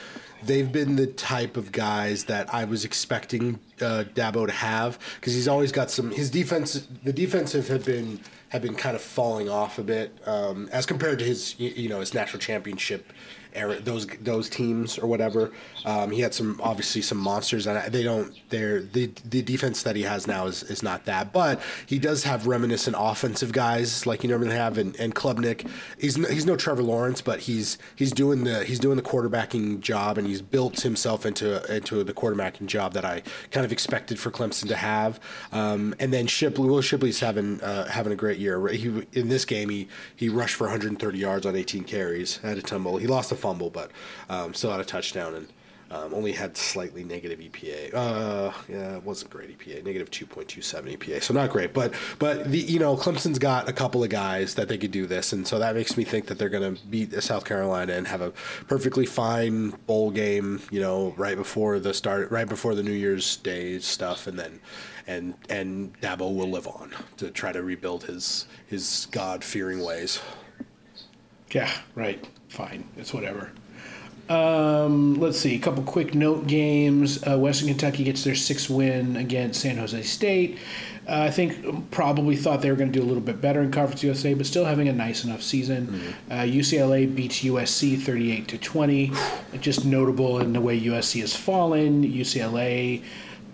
[0.43, 5.35] they've been the type of guys that I was expecting uh, Dabo to have because
[5.35, 6.11] he's always got some.
[6.11, 8.20] His defense, the defensive have been
[8.51, 12.01] have been kind of falling off a bit um, as compared to his you know
[12.01, 13.12] his national championship
[13.57, 15.53] era, those those teams or whatever.
[15.85, 18.35] Um, he had some obviously some monsters, and they don't.
[18.51, 22.24] They're the the defense that he has now is, is not that, but he does
[22.24, 24.78] have reminiscent offensive guys like you normally have.
[24.78, 25.69] And, and Klubnik,
[25.99, 29.81] he's no, he's no Trevor Lawrence, but he's he's doing the he's doing the quarterbacking
[29.81, 34.19] job, and he's built himself into into the quarterbacking job that I kind of expected
[34.19, 35.20] for Clemson to have.
[35.53, 38.66] Um, and then Shipley, Will Shipley's having uh, having a great year.
[38.69, 42.62] He in this game he he rushed for 130 yards on 18 carries, had a
[42.62, 42.97] tumble.
[42.97, 43.93] He lost a fumble, but
[44.28, 45.47] um, still had a touchdown and
[45.89, 47.94] um, only had slightly negative EPA.
[47.94, 51.73] Uh, yeah, it wasn't great EPA, negative 2.27 EPA, so not great.
[51.73, 55.06] But but the you know Clemson's got a couple of guys that they could do
[55.06, 58.09] this, and so that makes me think that they're going to beat South Carolina and
[58.09, 58.32] have a
[58.66, 60.60] perfectly fine bowl game.
[60.73, 64.59] You know, right before the start, right before the New Year's Day stuff, and then
[65.06, 70.20] and and Dabo will live on to try to rebuild his his God fearing ways.
[71.52, 72.27] Yeah, right.
[72.57, 72.89] Fine.
[72.97, 73.51] It's whatever.
[74.31, 75.55] Um, let's see.
[75.57, 77.23] A couple quick note games.
[77.23, 80.57] Uh, Western Kentucky gets their sixth win against San Jose State.
[81.07, 83.70] Uh, I think probably thought they were going to do a little bit better in
[83.70, 85.87] Conference USA, but still having a nice enough season.
[85.87, 86.33] Mm-hmm.
[86.33, 89.12] Uh, UCLA beats USC 38 to 20.
[89.61, 92.11] Just notable in the way USC has fallen.
[92.11, 93.05] UCLA.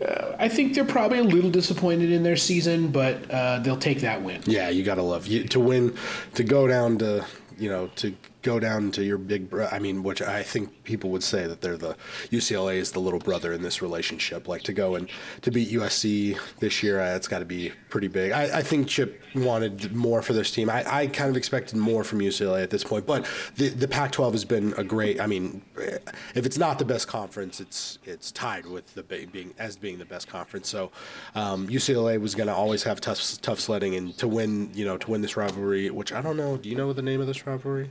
[0.00, 4.02] Uh, I think they're probably a little disappointed in their season, but uh, they'll take
[4.02, 4.42] that win.
[4.46, 5.96] Yeah, you got to love you to win,
[6.34, 7.26] to go down to
[7.58, 11.10] you know to go down to your big bro- I mean which I think people
[11.10, 11.96] would say that they're the
[12.30, 14.48] UCLA is the little brother in this relationship.
[14.48, 15.08] Like to go and
[15.42, 18.32] to beat USC this year uh, it's got to be pretty big.
[18.32, 20.68] I, I, think Chip wanted more for this team.
[20.70, 24.32] I, I kind of expected more from UCLA at this point but the the Pac-12
[24.32, 25.62] has been a great I mean
[26.34, 30.04] if it's not the best conference it's it's tied with the being as being the
[30.04, 30.68] best conference.
[30.68, 30.90] So
[31.34, 34.96] um, UCLA was going to always have tough tough sledding and to win you know
[34.98, 36.56] to win this rivalry which I don't know.
[36.56, 37.90] Do you know the name of this rivalry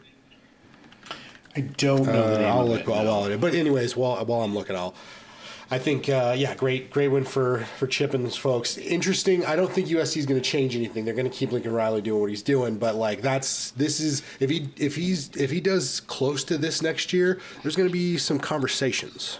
[1.55, 2.87] I don't know the uh, name I'll look it.
[2.87, 4.93] while, while it, but anyways, while while I'm looking, I'll.
[5.73, 8.77] I think, uh, yeah, great, great win for for Chip and his folks.
[8.77, 9.45] Interesting.
[9.45, 11.05] I don't think USC is going to change anything.
[11.05, 12.77] They're going to keep Lincoln Riley doing what he's doing.
[12.77, 16.81] But like, that's this is if he if he's if he does close to this
[16.81, 19.39] next year, there's going to be some conversations.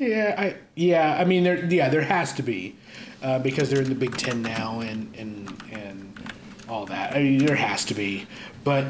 [0.00, 2.74] Yeah, I yeah, I mean there yeah there has to be
[3.22, 6.32] uh, because they're in the Big Ten now and and and
[6.68, 7.14] all that.
[7.14, 8.26] I mean there has to be,
[8.64, 8.84] but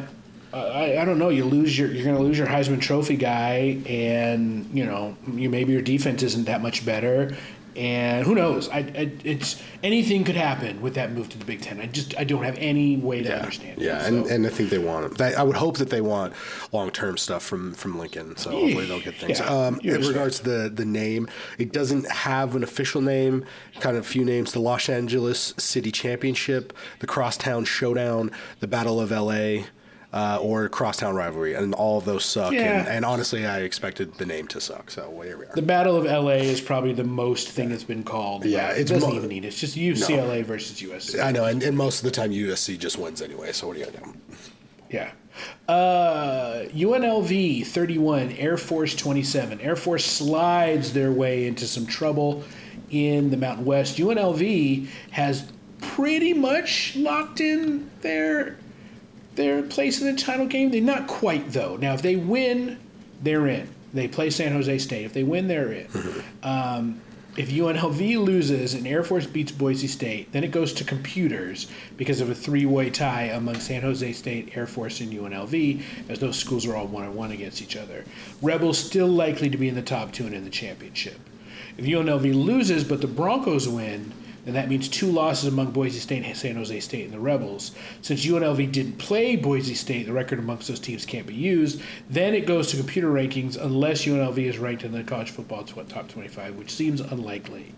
[0.67, 1.29] I, I don't know.
[1.29, 5.51] You lose your you're going to lose your Heisman Trophy guy, and you know you
[5.51, 7.37] maybe your defense isn't that much better,
[7.79, 8.69] and who knows?
[8.69, 11.81] I, I, it's anything could happen with that move to the Big Ten.
[11.81, 13.81] I just I don't have any way to yeah, understand.
[13.81, 15.21] Yeah, it, and, and I think they want it.
[15.21, 16.35] I would hope that they want
[16.73, 18.37] long term stuff from from Lincoln.
[18.37, 19.39] So hopefully they'll get things.
[19.39, 21.29] Yeah, um, in regards to the the name,
[21.59, 23.45] it doesn't have an official name.
[23.79, 29.01] Kind of a few names: the Los Angeles City Championship, the Crosstown Showdown, the Battle
[29.01, 29.67] of L.A
[30.13, 32.53] uh, or crosstown rivalry, and all of those suck.
[32.53, 32.81] Yeah.
[32.81, 34.91] And, and, honestly, I expected the name to suck.
[34.91, 35.55] So well, here we are.
[35.55, 38.45] The Battle of LA is probably the most thing that's been called.
[38.45, 39.49] Yeah, it doesn't mo- even need it.
[39.49, 40.45] It's just UCLA no.
[40.45, 41.23] versus USC.
[41.23, 43.53] I know, and, and, most of the time USC just wins anyway.
[43.53, 44.15] So what are you do?
[44.91, 45.11] Yeah.
[45.69, 49.61] Uh, UNLV 31, Air Force 27.
[49.61, 52.43] Air Force slides their way into some trouble
[52.91, 53.99] in the Mountain West.
[53.99, 58.57] UNLV has pretty much locked in their
[59.39, 60.71] their place in the title game.
[60.71, 61.77] They're not quite though.
[61.77, 62.79] Now, if they win,
[63.23, 63.69] they're in.
[63.95, 65.07] They play San Jose State.
[65.07, 65.89] If they win, they're in.
[66.43, 67.01] Um,
[67.37, 72.21] if UNLV loses and Air Force beats Boise State, then it goes to computers because
[72.21, 76.67] of a three-way tie among San Jose State, Air Force, and UNLV, as those schools
[76.67, 78.05] are all one-on-one against each other.
[78.43, 81.21] Rebels still likely to be in the top two and in the championship.
[81.77, 84.13] If UNLV loses but the Broncos win,
[84.49, 87.73] and that means two losses among Boise State, San Jose State, and the Rebels.
[88.01, 91.83] Since UNLV didn't play Boise State, the record amongst those teams can't be used.
[92.09, 96.09] Then it goes to computer rankings unless UNLV is ranked in the college football top
[96.09, 97.75] 25, which seems unlikely.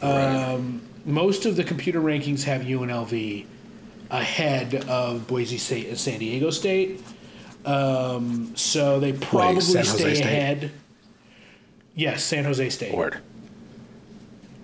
[0.00, 3.44] Um, most of the computer rankings have UNLV
[4.10, 7.02] ahead of Boise State and San Diego State.
[7.66, 10.70] Um, so they probably Wait, stay ahead.
[11.94, 12.94] Yes, San Jose State.
[12.94, 13.20] Word.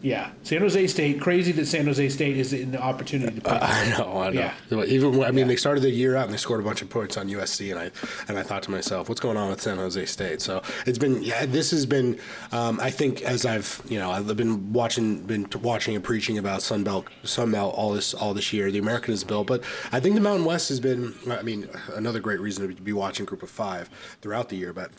[0.05, 1.19] Yeah, San Jose State.
[1.19, 3.55] Crazy that San Jose State is in the opportunity to play.
[3.55, 4.53] Uh, I know, I know.
[4.71, 4.85] Yeah.
[4.85, 5.45] Even I mean, yeah.
[5.47, 7.81] they started the year out and they scored a bunch of points on USC, and
[7.81, 7.91] I
[8.29, 10.43] and I thought to myself, what's going on with San Jose State?
[10.43, 12.19] So it's been, yeah, this has been.
[12.53, 16.61] Um, I think as I've, you know, I've been watching, been watching and preaching about
[16.61, 18.71] Sunbelt, Sunbelt all this all this year.
[18.71, 21.15] The American has built, but I think the Mountain West has been.
[21.31, 23.89] I mean, another great reason to be watching Group of Five
[24.21, 24.91] throughout the year, but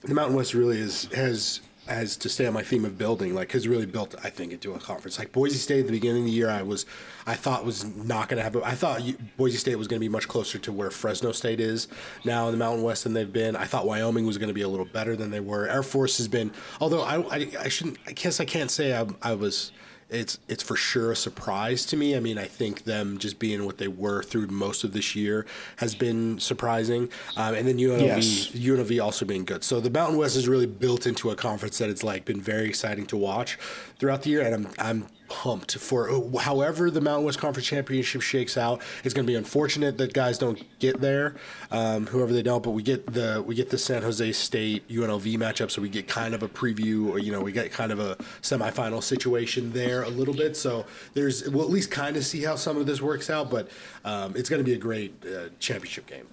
[0.00, 1.60] the Mountain West really is has
[1.92, 4.72] as to stay on my theme of building, like has really built, I think, into
[4.74, 5.18] a conference.
[5.18, 6.86] Like Boise State at the beginning of the year, I was,
[7.26, 8.56] I thought was not going to have.
[8.62, 9.02] I thought
[9.36, 11.88] Boise State was going to be much closer to where Fresno State is
[12.24, 13.54] now in the Mountain West than they've been.
[13.56, 15.68] I thought Wyoming was going to be a little better than they were.
[15.68, 16.50] Air Force has been,
[16.80, 19.72] although I, I, I shouldn't, I guess I can't say I, I was
[20.12, 22.16] it's it's for sure a surprise to me.
[22.16, 25.46] I mean, I think them just being what they were through most of this year
[25.76, 28.48] has been surprising, um, and then UNLV yes.
[28.48, 29.64] UNLV also being good.
[29.64, 32.68] So the Mountain West is really built into a conference that it's like been very
[32.68, 33.58] exciting to watch
[33.98, 36.10] throughout the year, and I'm I'm pumped for
[36.40, 38.82] however the Mountain West Conference Championship shakes out.
[39.02, 41.36] It's going to be unfortunate that guys don't get there,
[41.70, 42.62] um, whoever they don't.
[42.62, 46.06] But we get the we get the San Jose State UNLV matchup, so we get
[46.06, 50.02] kind of a preview, or you know, we get kind of a semifinal situation there
[50.02, 50.54] a little bit.
[50.54, 50.84] So
[51.14, 53.50] there's we'll at least kind of see how some of this works out.
[53.50, 53.70] But
[54.04, 56.26] um, it's going to be a great uh, championship game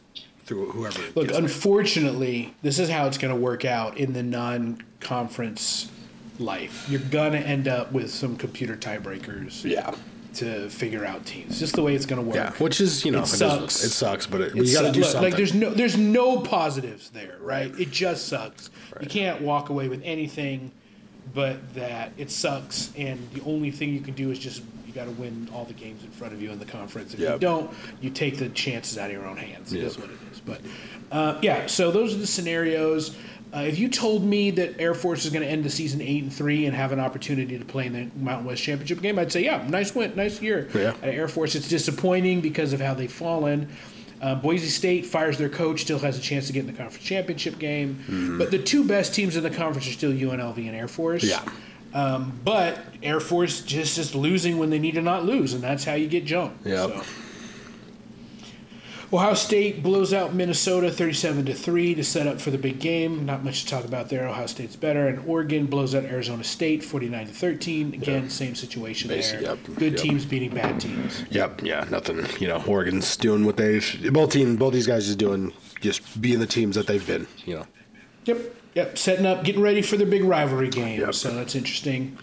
[0.43, 0.99] through whoever.
[1.15, 2.53] Look, unfortunately, there.
[2.63, 5.89] this is how it's going to work out in the non-conference
[6.39, 6.87] life.
[6.89, 9.63] You're gonna end up with some computer tiebreakers.
[9.63, 9.93] Yeah.
[10.35, 11.59] to figure out teams.
[11.59, 12.35] Just the way it's to work.
[12.35, 13.83] Yeah, which is you know it sucks.
[13.83, 15.31] It, it sucks, but it, It you got to do Look, something.
[15.31, 17.73] Like there's no there's no positives there, right?
[17.79, 18.69] It just sucks.
[19.01, 20.71] You can't walk away with anything,
[21.33, 25.05] but that it sucks, and the only thing you can do is just you got
[25.05, 27.13] to win all the games in front of you in the conference.
[27.13, 27.71] If you don't,
[28.01, 29.71] you take the chances out of your own hands.
[29.73, 29.87] It Yep.
[29.87, 30.39] is what it is.
[30.39, 30.61] But
[31.11, 33.15] uh, yeah, so those are the scenarios.
[33.53, 36.21] Uh, if you told me that Air Force is going to end the season eight
[36.21, 39.31] and three and have an opportunity to play in the Mountain West Championship game, I'd
[39.31, 40.93] say, yeah, nice win, nice year Yeah.
[41.01, 41.55] at Air Force.
[41.55, 43.67] It's disappointing because of how they've fallen.
[44.21, 47.03] Uh, Boise State fires their coach, still has a chance to get in the conference
[47.03, 48.35] championship game.
[48.37, 51.23] But the two best teams in the conference are still UNLV and Air Force.
[51.23, 51.41] Yeah.
[51.93, 55.85] Um, but Air Force just is losing when they need to not lose, and that's
[55.85, 56.67] how you get jumped.
[56.67, 56.89] Yep.
[56.89, 57.03] So.
[59.11, 63.25] Ohio State blows out Minnesota 37 to 3 to set up for the big game.
[63.25, 64.27] Not much to talk about there.
[64.27, 65.07] Ohio State's better.
[65.07, 67.93] And Oregon blows out Arizona State 49 to 13.
[67.95, 69.55] Again, same situation Basic, there.
[69.55, 70.01] yep, Good yep.
[70.01, 71.23] teams beating bad teams.
[71.31, 71.63] Yep.
[71.63, 71.85] Yeah.
[71.89, 72.23] Nothing.
[72.39, 76.37] You know, Oregon's doing what they've both team both these guys is doing, just being
[76.39, 77.25] the teams that they've been.
[77.45, 77.67] You know.
[78.25, 78.97] Yep, yep.
[78.97, 80.99] Setting up, getting ready for their big rivalry game.
[80.99, 81.15] Yep.
[81.15, 82.15] So that's interesting.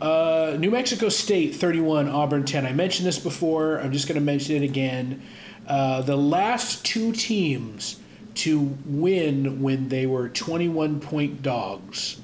[0.00, 2.66] Uh, New Mexico State 31, Auburn 10.
[2.66, 3.78] I mentioned this before.
[3.80, 5.22] I'm just going to mention it again.
[5.68, 8.00] Uh, the last two teams
[8.34, 12.18] to win when they were 21 point dogs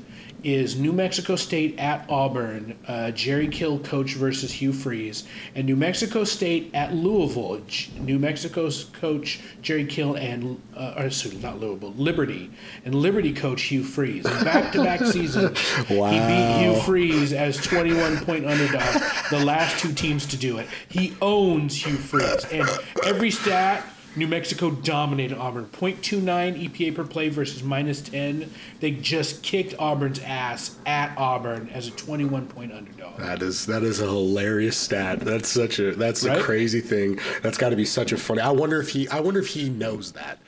[0.45, 5.75] is New Mexico State at Auburn, uh, Jerry Kill coach versus Hugh Freeze, and New
[5.77, 11.59] Mexico State at Louisville, J- New Mexico's coach Jerry Kill and uh, or sorry, not
[11.61, 12.51] Louisville, Liberty,
[12.85, 14.27] and Liberty coach Hugh Freeze.
[14.27, 15.55] In back-to-back season,
[15.89, 19.03] he beat Hugh Freeze as 21 point underdog.
[19.31, 20.69] The last two teams to do it.
[20.89, 22.69] He owns Hugh Freeze, and
[23.05, 23.85] every stat.
[24.17, 25.67] New Mexico dominated Auburn.
[25.73, 28.51] 0.29 EPA per play versus minus 10.
[28.81, 33.19] They just kicked Auburn's ass at Auburn as a 21 point underdog.
[33.19, 35.21] That is that is a hilarious stat.
[35.21, 36.39] That's such a that's Right?
[36.39, 37.19] a crazy thing.
[37.43, 38.41] That's got to be such a funny.
[38.41, 40.39] I wonder if he I wonder if he knows that.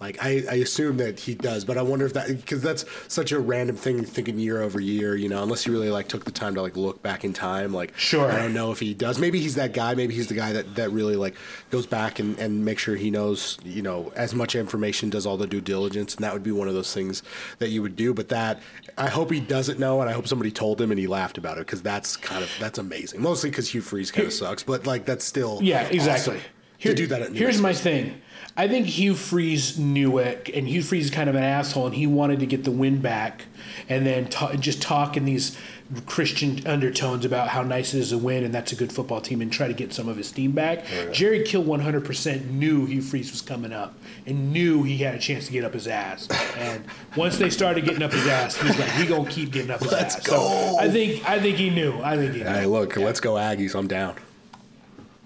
[0.00, 3.32] Like I, I assume that he does, but I wonder if that because that's such
[3.32, 6.30] a random thing thinking year over year, you know, unless he really like took the
[6.30, 7.74] time to like look back in time.
[7.74, 8.30] Like Sure.
[8.32, 9.18] I don't know if he does.
[9.18, 9.94] Maybe he's that guy.
[9.94, 11.34] Maybe he's the guy that, that really like
[11.70, 15.36] goes back and, and makes sure he knows, you know, as much information, does all
[15.36, 17.22] the due diligence, and that would be one of those things
[17.58, 18.14] that you would do.
[18.14, 18.62] But that
[18.96, 21.58] I hope he doesn't know, and I hope somebody told him and he laughed about
[21.58, 23.20] it because that's kind of that's amazing.
[23.20, 26.36] Mostly because Hugh Freeze kind of sucks, but like that's still Yeah, exactly.
[26.36, 26.50] awesome
[26.80, 27.20] to do that.
[27.20, 28.20] At New here's my thing.
[28.60, 31.94] I think Hugh Freeze knew it, and Hugh Freeze is kind of an asshole, and
[31.94, 33.46] he wanted to get the win back,
[33.88, 35.56] and then ta- just talk in these
[36.04, 39.40] Christian undertones about how nice it is to win, and that's a good football team,
[39.40, 40.84] and try to get some of his steam back.
[41.10, 43.94] Jerry Kill 100% knew Hugh Freeze was coming up,
[44.26, 46.28] and knew he had a chance to get up his ass.
[46.58, 46.84] And
[47.16, 49.90] once they started getting up his ass, he's like, "We gonna keep getting up his
[49.90, 50.34] Let's ass." go.
[50.36, 51.98] So I think I think he knew.
[52.02, 52.44] I think he knew.
[52.44, 53.74] Hey, look, let's go Aggies.
[53.74, 54.16] I'm down.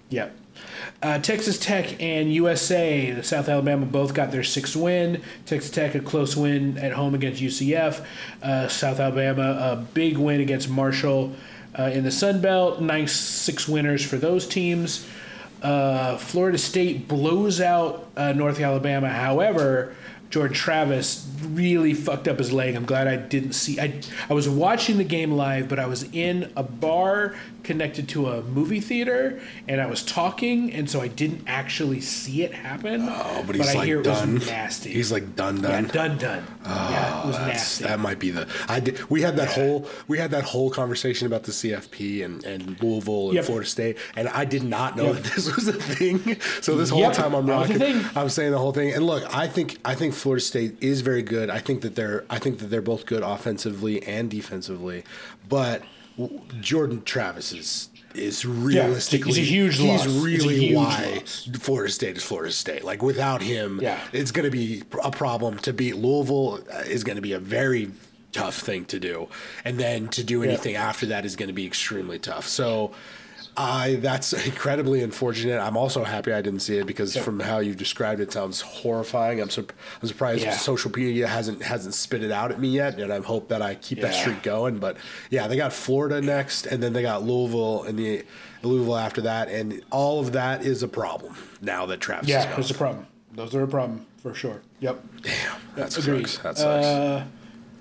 [0.09, 0.37] Yep.
[1.01, 5.21] Uh, Texas Tech and USA, the South Alabama, both got their sixth win.
[5.45, 8.03] Texas Tech a close win at home against UCF.
[8.41, 11.35] Uh, South Alabama a big win against Marshall
[11.77, 12.81] uh, in the Sun Belt.
[12.81, 15.07] Nice six winners for those teams.
[15.61, 19.09] Uh, Florida State blows out uh, North Alabama.
[19.09, 19.95] However,
[20.29, 22.75] Jordan Travis really fucked up his leg.
[22.75, 23.79] I'm glad I didn't see.
[23.79, 27.35] I I was watching the game live, but I was in a bar
[27.65, 32.43] connected to a movie theater, and I was talking, and so I didn't actually see
[32.43, 33.07] it happen.
[33.09, 34.35] Oh, but he's I like hear it done.
[34.35, 34.93] was nasty.
[34.93, 35.87] He's like done, yeah, done.
[35.87, 36.43] done, done.
[36.65, 37.83] yeah, it was That's- nasty.
[37.85, 38.47] That might be the.
[38.69, 42.43] I did, we had that whole we had that whole conversation about the CFP and,
[42.45, 43.45] and Louisville and Yep.
[43.45, 45.15] Florida State, and I did not know Yep.
[45.15, 46.37] that this was a thing.
[46.61, 48.05] So this whole Yep, time I'm that was a rocking.
[48.15, 48.93] I'm saying the whole thing.
[48.93, 51.49] And look, I think I think Florida State is very good.
[51.49, 55.03] I think that they're I think that they're both good offensively and defensively,
[55.49, 55.81] but
[56.61, 57.89] Jordan Travis is.
[58.13, 60.23] Is realistically, he's a huge he's loss.
[60.23, 61.49] Really huge why loss.
[61.59, 62.85] Florida State is Florida State.
[62.85, 63.99] Like without him, Yeah.
[64.13, 66.61] it's going to be a problem to beat Louisville.
[66.73, 67.91] uh, Is going to be a very
[68.31, 69.27] tough thing to do,
[69.65, 72.47] and then to do anything after that is going to be extremely tough.
[72.47, 72.91] So.
[73.57, 75.59] I that's incredibly unfortunate.
[75.59, 78.61] I'm also happy I didn't see it because from how you've described it, it sounds
[78.61, 79.39] horrifying.
[79.41, 79.65] I'm sur-
[80.01, 80.51] I'm surprised Yeah.
[80.57, 83.75] social media hasn't hasn't spit it out at me yet, and I hope that I
[83.75, 84.77] keep that streak going.
[84.79, 84.97] But
[85.29, 88.23] yeah, they got Florida next, and then they got Louisville and the
[88.63, 92.45] Louisville after that, and all of that is a problem now that Travis is yeah,
[92.45, 92.53] gone.
[92.55, 93.05] there's a problem.
[93.33, 94.61] Those are a problem for sure.
[94.79, 95.03] Yep.
[95.21, 95.33] Damn,
[95.75, 96.27] that Agreed.
[96.27, 96.37] sucks.
[96.43, 96.85] That sucks.
[96.85, 97.23] Uh,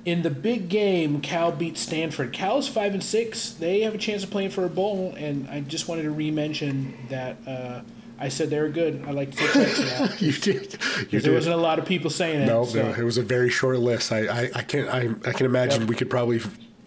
[0.05, 2.33] in the big game, Cal beat Stanford.
[2.33, 3.51] Cal's five and six.
[3.53, 6.95] They have a chance of playing for a bowl, and I just wanted to re-mention
[7.09, 7.81] that uh,
[8.19, 9.03] I said they were good.
[9.07, 10.23] I like to take credit for that.
[10.23, 10.73] you did.
[11.11, 11.35] You there did.
[11.35, 12.47] wasn't a lot of people saying it.
[12.47, 14.13] No, so- no, it was a very short list.
[14.13, 15.89] I, I, I can I, I can imagine Yep.
[15.91, 16.41] we could probably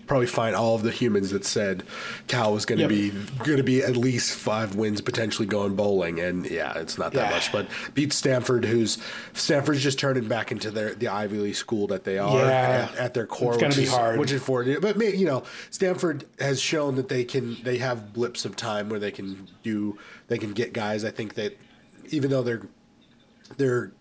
[0.07, 1.83] probably find all of the humans that said
[2.27, 2.89] Cal was going to Yep.
[2.89, 3.09] be
[3.43, 7.29] going to be at least five wins potentially going bowling, and yeah, it's not that
[7.29, 7.35] Yeah.
[7.35, 7.51] much.
[7.51, 8.97] But beat Stanford, who's
[9.33, 12.89] Stanford's just turning back into their the Ivy League school that they are Yeah.
[12.91, 13.53] at, at their core.
[13.53, 14.19] It's gonna be is, hard.
[14.19, 18.45] which is for but you know Stanford has shown that they can they have blips
[18.45, 19.97] of time where they can do
[20.29, 21.03] they can get guys.
[21.03, 21.57] I think that
[22.09, 22.63] even though they're
[23.57, 23.91] they're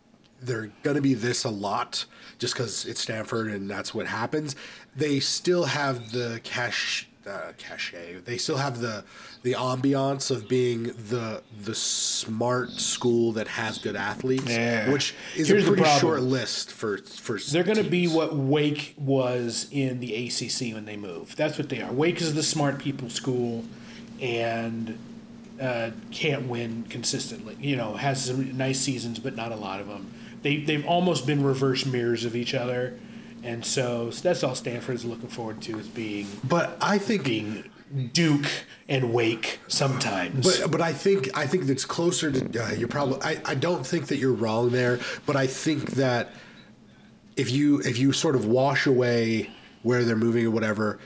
[0.43, 2.05] they're going to be this a lot
[2.39, 4.55] just because it's Stanford and that's what happens.
[4.97, 8.21] They still have the cash uh, cachet.
[8.25, 9.05] They still have the
[9.43, 14.91] the ambiance of being the the smart school that has good athletes, Yeah.
[14.91, 17.39] which is Here's a pretty short list for for.
[17.39, 21.35] They're going to be what Wake was in the ACC when they move.
[21.37, 21.93] That's what they are.
[21.93, 23.65] Wake is the smart people school,
[24.21, 24.99] and
[25.61, 27.57] uh, can't win consistently.
[27.61, 30.13] You know, has some nice seasons, but not a lot of them.
[30.43, 32.99] They they've almost been reverse mirrors of each other,
[33.43, 37.25] and so, so that's all Stanford is looking forward to is being But I think
[37.25, 37.71] being
[38.13, 38.47] Duke
[38.89, 40.61] and Wake sometimes.
[40.61, 43.87] But but I think I think that's closer to uh, you're probably I, I don't
[43.87, 46.33] think that you're wrong there, but I think that
[47.37, 49.51] if you if you sort of wash away
[49.83, 50.99] where they're moving or whatever,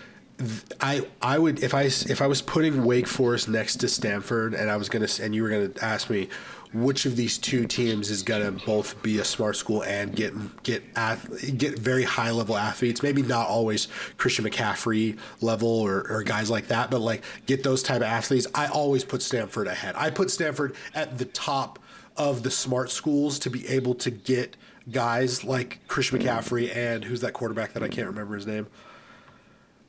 [0.81, 4.71] I I would if I if I was putting Wake Forest next to Stanford and
[4.71, 6.29] I was gonna and you were gonna ask me
[6.73, 10.83] which of these two teams is gonna both be a smart school and get get
[10.97, 16.49] ath- get very high level athletes, maybe not always Christian McCaffrey level or, or guys
[16.51, 18.47] like that, but like get those type of athletes.
[18.55, 19.95] I always put Stanford ahead.
[19.97, 21.79] I put Stanford at the top
[22.17, 24.57] of the smart schools to be able to get
[24.91, 28.67] guys like Christian McCaffrey and who's that quarterback that I can't remember his name.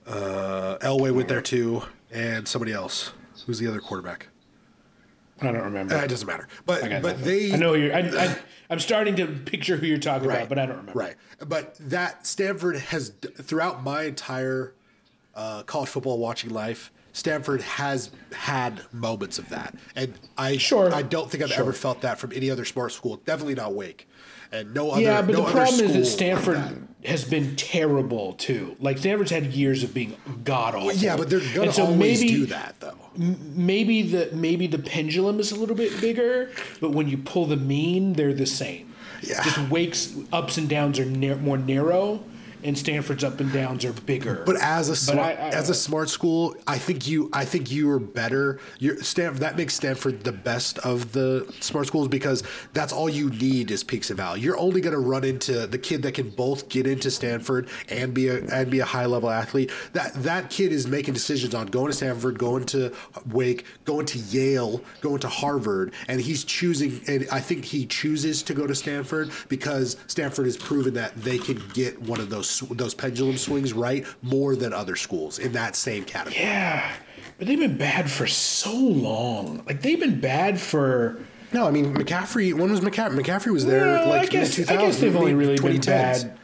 [0.08, 3.14] Uh, Elway went there too, and somebody else.
[3.46, 4.28] Who's the other quarterback?
[5.42, 5.96] I don't remember.
[5.96, 6.48] Uh, it doesn't matter.
[6.66, 7.94] But but they I know you're.
[7.94, 8.38] I, I,
[8.70, 11.00] I'm starting to picture who you're talking right, about, but I don't remember.
[11.00, 11.16] Right,
[11.46, 14.74] but that Stanford has throughout my entire
[15.36, 16.92] uh, college football watching life.
[17.14, 20.94] Stanford has had moments of that, and I Sure.
[20.94, 21.60] I don't think I've Sure.
[21.64, 23.22] ever felt that from any other smart school.
[23.26, 24.08] Definitely not Wake,
[24.52, 25.02] and no other.
[25.02, 28.76] Yeah, but no the problem is that school like Stanford has been terrible too.
[28.80, 30.94] Like Stanford's had years of being god awful.
[30.94, 32.96] Yeah, but they're gonna so always maybe, do that though.
[33.18, 37.58] Maybe the maybe the pendulum is a little bit bigger, but when you pull the
[37.58, 38.94] mean, they're the same.
[39.22, 39.44] Yeah.
[39.44, 42.24] Just Wake's ups and downs are nar- more narrow,
[42.64, 44.44] and Stanford's up and downs are bigger.
[44.46, 47.72] But as a smart, I- I- as a smart school, I think you I think
[47.72, 48.60] you are better.
[48.80, 49.42] You're Stanford.
[49.42, 52.44] That makes Stanford the best of the smart schools because
[52.74, 54.44] that's all you need is peaks and valleys.
[54.44, 58.14] You're only going to run into the kid that can both get into Stanford and
[58.14, 59.72] be a and be a high level athlete.
[59.94, 62.92] That that kid is making decisions on going to Stanford, going to
[63.32, 67.02] Wake, going to Yale, going to Harvard, and he's choosing.
[67.08, 71.38] And I think he chooses to go to Stanford because Stanford has proven that they
[71.38, 75.76] can get one of those those pendulum swings right more than other schools in that
[75.76, 76.44] same category.
[76.44, 76.92] yeah,
[77.38, 79.64] but they've been bad for so long.
[79.66, 81.20] Like they've been bad for.
[81.54, 82.54] No, I mean McCaffrey.
[82.54, 83.20] When was McCaffrey?
[83.20, 85.58] McCaffrey was there Well, like I guess, in the 2000s, I guess they've only really
[85.58, 86.38] been bad.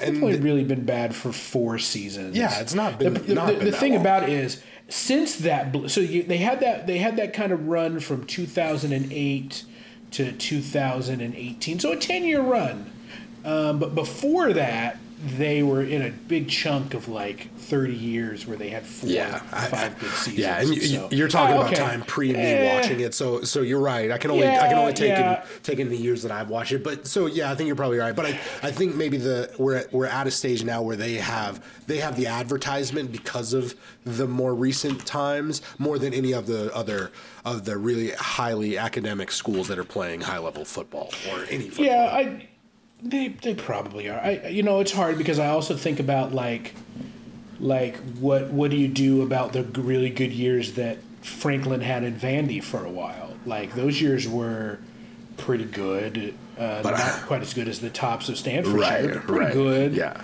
[0.00, 2.36] And They've only really been bad for four seasons.
[2.36, 4.00] Yeah, it's not been- the, the, not the, been the thing long.
[4.00, 7.68] about it is since that so you, they had that they had that kind of
[7.68, 9.64] run from 2008
[10.10, 12.90] to 2018 so a 10 year run
[13.44, 14.98] um, but before that
[15.38, 19.40] they were in a big chunk of like 30 years where they had four Yeah,
[19.52, 22.74] I- five good seasons Yeah, and so- you're talking Oh, about time pre me Eh.
[22.80, 24.10] watching it, so so you're right.
[24.10, 25.40] I can only I can only take yeah.
[25.42, 27.76] in, take in the years that I've watched it, but so yeah, I think you're
[27.76, 28.14] probably right.
[28.14, 31.14] But I, I think maybe the we're at, we're at a stage now where they
[31.14, 33.74] have they have the advertisement because of
[34.04, 37.10] the more recent times more than any of the other
[37.44, 41.84] of the really highly academic schools that are playing high level football or any football.
[41.86, 42.48] Yeah, I
[43.04, 44.18] they they probably are.
[44.18, 46.74] I you know it's hard because I also think about like
[47.60, 52.16] like what what do you do about the really good years that Franklin had in
[52.16, 53.34] Vandy for a while?
[53.46, 54.78] Like those years were
[55.36, 56.34] pretty good.
[56.58, 58.74] Uh, But, not uh, quite as good as the tops of Stanford.
[58.74, 59.52] right, pretty right.
[59.52, 59.94] good.
[59.94, 60.20] Yeah.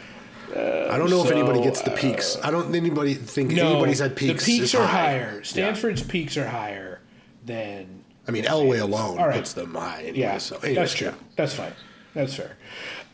[0.52, 2.36] I don't know if anybody gets the peaks.
[2.43, 4.44] I don't anybody think No, anybody's had peaks.
[4.44, 5.11] the peaks are high.
[5.12, 5.44] higher.
[5.44, 7.01] Stanford's peaks are higher
[7.47, 9.35] than I mean, Elway alone right.
[9.35, 10.01] puts them high.
[10.02, 11.09] Anyway, Yeah, so anyway, that's true.
[11.09, 11.15] yeah.
[11.36, 11.73] That's fine.
[12.15, 12.57] That's fair.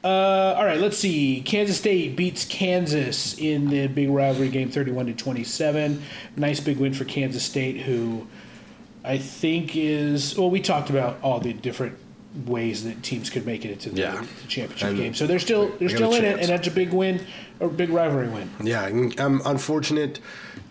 [0.04, 1.42] Uh, all right, let's see.
[1.44, 6.02] Kansas State beats Kansas in the big rivalry game, thirty-one to twenty-seven.
[6.36, 8.26] Nice big win for Kansas State, who
[9.04, 10.50] I think is well.
[10.50, 11.98] We talked about all the different
[12.46, 14.20] ways that teams could make it into the, Yeah.
[14.42, 16.92] the championship And game, so they're still they're still in it, and that's a big
[16.92, 17.24] win,
[17.60, 18.50] a big rivalry win.
[18.62, 20.20] Yeah, I'm unfortunate.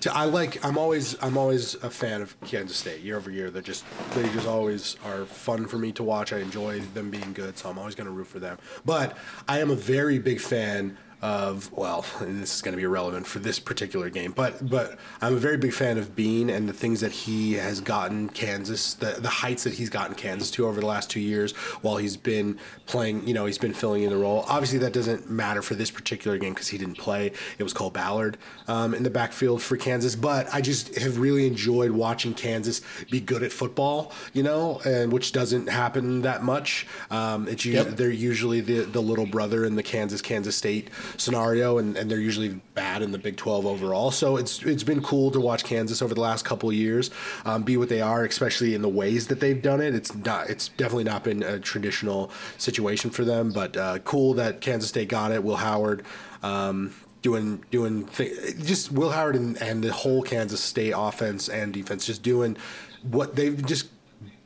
[0.02, 0.64] To, I like.
[0.64, 1.16] I'm always.
[1.22, 3.02] I'm always a fan of Kansas State.
[3.02, 3.86] Year over year, they're just.
[4.12, 6.34] They just always are fun for me to watch.
[6.34, 8.58] I enjoy them being good, so I'm always going to root for them.
[8.86, 9.18] But
[9.48, 13.26] I am a very big fan of well, and this is going to be irrelevant
[13.28, 16.74] for this particular game, but but I'm a very big fan of Bean and the
[16.74, 20.80] things that he has gotten Kansas, the the heights that he's gotten Kansas to over
[20.80, 23.28] the last two years while he's been playing.
[23.28, 24.46] You know, he's been filling in the role.
[24.48, 27.32] Obviously, that doesn't matter for this particular game because he didn't play.
[27.58, 28.38] It was Cole Ballard
[28.68, 33.20] um, in the backfield for Kansas, but I just have really enjoyed watching Kansas be
[33.20, 34.12] good at football.
[34.34, 36.88] You know, and which doesn't happen that much.
[37.10, 37.88] Um, it's yep.
[37.96, 42.20] they're usually the the little brother in the Kansas Kansas State scenario, and, and they're
[42.20, 44.12] usually bad in the Big 12 overall.
[44.12, 47.12] So it's it's been cool to watch Kansas over the last couple years
[47.46, 49.96] um, be what they are, especially in the ways that they've done it.
[49.96, 54.62] It's not it's definitely not been a traditional situation for them, but uh, cool that
[54.62, 55.44] Kansas State got it.
[55.44, 56.04] Will Howard.
[56.44, 61.74] Um, doing doing th- just Will Howard and, and the whole Kansas State offense and
[61.74, 62.56] defense just doing
[63.02, 63.90] what they've just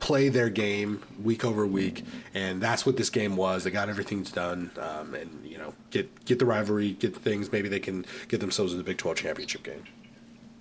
[0.00, 2.04] play their game week over week,
[2.34, 3.64] and that's what this game was.
[3.64, 7.52] They got everything done, um, and you know, get get the rivalry, get the things.
[7.52, 9.84] Maybe they can get themselves in the Big Twelve championship game.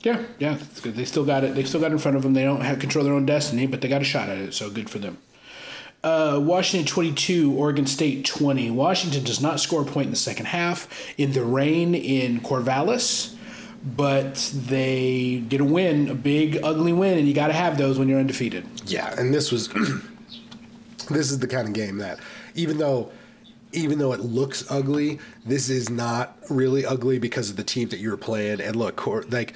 [0.02, 0.96] Yeah, yeah, it's good.
[0.96, 1.56] They still got it.
[1.56, 2.34] They still got in front of them.
[2.34, 4.54] They don't have control their own destiny, but they got a shot at it.
[4.54, 5.18] So good for them.
[6.02, 8.72] Uh, Washington 22, Oregon State 20.
[8.72, 10.88] Washington does not score a point in the second half.
[11.18, 13.36] In the rain in Corvallis,
[13.84, 17.98] but they get a win, a big, ugly win, and you got to have those
[17.98, 18.66] when you're undefeated.
[18.86, 19.68] Yeah, and this was
[21.10, 22.20] this is the kind of game that
[22.56, 23.12] even though
[23.72, 28.00] even though it looks ugly, this is not really ugly because of the team that
[28.00, 28.62] you were playing.
[28.62, 29.54] And look, like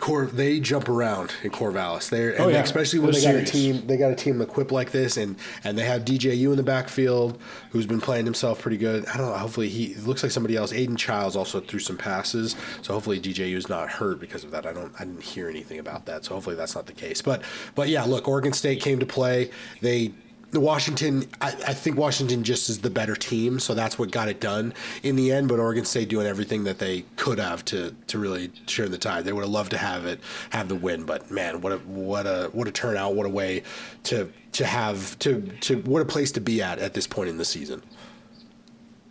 [0.00, 2.08] Cor, they jump around in Corvallis.
[2.08, 2.62] They're oh, yeah.
[2.62, 3.50] especially when They're they serious.
[3.50, 3.86] got a team.
[3.86, 7.38] They got a team equipped like this, and and they have DJU in the backfield,
[7.70, 9.06] who's been playing himself pretty good.
[9.06, 9.36] I don't know.
[9.36, 10.72] Hopefully, he looks like somebody else.
[10.72, 14.66] Aidan Chiles also threw some passes, so hopefully DJU is not hurt because of that.
[14.66, 14.92] I don't.
[14.98, 17.20] I didn't hear anything about that, so hopefully that's not the case.
[17.20, 17.42] But
[17.74, 19.50] but yeah, look, Oregon State came to play.
[19.82, 20.12] They the
[20.52, 24.40] Washington, I, I, think Washington just is the better team, so that's what got it
[24.40, 25.48] done in the end.
[25.48, 29.24] But Oregon State doing everything that they could have to to really turn the tide.
[29.24, 30.18] They would have loved to have it,
[30.50, 31.04] have the win.
[31.04, 33.14] But man, what a what a what a turnout!
[33.14, 33.62] What a way
[34.04, 37.38] to to have to to what a place to be at at this point in
[37.38, 37.82] the season.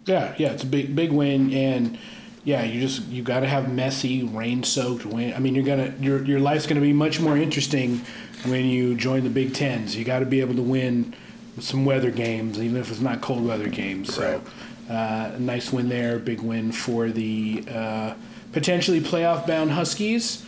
[0.05, 1.97] Yeah, yeah, it's a big big win, and
[2.43, 5.33] yeah, you just you got to have messy, rain soaked win.
[5.33, 8.01] I mean, you're gonna your your life's gonna be much more interesting
[8.45, 9.95] when you join the Big Tens.
[9.95, 11.15] You got to be able to win
[11.59, 14.13] some weather games, even if it's not cold weather games.
[14.13, 14.41] So,
[14.89, 18.13] uh, a nice win there, big win for the uh,
[18.51, 20.45] potentially playoff bound Huskies.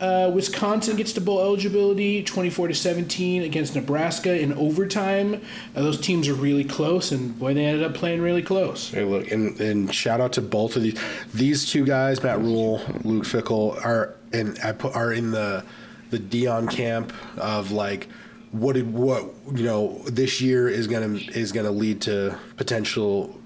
[0.00, 5.42] Uh, Wisconsin gets to bowl eligibility, twenty-four to seventeen against Nebraska in overtime.
[5.76, 8.90] Uh, those teams are really close, and boy, they ended up playing really close.
[8.90, 10.98] Hey, look, and, and shout out to both of these.
[11.34, 15.66] These two guys, Matt Rhule, Luke Fickell, are and I put are in the
[16.08, 18.08] the Deion camp of like
[18.52, 19.24] what did what
[19.54, 23.38] you know this year is gonna is gonna lead to potential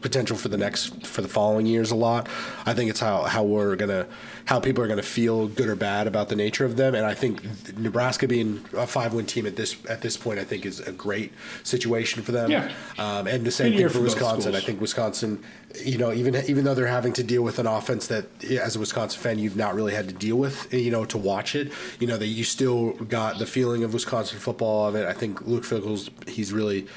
[0.00, 2.28] potential for the next for the following years a lot.
[2.66, 4.06] I think it's how how we're gonna
[4.50, 6.96] how people are gonna feel good or bad about the nature of them.
[6.96, 7.40] And I think
[7.78, 10.90] Nebraska being a five win team at this at this point, I think is a
[10.90, 11.32] great
[11.62, 12.50] situation for them.
[12.50, 12.72] Yeah.
[12.98, 14.56] Um, and the same thing for, for Wisconsin.
[14.56, 15.44] I think Wisconsin,
[15.84, 18.80] you know, even even though they're having to deal with an offense that, as a
[18.80, 21.70] Wisconsin fan, you've not really had to deal with, you know, to watch it.
[22.00, 25.06] You know, that you still got the feeling of Wisconsin football of it.
[25.06, 26.88] I think Luke Fickell's he's really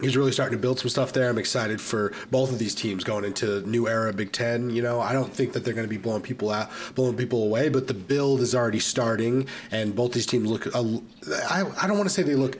[0.00, 1.28] he's really starting to build some stuff there.
[1.28, 4.70] I'm excited for both of these teams going into new era Big Ten.
[4.70, 7.42] You know, I don't think that they're going to be blowing people out, blowing people
[7.42, 10.66] away, but the build is already starting, and both these teams look.
[10.74, 12.58] I I don't want to say they look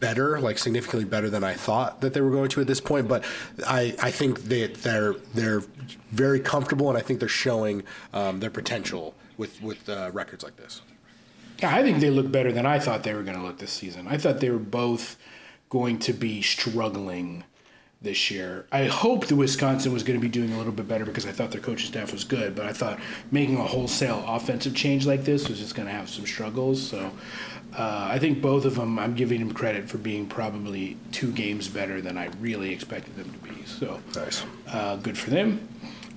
[0.00, 3.08] better, like significantly better than I thought that they were going to at this point.
[3.08, 3.24] But
[3.66, 5.62] I, I think they they're they're
[6.10, 7.82] very comfortable, and I think they're showing
[8.12, 10.82] um, their potential with with uh, records like this.
[11.60, 13.72] Yeah, I think they look better than I thought they were going to look this
[13.72, 14.06] season.
[14.06, 15.16] I thought they were both
[15.68, 17.44] going to be struggling
[18.00, 18.66] this year.
[18.70, 21.32] I hope the Wisconsin was going to be doing a little bit better because I
[21.32, 23.00] thought their coaching staff was good, but I thought
[23.32, 26.80] making a wholesale offensive change like this was just going to have some struggles.
[26.80, 27.10] So
[27.76, 31.68] uh, I think both of them, I'm giving them credit for being probably two games
[31.68, 33.64] better than I really expected them to be.
[33.66, 35.68] So nice, uh, good for them.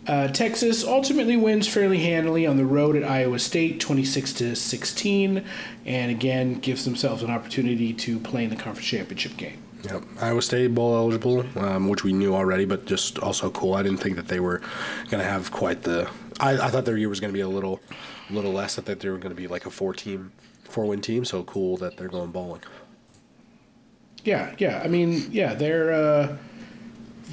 [0.07, 5.43] Uh, Texas ultimately wins fairly handily on the road at Iowa State, 26 to 16,
[5.85, 9.61] and again gives themselves an opportunity to play in the conference championship game.
[9.83, 13.75] Yep, Iowa State bowl eligible, um, which we knew already, but just also cool.
[13.75, 14.59] I didn't think that they were
[15.09, 16.09] going to have quite the.
[16.39, 17.79] I, I, thought their year was going to be a little,
[18.29, 18.77] little less.
[18.77, 20.31] I thought they were going to be like a four team,
[20.63, 21.25] four win team.
[21.25, 22.61] So cool that they're going bowling.
[24.23, 24.81] Yeah, yeah.
[24.83, 25.93] I mean, yeah, they're.
[25.93, 26.37] Uh,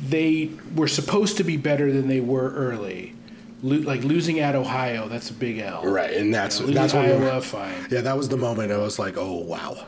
[0.03, 3.15] they were supposed to be better than they were early.
[3.63, 5.83] Lo- like losing at Ohio, that's a big L.
[5.83, 7.87] Right, and that's you know, that's Iowa, were, fine.
[7.91, 9.87] Yeah, that was the moment I was like, oh wow,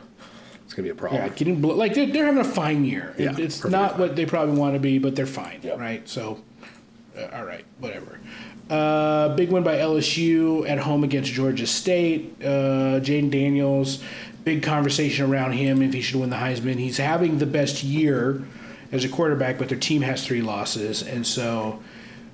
[0.65, 1.21] it's gonna be a problem.
[1.21, 3.15] Yeah, getting blo- like they're, they're having a fine year.
[3.17, 5.79] Yeah, it's not what they probably want to be, but they're fine, yep.
[5.79, 6.07] right?
[6.07, 6.41] So,
[7.17, 8.19] uh, all right, whatever.
[8.69, 12.41] Uh, big win by LSU at home against Georgia State.
[12.43, 14.01] Uh, Daniels,
[14.45, 16.77] big conversation around him if he should win the Heisman.
[16.77, 18.41] He's having the best year
[18.91, 21.81] as a quarterback, but their team has three losses, and so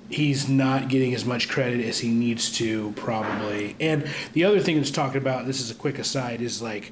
[0.09, 3.75] he's not getting as much credit as he needs to probably.
[3.79, 6.91] And the other thing that's talking about, this is a quick aside, is like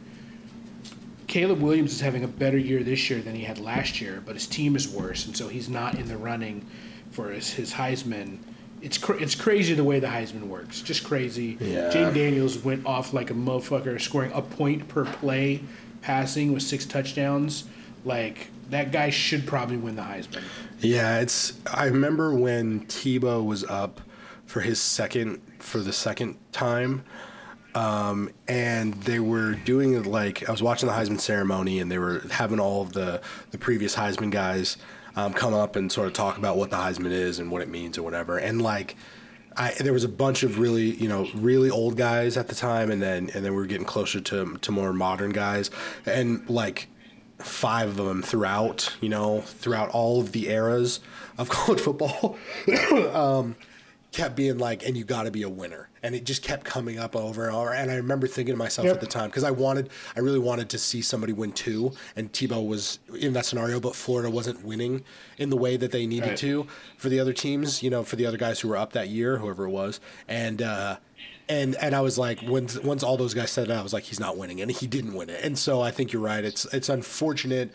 [1.28, 4.36] Caleb Williams is having a better year this year than he had last year, but
[4.36, 6.66] his team is worse, and so he's not in the running
[7.12, 8.38] for his, his Heisman.
[8.82, 10.82] It's cra- it's crazy the way the Heisman works.
[10.82, 11.58] Just crazy.
[11.60, 11.90] Yeah.
[11.92, 15.62] Jayden Daniels went off like a motherfucker, scoring a point per play,
[16.02, 17.64] passing with six touchdowns.
[18.04, 20.44] Like that guy should probably win the Heisman.
[20.80, 21.54] Yeah, it's.
[21.72, 24.02] I remember when Tebow was up
[24.46, 27.04] for his second for the second time,
[27.74, 31.98] um, and they were doing it like I was watching the Heisman ceremony, and they
[31.98, 33.22] were having all of the
[33.52, 34.78] the previous Heisman guys
[35.16, 37.70] um, come up and sort of talk about what the Heisman is and what it
[37.70, 38.96] means or whatever, and like.
[39.58, 42.92] I, there was a bunch of really, you know, really old guys at the time,
[42.92, 45.72] and then and then we were getting closer to to more modern guys,
[46.06, 46.90] and like
[47.40, 51.00] five of them throughout, you know, throughout all of the eras
[51.38, 52.38] of college football,
[53.14, 53.56] um,
[54.12, 55.90] kept being like, and you got to be a winner.
[56.02, 57.74] And it just kept coming up over and over.
[57.74, 58.94] And I remember thinking to myself Yep.
[58.96, 61.94] at the time, because I wanted, I really wanted to see somebody win two.
[62.16, 65.04] And Tebow was in that scenario, but Florida wasn't winning
[65.40, 66.38] in the way that they needed Right.
[66.38, 66.68] to
[66.98, 69.40] for the other teams, you know, for the other guys who were up that year,
[69.40, 70.00] whoever it was.
[70.28, 70.98] And, uh,
[71.50, 74.04] and and I was like, once once all those guys said it, I was like,
[74.04, 75.44] he's not winning, and he didn't win it.
[75.44, 76.44] And so I think you're right.
[76.44, 77.72] It's it's unfortunate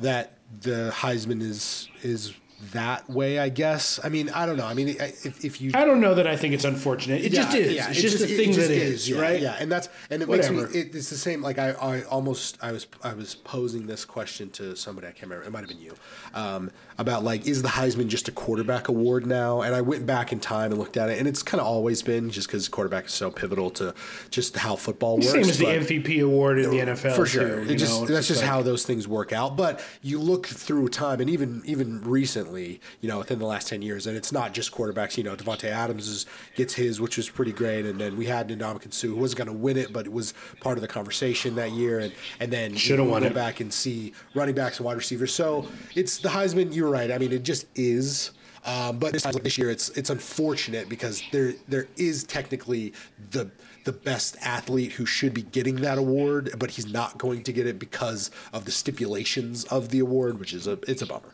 [0.00, 2.34] that the Heisman is is
[2.72, 3.38] that way.
[3.38, 4.00] I guess.
[4.02, 4.66] I mean, I don't know.
[4.66, 7.22] I mean, if if you I don't know that I think it's unfortunate.
[7.22, 7.74] It just is.
[7.74, 9.40] yeah, it's it just, a it thing just that is, yeah, right?
[9.40, 10.62] Yeah, and that's and it Whatever.
[10.62, 10.80] makes me.
[10.80, 11.42] It, it's the same.
[11.42, 15.24] Like I, I almost I was I was posing this question to somebody I can't
[15.24, 15.46] remember.
[15.46, 15.94] It might have been you
[16.34, 19.62] um, about like is the Heisman just a quarterback award now?
[19.62, 22.02] And I went back in time and looked at it, and it's kind of always
[22.02, 23.94] been just because quarterback is so pivotal to
[24.30, 25.30] just how football works.
[25.30, 27.16] Same as the MVP award in the NFL.
[27.16, 27.64] for sure.
[27.64, 29.56] Too, it just know, that's just like- how those things work out.
[29.56, 33.82] But you look through time, and even even recently, you know, within the last ten
[33.82, 35.16] years, and it's not just quarterbacks.
[35.16, 38.48] You know, Devonte Adams is, gets his, which was pretty great, and then we had
[38.48, 41.54] Ndamukong Suh, who wasn't going to win it, but it was part of the conversation
[41.56, 43.34] that year, and and then Shoulda you won go it.
[43.34, 45.32] back and see running backs and wide receivers.
[45.32, 46.72] So it's the Heisman.
[46.84, 47.10] You're right.
[47.10, 48.32] I mean, it just is.
[48.66, 52.92] Um, but this, this year, it's it's unfortunate because there there is technically
[53.30, 53.50] the
[53.84, 57.66] the best athlete who should be getting that award, but he's not going to get
[57.66, 61.32] it because of the stipulations of the award, which is a it's a bummer.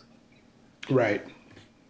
[0.88, 1.24] Right.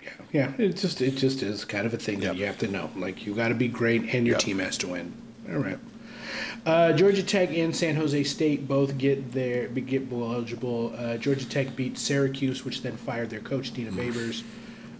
[0.02, 0.52] Yeah, yeah.
[0.56, 2.88] It just it just is kind of a thing that you have to know.
[2.96, 4.40] Like you got to be great, and your Yep.
[4.40, 5.12] team has to win.
[5.50, 5.78] All right.
[6.66, 10.92] Uh, Georgia Tech and San Jose State both get their get bowl eligible.
[10.96, 14.42] Uh, Georgia Tech beat Syracuse, which then fired their coach Dino Babers,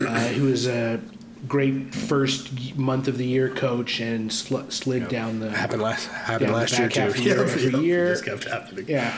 [0.00, 1.00] uh, who was a
[1.48, 6.52] great first month of the year coach and sl- slid down the Happened last happened
[6.52, 7.02] last year too.
[7.02, 8.08] of the year every year.
[8.10, 8.84] Just kept happening.
[8.88, 9.14] Yeah.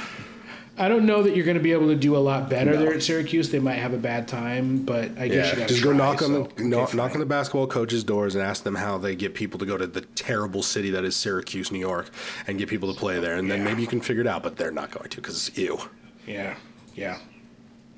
[0.79, 2.95] I don't know that you're going to be able to do a lot better there
[2.95, 3.51] at Syracuse.
[3.51, 5.85] They might have a bad time, but I guess you Yeah, got just try, Just
[5.85, 8.63] go knock on so, the okay, knock, knock on the basketball coaches' doors and ask
[8.65, 11.79] them how they get people to go to the terrible city that is Syracuse, New
[11.79, 12.11] York,
[12.47, 14.43] and get people to play there, and then maybe you can figure it out.
[14.43, 15.79] But they're not going to because it's ew.
[16.27, 16.55] Yeah,
[16.95, 17.19] yeah.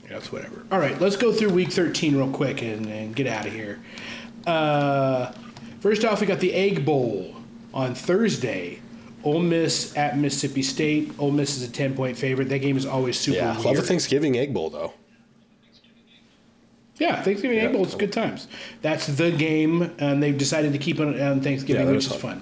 [0.03, 0.65] Yeah, That's whatever.
[0.71, 3.81] All right, let's go through week 13 real quick and, and get out of here.
[4.47, 5.33] Uh,
[5.81, 7.35] first off, we got the Egg Bowl
[7.73, 8.81] on Thursday.
[9.25, 11.13] Ole Miss at Mississippi State.
[11.19, 12.49] Ole Miss is a 10 point favorite.
[12.51, 13.65] That game is always super Yeah, weird.
[13.65, 14.93] love a Thanksgiving egg bowl though.
[16.99, 17.73] Yeah, Thanksgiving Egg Yeah.
[17.73, 18.47] Bowl is good times.
[18.81, 22.41] That's the game, and they've decided to keep it on Thanksgiving, Yeah, which is fun.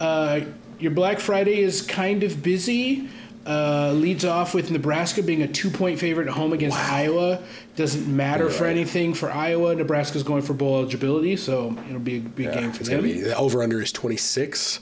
[0.00, 0.40] Uh,
[0.80, 3.08] your Black Friday is kind of busy.
[3.46, 7.40] Uh, leads off with Nebraska being a two-point favorite at home against Iowa.
[7.76, 9.74] Doesn't matter for anything for Iowa.
[9.76, 13.02] Nebraska's going for bowl eligibility, so it'll be a big Yeah, game for it's them.
[13.02, 14.80] be the over under is twenty six.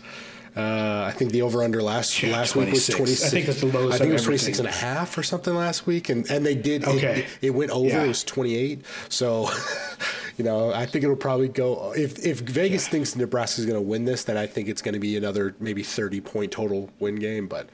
[0.56, 3.24] Uh, I think the over under last Yeah, last week was 26.
[3.24, 5.16] I think that's the lowest I think I've it was ever 26 and a half
[5.16, 6.85] or something last week, and and they did.
[6.85, 7.20] Okay.
[7.40, 7.86] It, it went over.
[7.89, 8.02] Yeah.
[8.05, 8.85] It was twenty eight.
[9.09, 9.48] So,
[10.36, 11.93] you know, I think it'll probably go.
[11.97, 15.01] If if Vegas thinks Nebraska's going to win this, then I think it's going to
[15.01, 17.47] be another maybe thirty point total win game.
[17.47, 17.68] But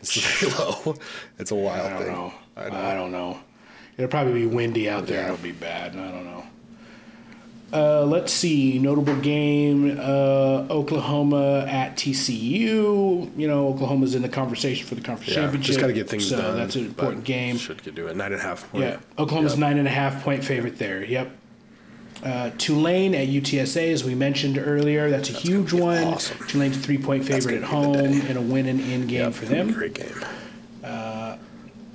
[0.00, 0.94] it's very low.
[1.38, 2.12] It's a wild I don't thing.
[2.12, 2.34] know.
[2.56, 2.76] I know.
[2.76, 3.40] I don't know.
[3.98, 5.24] It'll probably be windy out there.
[5.24, 5.92] It'll be bad.
[5.92, 6.44] I don't know.
[7.72, 8.78] Uh, let's see.
[8.78, 13.30] Notable game: uh, Oklahoma at TCU.
[13.36, 15.66] You know, Oklahoma's in the conversation for the conference Yeah, championship.
[15.66, 16.56] just got to get things so done.
[16.58, 17.56] that's an important game.
[17.56, 18.16] Should get do it.
[18.16, 18.70] Nine and a half.
[18.70, 18.84] point.
[18.84, 19.60] Yeah, Oklahoma's Yep.
[19.60, 21.02] nine and a half point favorite there.
[21.04, 21.30] Yep.
[22.22, 26.04] Uh, Tulane at UTSA, as we mentioned earlier, that's a huge one.
[26.04, 26.36] awesome.
[26.46, 29.06] Tulane's a three point favorite at gonna be the home and a win and in
[29.06, 29.72] game Yep, for them.
[29.72, 30.06] Great game.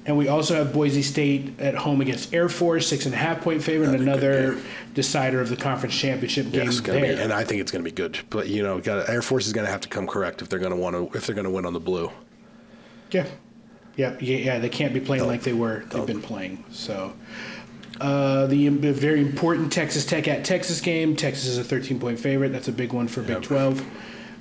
[0.07, 3.41] And we also have Boise State at home against Air Force, six and a half
[3.41, 4.57] point favorite, and another
[4.93, 7.01] decider of the conference championship game Yes, there.
[7.01, 8.17] be, and I think it's going to be good.
[8.29, 10.59] But you know, got Air Force is going to have to come correct if they're
[10.59, 12.09] going to want to if they're going to win on the blue.
[13.11, 13.27] Yeah.
[13.97, 14.59] Yeah, yeah, yeah.
[14.59, 15.83] They can't be playing like they were.
[15.89, 16.63] They've been playing.
[16.71, 17.13] So,
[17.99, 21.15] uh, the very important Texas Tech at Texas game.
[21.15, 22.49] Texas is a 13 point favorite.
[22.53, 23.83] That's a big one for Big 12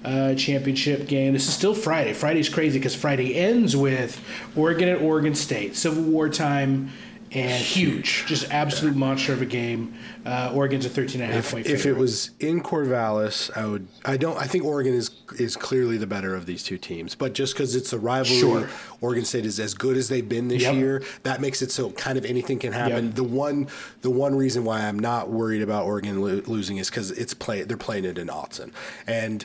[0.07, 1.33] uh, championship game.
[1.35, 2.13] This is still Friday.
[2.15, 4.19] Friday's crazy because Friday ends with
[4.57, 6.91] Oregon at Oregon State, Civil War time.
[7.33, 9.95] And huge, just absolute monster of a game.
[10.25, 11.99] Uh, Oregon's a 13 and a half If, point if favorite.
[11.99, 13.89] it was in Corvallis, I would.
[14.05, 14.39] I don't.
[14.39, 17.17] I think Oregon is is clearly the better of these two teams.
[17.17, 18.69] But just because it's a rivalry, Sure.
[19.01, 20.75] Oregon State is as good as they've been this Yep.
[20.77, 21.03] year.
[21.25, 23.07] That makes it so kind of anything can happen.
[23.07, 23.15] Yep.
[23.17, 23.67] The one
[24.03, 27.63] the one reason why I'm not worried about Oregon lo- losing is because it's play.
[27.65, 28.71] They're playing it in Autzen,
[29.09, 29.45] and.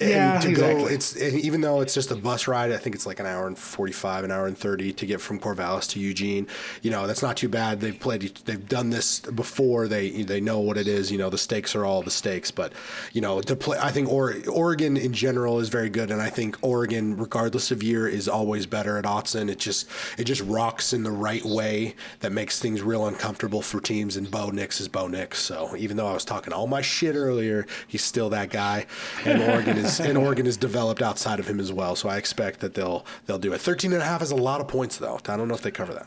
[0.00, 0.82] Yeah, and to exactly.
[0.82, 2.72] go, it's even though it's just a bus ride.
[2.72, 5.38] I think it's like an hour and forty-five, an hour and thirty to get from
[5.38, 6.48] Corvallis to Eugene.
[6.82, 7.80] You know, that's not too bad.
[7.80, 9.86] They've played, they've done this before.
[9.86, 11.12] They they know what it is.
[11.12, 12.50] You know, the stakes are all the stakes.
[12.50, 12.72] But
[13.12, 16.28] you know, to play, I think or, Oregon in general is very good, and I
[16.28, 19.48] think Oregon, regardless of year, is always better at Autzen.
[19.48, 19.88] It just
[20.18, 24.16] it just rocks in the right way that makes things real uncomfortable for teams.
[24.16, 25.38] And Bo Nix is Bo Nix.
[25.38, 28.86] So even though I was talking all my shit earlier, he's still that guy.
[29.24, 31.96] And Oregon is and Oregon is developed outside of him as well.
[31.96, 33.60] So I expect that they'll they'll do it.
[33.60, 35.20] 13 and a half is a lot of points though.
[35.28, 36.06] I don't know if they cover that.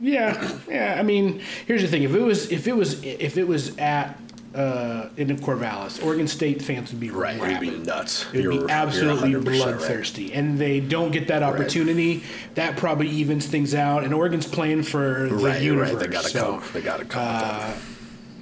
[0.00, 0.96] Yeah, yeah.
[0.98, 4.18] I mean, here's the thing: if it was, if it was, if it was at
[4.54, 8.26] uh, in Corvallis, Oregon State fans would be Right, it'd be nuts.
[8.32, 9.56] It'd be absolutely 100% right.
[9.56, 12.22] bloodthirsty, and they don't get that opportunity.
[12.54, 14.04] That probably evens things out.
[14.04, 15.90] And Oregon's playing for the Right, universe.
[15.92, 15.98] right.
[15.98, 16.64] They gotta so, come.
[16.72, 17.26] They gotta come.
[17.26, 17.76] with that.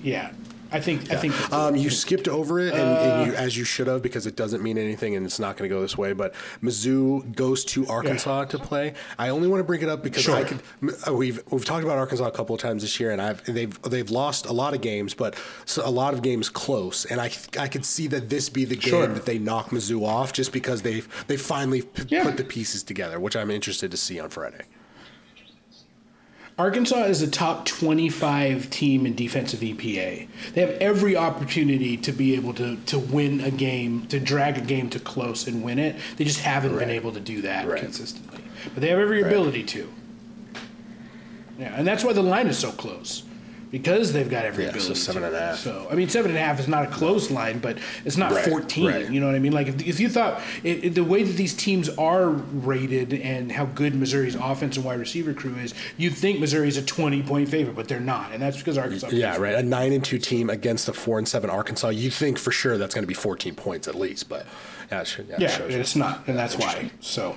[0.02, 0.32] Yeah,
[0.74, 1.10] I think.
[1.10, 1.52] I think.
[1.52, 4.62] Um, you skipped over it, and, and you, as you should have, because it doesn't
[4.62, 6.12] mean anything, and it's not going to go this way.
[6.12, 8.94] But Mizzou goes to Arkansas to play.
[9.18, 10.60] I only want to bring it up because I could.
[11.06, 13.80] uh, We've we've talked about Arkansas a couple of times this year, and I've they've
[13.82, 15.36] they've lost a lot of games, but
[15.82, 17.04] a lot of games close.
[17.04, 19.06] And I I could see that this be the game Sure.
[19.06, 22.24] that they knock Mizzou off, just because they've they finally p- Yeah.
[22.24, 24.62] put the pieces together, which I'm interested to see on Friday.
[26.56, 30.28] Arkansas is a top 25 team in defensive EPA.
[30.52, 34.60] They have every opportunity to be able to, to win a game, to drag a
[34.60, 35.96] game to close and win it.
[36.16, 37.80] They just haven't been able to do that Right.
[37.80, 38.44] consistently.
[38.72, 39.92] But they have every ability to.
[41.58, 43.24] Yeah, and that's why the line is so close.
[43.74, 45.26] Because they've got every Yeah, so ability seven to.
[45.26, 45.56] and a half.
[45.58, 48.30] So, I mean, seven and a half is not a close line, but it's not
[48.30, 48.86] Right, 14.
[48.86, 49.10] right.
[49.10, 49.50] You know what I mean?
[49.50, 53.50] Like, if, if you thought it, it- the way that these teams are rated and
[53.50, 57.48] how good Missouri's offense and wide receiver crew is, you'd think Missouri's a 20 point
[57.48, 58.30] favorite, but they're not.
[58.30, 59.08] And that's because Arkansas.
[59.10, 59.56] Yeah, right.
[59.56, 61.88] A nine and two team against a four and seven Arkansas.
[61.88, 64.46] You think for sure that's going to be 14 points at least, but
[64.92, 65.78] yeah, it should, yeah, Yeah, you.
[65.80, 66.92] it's not, and that's why.
[67.00, 67.36] So,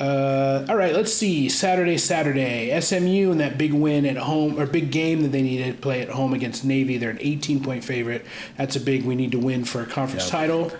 [0.00, 1.48] uh, all right, let's see.
[1.50, 5.76] Saturday, Saturday, SMU and that big win at home or big game that they needed
[5.76, 6.96] to play at home against Navy.
[6.96, 8.24] They're an 18 point favorite.
[8.56, 9.04] That's a big.
[9.04, 10.30] We need to win for a conference Yep.
[10.32, 10.72] title.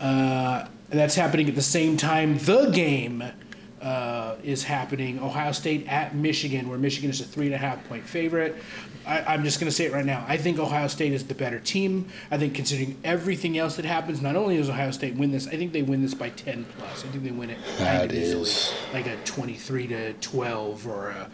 [0.00, 2.38] Uh, and that's happening at the same time.
[2.38, 3.22] The game
[3.86, 5.20] uh, is happening.
[5.20, 8.56] Ohio State at Michigan, where Michigan is a three and a half point favorite.
[9.06, 10.24] I, I'm just going to say it right now.
[10.26, 12.08] I think Ohio State is the better team.
[12.32, 15.52] I think considering everything else that happens, not only does Ohio State win this, I
[15.52, 17.04] think they win this by 10 plus.
[17.04, 21.30] I think they win it That easily, like a 23 to 12 or a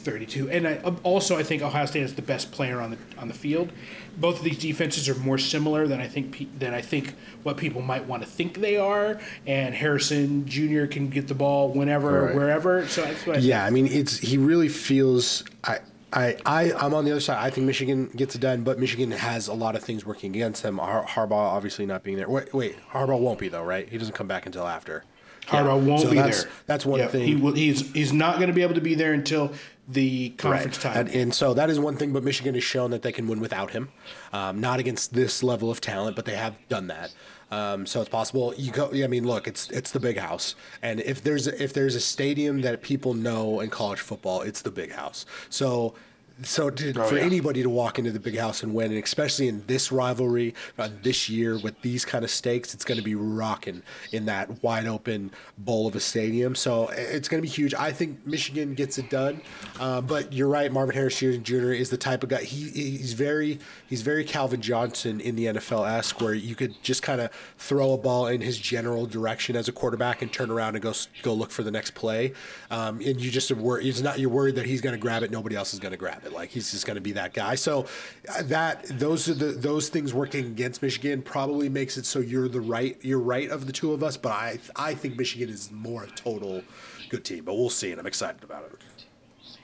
[0.00, 0.50] 32.
[0.50, 3.28] And I, um, also, I think Ohio State is the best player on the on
[3.28, 3.70] the field.
[4.16, 7.56] Both of these defenses are more similar than I think pe- than I think what
[7.56, 9.20] people might want to think they are.
[9.46, 10.86] And Harrison Jr.
[10.86, 12.34] can get the ball whenever, Right.
[12.34, 12.86] wherever.
[12.88, 15.44] So that's what I Yeah, I mean, it's he really feels.
[15.64, 15.78] I,
[16.12, 17.38] I, I, I'm on the other side.
[17.38, 20.62] I think Michigan gets it done, but Michigan has a lot of things working against
[20.64, 20.78] them.
[20.78, 22.28] Har- Harbaugh obviously not being there.
[22.28, 23.88] Wait, wait, Harbaugh won't be though, right?
[23.88, 25.04] He doesn't come back until after.
[25.50, 26.52] Harbaugh Yeah, won't so be that's, there.
[26.66, 27.26] That's one Yeah, thing.
[27.26, 29.52] He will, he's he's not going to be able to be there until
[29.88, 30.94] the conference Right.
[30.94, 31.06] time.
[31.06, 33.40] And, and so that is one thing, but Michigan has shown that they can win
[33.40, 33.90] without him.
[34.32, 37.12] Um, not against this level of talent, but they have done that.
[37.50, 38.54] Um, so it's possible.
[38.56, 38.90] You go.
[38.92, 42.60] I mean, look, it's it's the big house, and if there's if there's a stadium
[42.60, 45.26] that people know in college football, it's the big house.
[45.48, 45.94] So.
[46.42, 47.22] So to, for Oh, yeah.
[47.22, 50.88] anybody to walk into the big house and win, and especially in this rivalry uh,
[51.02, 54.86] this year with these kind of stakes, it's going to be rocking in that wide
[54.86, 56.54] open bowl of a stadium.
[56.54, 57.74] So it's going to be huge.
[57.74, 59.40] I think Michigan gets it done,
[59.78, 60.70] uh, but you're right.
[60.72, 61.72] Marvin Harris Jr.
[61.72, 62.42] is the type of guy.
[62.42, 63.58] He he's very
[63.90, 67.92] he's very Calvin Johnson in the NFL esque, where you could just kind of throw
[67.92, 71.34] a ball in his general direction as a quarterback and turn around and go go
[71.34, 72.32] look for the next play.
[72.70, 73.86] Um, and you just worried.
[73.86, 75.30] It's not you're worried that he's going to grab it.
[75.30, 76.32] Nobody else is going to grab it.
[76.32, 77.56] Like he's just going to be that guy.
[77.56, 77.86] So
[78.34, 82.48] uh, that those are the those things working against Michigan probably makes it so you're
[82.48, 84.16] the right you're right of the two of us.
[84.16, 86.62] But I I think Michigan is more a total
[87.08, 88.78] good team, but we'll see, and I'm excited about it.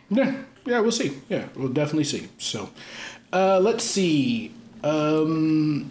[0.09, 1.21] Yeah, yeah, we'll see.
[1.29, 2.29] Yeah, we'll definitely see.
[2.39, 2.71] So,
[3.37, 4.53] uh, let's see.
[4.83, 5.91] Um,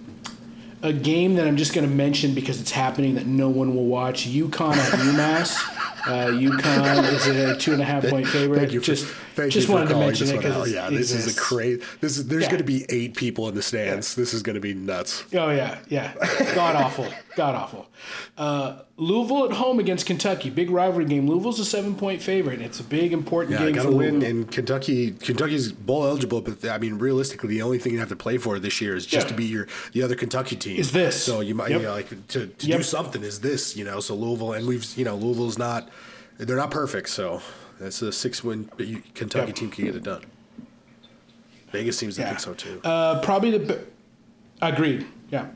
[0.82, 3.86] a game that I'm just going to mention because it's happening that no one will
[3.86, 4.28] watch.
[4.28, 5.72] UConn at UMass.
[6.06, 8.60] Uh, UConn is a two and a half point favorite.
[8.60, 11.12] Thank you for, just thank just you wanted to mention this it because Yeah, this
[11.12, 11.82] is a crazy.
[12.00, 12.50] This is there's Yeah.
[12.52, 14.14] going to be eight people in the stands.
[14.14, 15.24] This is going to be nuts.
[15.34, 16.14] Oh yeah, yeah,
[16.54, 17.88] god awful, god awful.
[18.38, 21.28] Uh, Louisville at home against Kentucky, big rivalry game.
[21.28, 22.62] Louisville's a seven point favorite.
[22.62, 24.24] It's a big important Yeah, game got to win.
[24.24, 28.16] And Kentucky, Kentucky's bowl eligible, but I mean, realistically, the only thing you have to
[28.16, 29.30] play for this year is just Yeah.
[29.32, 30.78] to be your the other Kentucky team.
[30.80, 31.22] Is this.
[31.22, 31.82] So you might Yep.
[31.82, 32.78] you know, like to, to Yep.
[32.78, 34.00] do something is this, you know.
[34.00, 35.90] So Louisville and we've you know Louisville's not
[36.38, 37.42] they're not perfect, so
[37.80, 38.70] that's a six win
[39.14, 39.56] Kentucky Yep.
[39.56, 40.22] team can get it done.
[41.74, 42.30] Vegas seems to Yeah.
[42.30, 42.80] think so too.
[42.86, 43.82] Uh, probably the be-
[44.62, 45.06] agreed.
[45.32, 45.48] Yeah,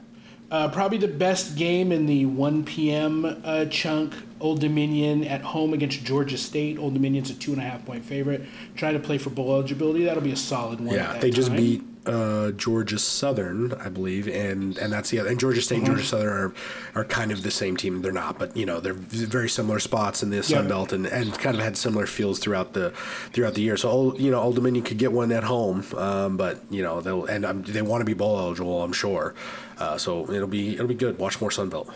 [0.51, 3.41] uh, probably the best game in the 1 p.m.
[3.43, 4.13] Uh, chunk.
[4.41, 6.79] Old Dominion at home against Georgia State.
[6.79, 8.45] Old Dominion's a two and a half point favorite.
[8.75, 10.05] Try to play for bowl eligibility.
[10.05, 10.95] That'll be a solid one.
[10.95, 11.57] yeah, they just time.
[11.57, 15.29] beat uh, Georgia Southern, I believe, and and that's the other.
[15.29, 15.95] And Georgia State, and Mm-hmm.
[15.95, 16.53] Georgia Southern are
[16.95, 18.01] are kind of the same team.
[18.01, 20.69] They're not, but you know they're very similar spots in the Sun Yeah.
[20.69, 22.91] Belt, and, and kind of had similar feels throughout the
[23.33, 23.77] throughout the year.
[23.77, 27.01] So Old, you know, Old Dominion could get one at home, um, but you know
[27.01, 29.35] they'll and um, they want to be bowl eligible, I'm sure.
[29.77, 31.17] Uh, so it'll be it'll be good.
[31.19, 31.89] Watch more Sun Belt.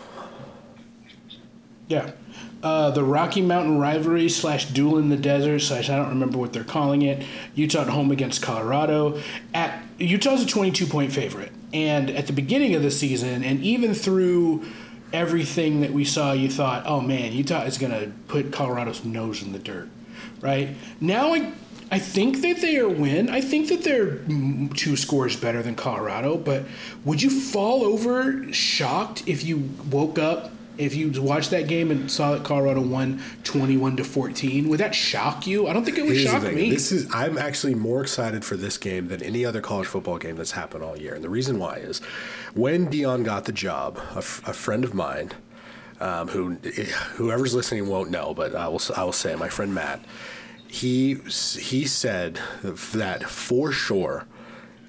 [1.88, 2.12] Yeah.
[2.64, 6.54] Uh, the Rocky Mountain rivalry slash duel in the desert slash I don't remember what
[6.54, 7.22] they're calling it.
[7.54, 9.20] Utah at home against Colorado.
[9.52, 13.92] At Utah's a 22 point favorite, and at the beginning of the season, and even
[13.92, 14.64] through
[15.12, 19.42] everything that we saw, you thought, oh man, Utah is going to put Colorado's nose
[19.42, 19.90] in the dirt,
[20.40, 20.70] right?
[21.02, 21.52] Now I.
[21.92, 23.28] I think that they are win.
[23.28, 24.16] I think that they're
[24.74, 26.38] two scores better than Colorado.
[26.38, 26.64] But
[27.04, 32.10] would you fall over shocked if you woke up if you watched that game and
[32.10, 35.68] saw that Colorado won 21 to 14, would that shock you?
[35.68, 36.70] I don't think it would Here's shock me.
[36.70, 40.36] This is I'm actually more excited for this game than any other college football game
[40.36, 41.14] that's happened all year.
[41.14, 42.00] And the reason why is
[42.54, 45.32] when Deion got the job, a, f- a friend of mine,
[46.00, 46.54] um, who
[47.14, 50.04] whoever's listening won't know, but I will I will say my friend Matt,
[50.66, 54.26] he he said that for sure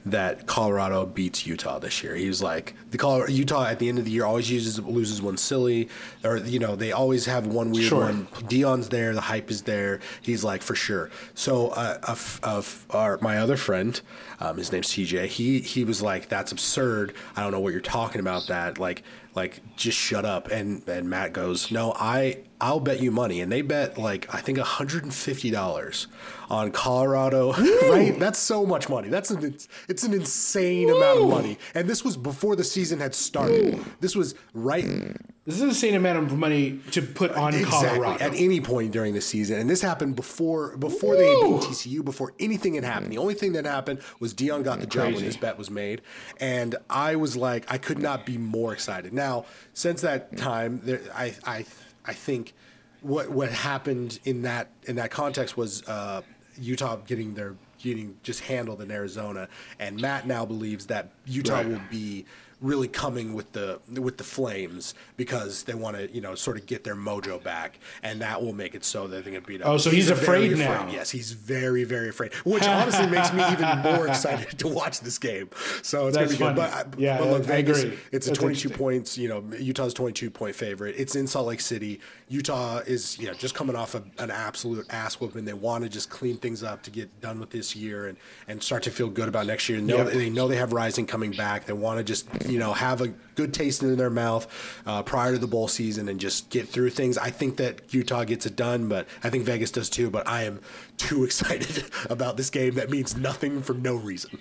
[0.05, 2.13] that Colorado beats Utah this year.
[2.15, 5.21] He was like, the Colorado, Utah at the end of the year always uses loses
[5.21, 5.89] one silly,
[6.23, 7.99] or you know they always have one weird Sure.
[8.01, 8.27] one.
[8.43, 9.99] Deion's there, the hype is there.
[10.21, 11.09] He's like for sure.
[11.33, 12.17] So uh, a
[12.47, 13.99] of our my other friend,
[14.39, 15.25] um, his name's TJ.
[15.25, 17.13] He he was like, that's absurd.
[17.35, 18.47] I don't know what you're talking about.
[18.47, 19.01] That like
[19.33, 20.49] like just shut up.
[20.51, 23.41] And and Matt goes, no, I I'll bet you money.
[23.41, 26.07] And they bet like I think $150
[26.49, 27.53] on Colorado.
[27.91, 28.17] right?
[28.17, 29.07] That's so much money.
[29.07, 31.59] That's an it's, it's an insane amount of money.
[31.75, 33.79] And this was before the season had started.
[33.99, 35.15] This was right
[35.45, 38.23] this is the same amount of money to put on exactly Colorado.
[38.23, 39.59] at any point during the season.
[39.59, 43.11] And this happened before before they had beat TCU, before anything had happened.
[43.11, 45.27] The only thing that happened was Deion got the job when Crazy.
[45.27, 46.01] this bet was made,
[46.39, 49.13] and I was like, I could not be more excited.
[49.13, 51.65] Now, since that time, there, I I
[52.07, 52.53] I think
[53.01, 56.21] what what happened in that in that context was uh,
[56.59, 59.47] Utah getting their getting just handled in Arizona,
[59.79, 61.67] and Matt now believes that Utah Right.
[61.67, 62.25] will be
[62.65, 66.65] really coming with the with the flames because they want to you know sort of
[66.65, 69.67] get their mojo back and that will make it so that they can beat up.
[69.67, 70.87] Oh, so he's very afraid now.
[70.91, 75.17] Yes, he's very very afraid, which honestly makes me even more excited to watch this
[75.17, 75.49] game.
[75.83, 76.71] So it's That's gonna be good.
[76.71, 77.97] But, uh, Yeah, but look, I Vegas, agree.
[78.11, 79.17] it's a That's 22 points.
[79.17, 80.95] You know, Utah's 22 point favorite.
[80.97, 81.99] It's in Salt Lake City.
[82.27, 85.45] Utah is you know just coming off a, an absolute ass whooping.
[85.45, 88.63] They want to just clean things up to get done with this year and and
[88.63, 89.79] start to feel good about next year.
[89.79, 90.13] Know, Yep.
[90.13, 91.65] They know they have Rising coming back.
[91.65, 94.47] They want to just you know have a good taste in their mouth
[94.87, 97.17] uh, prior to the bowl season and just get through things.
[97.17, 100.09] I think that Utah gets it done, but I think Vegas does too.
[100.09, 100.61] But I am
[100.97, 104.39] too excited about this game that means nothing for no reason.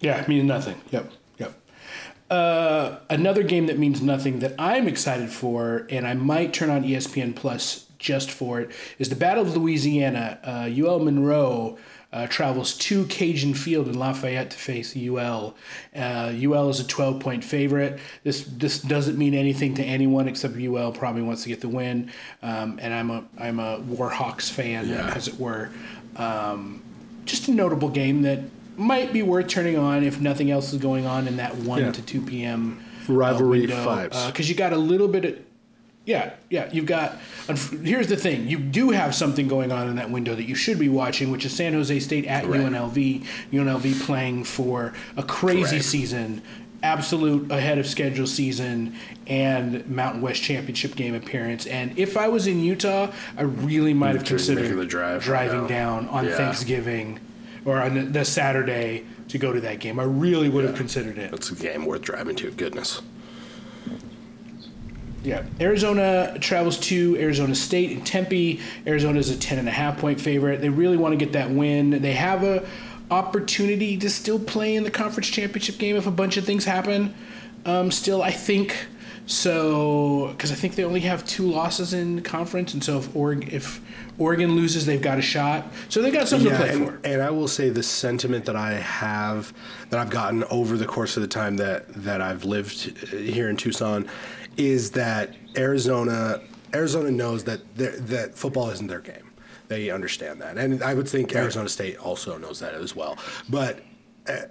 [0.00, 0.80] Yeah, it means nothing.
[0.90, 1.12] Yep, yep.
[2.30, 6.84] Uh, another game that means nothing that I'm excited for, and I might turn on
[6.84, 10.38] ESPN Plus just for it, is the Battle of Louisiana.
[10.44, 11.78] Uh, UL Monroe
[12.12, 15.54] uh, travels to Cajun Field in Lafayette to face UL.
[15.96, 17.98] Uh, UL is a 12 point favorite.
[18.24, 22.10] This this doesn't mean anything to anyone except UL probably wants to get the win,
[22.42, 25.12] um, and I'm a I'm a Warhawks fan, Yeah.
[25.14, 25.70] as it were.
[26.16, 26.82] Um,
[27.24, 28.40] just a notable game that
[28.78, 31.92] might be worth turning on if nothing else is going on in that 1 Yeah.
[31.92, 32.84] to 2 p.m.
[33.08, 34.26] Rivalry uh, fives.
[34.26, 35.38] Because you got a little bit of.
[36.04, 37.18] Yeah, yeah, you've got.
[37.82, 40.78] Here's the thing: you do have something going on in that window that you should
[40.78, 42.60] be watching, which is San Jose State at Right.
[42.62, 43.26] UNLV.
[43.52, 45.84] UNLV playing for a crazy Correct.
[45.84, 46.42] season
[46.82, 48.94] absolute ahead of schedule season
[49.26, 51.66] and Mountain West Championship game appearance.
[51.66, 56.08] And if I was in Utah, I really might have considered the drive driving down
[56.08, 56.36] on Yeah.
[56.36, 57.18] Thanksgiving
[57.68, 60.00] or on the, the Saturday to go to that game.
[60.00, 61.32] I really would have considered it.
[61.34, 62.50] It's a game worth driving to.
[62.50, 63.02] Goodness.
[65.22, 65.44] Yeah.
[65.60, 68.60] Arizona travels to Arizona State in Tempe.
[68.86, 70.60] Arizona is a 10 and a half point favorite.
[70.60, 72.02] They really want to get that win.
[72.02, 72.66] They have a
[73.10, 77.14] opportunity to still play in the conference championship game if a bunch of things happen.
[77.64, 78.74] Um, still, I think
[79.26, 83.48] so because I think they only have two losses in conference, and so if Oregon,
[83.52, 83.80] if
[84.18, 85.66] Oregon loses, they've got a shot.
[85.88, 87.00] So they got something to play and, for.
[87.04, 89.52] and I will say the sentiment that I have
[89.90, 93.48] that I've gotten over the course of the time that that I've lived uh, here
[93.48, 94.08] in Tucson
[94.56, 96.40] is that Arizona
[96.74, 99.24] Arizona knows that that football isn't their game.
[99.68, 103.18] They understand that, and I would think Arizona State also knows that as well.
[103.50, 103.80] But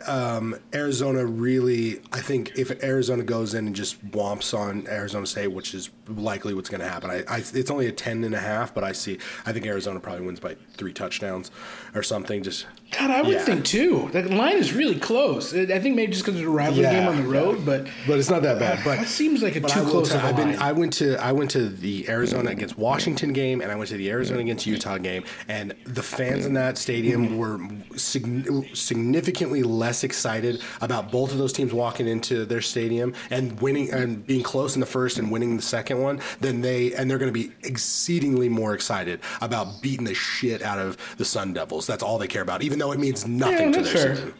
[0.07, 5.47] um, Arizona really, I think if Arizona goes in and just womps on Arizona State,
[5.47, 8.39] which is likely what's going to happen, I, I, it's only a 10 and a
[8.39, 11.51] half, but I see, I think Arizona probably wins by three touchdowns
[11.93, 12.43] or something.
[12.43, 13.43] Just God, I would Yeah.
[13.43, 14.09] think too.
[14.13, 15.53] The line is really close.
[15.53, 18.17] I think maybe just because it's a rivalry Yeah, game on the road, but but
[18.17, 18.79] it's not that bad.
[18.85, 20.09] But it seems like a too close.
[20.09, 20.59] tell- of a I've been, line.
[20.59, 23.97] I went to I went to the Arizona against Washington game, and I went to
[23.97, 27.37] the Arizona against Utah game, and the fans in that stadium mm-hmm.
[27.37, 33.59] were sign- significantly less excited about both of those teams walking into their stadium and
[33.59, 37.09] winning and being close in the first and winning the second one than they and
[37.11, 41.53] they're going to be exceedingly more excited about beating the shit out of the Sun
[41.53, 41.85] Devils.
[41.85, 44.15] That's all they care about, even though it means nothing Yeah, to their fair.
[44.15, 44.33] season.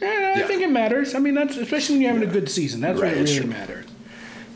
[0.00, 0.46] Yeah, I Yeah.
[0.46, 1.14] think it matters.
[1.14, 2.80] I mean, that's especially when you're having a good season.
[2.80, 3.86] That's Right, when it really matters.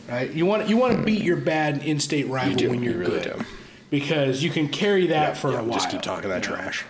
[0.09, 0.33] Right?
[0.33, 3.21] You want you want to beat your bad in-state rival do, when you're you really
[3.21, 3.45] good, do.
[3.91, 5.73] because you can carry that for Yeah, a while.
[5.73, 6.85] just keep talking that you trash.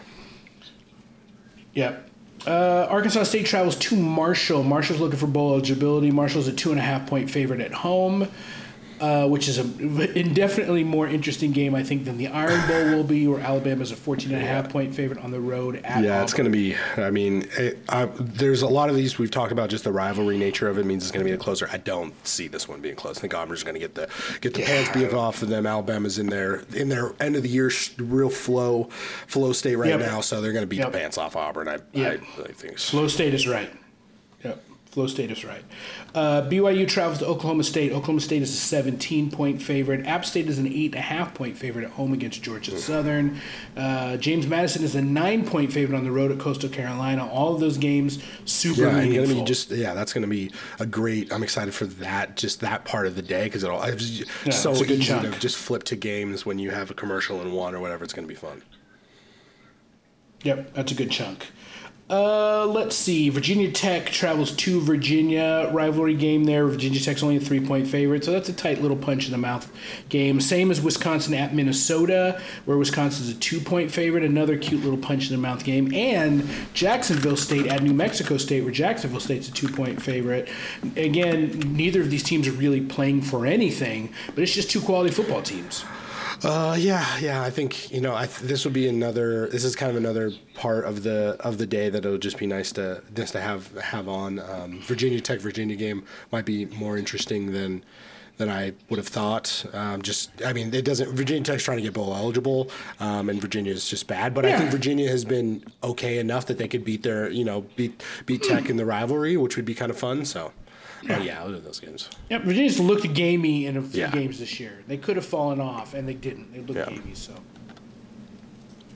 [1.75, 2.09] Yep.
[2.47, 4.63] Uh, Arkansas State travels to Marshall.
[4.63, 6.11] Marshall's looking for bowl eligibility.
[6.11, 8.29] Marshall's a two and a half point favorite at home,
[9.01, 13.05] uh, which is a indefinitely more interesting game, I think, than the Iron Bowl will
[13.05, 16.23] be, where Alabama's a 14 and a half point favorite on the road at Yeah,
[16.23, 16.77] it's going to be.
[16.97, 19.71] I mean, it, I, there's a lot of these we've talked about.
[19.71, 21.69] Just the rivalry nature of it means it's going to be a closer.
[21.73, 23.19] I don't see this one being close.
[23.19, 24.09] I think Auburn's going to get the
[24.41, 25.67] get the pants beat off of them.
[25.67, 28.85] Alabama's in their in their end of the year real flow
[29.27, 30.01] flow state right Yep.
[30.01, 30.93] now, so they're going to beat Yep.
[30.93, 31.69] the pants off Auburn.
[31.69, 32.21] I, Yep.
[32.23, 32.73] I really think.
[32.75, 33.71] it's- Flow State is right.
[34.97, 35.63] Flow State is right.
[36.15, 37.93] Uh, BYU travels to Oklahoma State.
[37.93, 40.07] Oklahoma State is a 17 point favorite.
[40.07, 43.39] App State is an 8.5 point favorite at home against Georgia Southern.
[43.77, 47.29] Uh, James Madison is a 9 point favorite on the road at Coastal Carolina.
[47.31, 49.41] All of those games super Yeah, and gonna meaningful.
[49.43, 50.51] be just yeah, that's gonna be
[50.81, 51.31] a great.
[51.31, 54.25] I'm excited for that, just that part of the day because it'll it's
[54.59, 55.39] so it's a good easy to chunk.
[55.41, 58.03] just flip to games when you have a commercial in one or whatever.
[58.03, 58.63] It's gonna be fun.
[60.43, 61.49] Yep, that's a good chunk.
[62.09, 63.29] Uh, let's see.
[63.31, 65.69] Virginia Tech travels to Virginia.
[65.73, 66.65] Rivalry game there.
[66.67, 69.39] Virginia Tech's only a three point favorite, so that's a tight little punch in the
[69.39, 69.73] mouth
[70.09, 70.41] game.
[70.41, 74.23] Same as Wisconsin at Minnesota, where Wisconsin's a two point favorite.
[74.23, 75.93] Another cute little punch in the mouth game.
[75.93, 80.49] And Jacksonville State at New Mexico State, where Jacksonville State's a two point favorite.
[80.97, 85.13] Again, neither of these teams are really playing for anything, but it's just two quality
[85.13, 85.85] football teams.
[86.43, 87.43] Uh, yeah, yeah.
[87.43, 88.15] I think you know.
[88.15, 89.49] I th- this will be another.
[89.49, 92.47] This is kind of another part of the of the day that it'll just be
[92.47, 94.39] nice to just to have have on.
[94.39, 97.83] Um, Virginia Tech Virginia game might be more interesting than
[98.37, 99.65] than I would have thought.
[99.73, 101.11] Um, just, I mean, it doesn't.
[101.11, 104.35] Virginia Tech's trying to get bowl eligible, um, and Virginia is just bad.
[104.35, 107.63] But I think Virginia has been okay enough that they could beat their, you know,
[107.77, 110.25] beat beat Tech in the rivalry, which would be kind of fun.
[110.25, 110.53] So,
[111.09, 112.09] yeah, yeah, those are those games.
[112.31, 114.11] Yep, Virginia's looked gamey in a few Yeah.
[114.11, 114.83] games this year.
[114.89, 116.53] They could have fallen off, and they didn't.
[116.53, 116.97] They looked Yeah.
[116.97, 117.15] gamey.
[117.15, 117.33] So,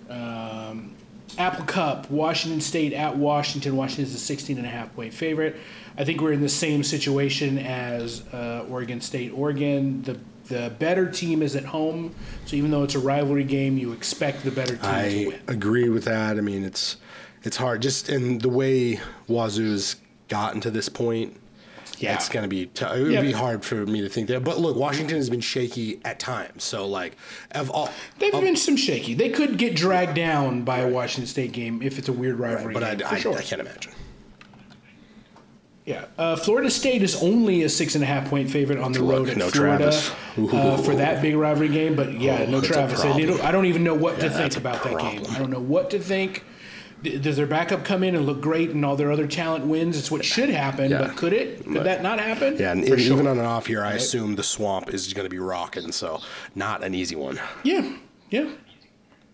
[0.08, 0.92] um,
[1.38, 3.76] Apple Cup, Washington State at Washington.
[3.76, 5.56] Washington is a 16 and a half point favorite.
[5.96, 9.32] I think we're in the same situation as uh, Oregon State.
[9.34, 10.18] Oregon, the
[10.48, 12.12] the better team is at home,
[12.44, 15.88] so even though it's a rivalry game, you expect the better team to I agree
[15.88, 16.38] with that.
[16.38, 16.96] I mean, it's
[17.44, 19.94] it's hard just in the way Wazoo's
[20.26, 21.36] gotten to this point.
[22.00, 22.14] Yeah.
[22.14, 23.20] it's going to be t- it would Yeah.
[23.20, 24.42] be hard for me to think that.
[24.42, 26.64] But look, Washington has been shaky at times.
[26.64, 27.16] So like,
[27.52, 29.14] of all, They've been some shaky.
[29.14, 32.72] They could get dragged down by a Washington State game if it's a weird rivalry
[32.74, 33.06] but I, game.
[33.08, 33.38] for I, sure.
[33.38, 33.92] I can't imagine.
[35.86, 39.02] Yeah, uh, Florida State is only a six and a half point favorite on the
[39.02, 41.96] road at no Florida uh, for that big rivalry game.
[41.96, 43.00] But yeah, Oh, no Travis.
[43.02, 43.30] And problem.
[43.30, 45.22] it'll- I don't even know what to think about that game.
[45.30, 46.44] I don't know what to think.
[47.02, 49.96] D- Does their backup come in and look great, and all their other talent wins?
[49.98, 50.98] It's what should happen, Yeah.
[50.98, 51.64] but could it?
[51.64, 52.56] Could But- that not happen?
[52.58, 55.30] Yeah, and For even on an off year, I assume the swamp is going to
[55.30, 55.92] be rocking.
[55.92, 56.20] So
[56.54, 57.40] not an easy one.
[57.62, 57.84] Yeah,
[58.30, 58.46] yeah,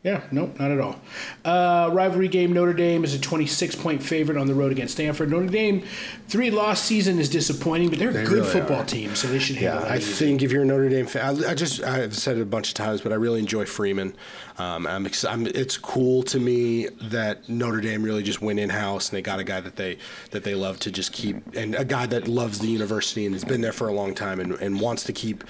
[0.07, 1.01] Yeah, no, not at all.
[1.45, 5.33] Uh, rivalry game Notre Dame is a 26 point favorite on the road against Stanford.
[5.33, 5.83] Notre Dame,
[6.29, 8.85] three loss season is disappointing, but they're a good really football are.
[8.85, 10.13] team, so they should handle yeah, I easy.
[10.13, 12.69] think if you're a Notre Dame fan, I, I, just, I've said it a bunch
[12.69, 14.15] of times, but I really enjoy Freeman.
[14.59, 19.09] Um, I'm, I'm, it's cool to me that Notre Dame really just went in house
[19.09, 19.99] and they got a guy that they
[20.31, 23.45] that they love to just keep, and a guy that loves the university and has
[23.45, 25.43] been there for a long time and, and wants to keep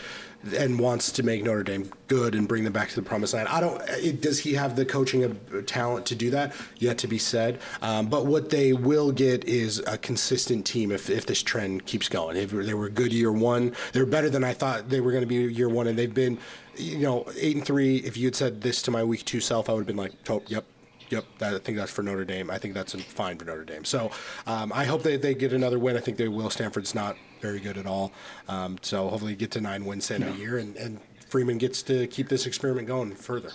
[0.56, 3.48] and wants to make Notre Dame good and bring them back to the promised land.
[3.48, 3.82] I don't.
[3.88, 6.54] It, does he have the coaching of talent to do that?
[6.78, 7.60] Yet to be said.
[7.82, 12.08] Um, but what they will get is a consistent team if, if this trend keeps
[12.08, 12.36] going.
[12.36, 15.26] If they were good year one, they're better than I thought they were going to
[15.26, 16.38] be year one, and they've been,
[16.76, 17.96] you know, eight and three.
[17.98, 20.12] If you had said this to my week two self, I would have been like,
[20.28, 20.64] oh, yep,
[21.10, 22.50] Yep, that, I think that's for Notre Dame.
[22.50, 23.84] I think that's fine for Notre Dame.
[23.84, 24.10] So
[24.46, 25.96] um, I hope they, they get another win.
[25.96, 26.50] I think they will.
[26.50, 28.12] Stanford's not very good at all.
[28.48, 31.82] Um, so hopefully you get to nine wins in a year, and, and Freeman gets
[31.84, 33.50] to keep this experiment going further.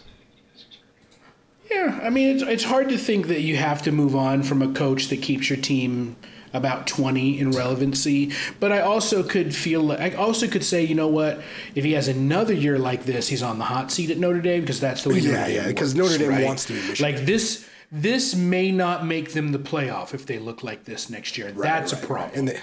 [1.69, 4.61] Yeah, I mean, it's, it's hard to think that you have to move on from
[4.61, 6.15] a coach that keeps your team–
[6.53, 8.31] about 20 in relevancy.
[8.59, 11.41] But I also could feel, I also could say, you know what,
[11.75, 14.61] if he has another year like this, he's on the hot seat at Notre Dame
[14.61, 16.45] because that's the way yeah, Notre Yeah, because Notre Dame right?
[16.45, 17.15] wants to be Michigan.
[17.15, 21.37] Like this, this may not make them the playoff if they look like this next
[21.37, 21.47] year.
[21.47, 22.39] Right, that's right, a problem.
[22.39, 22.59] And they,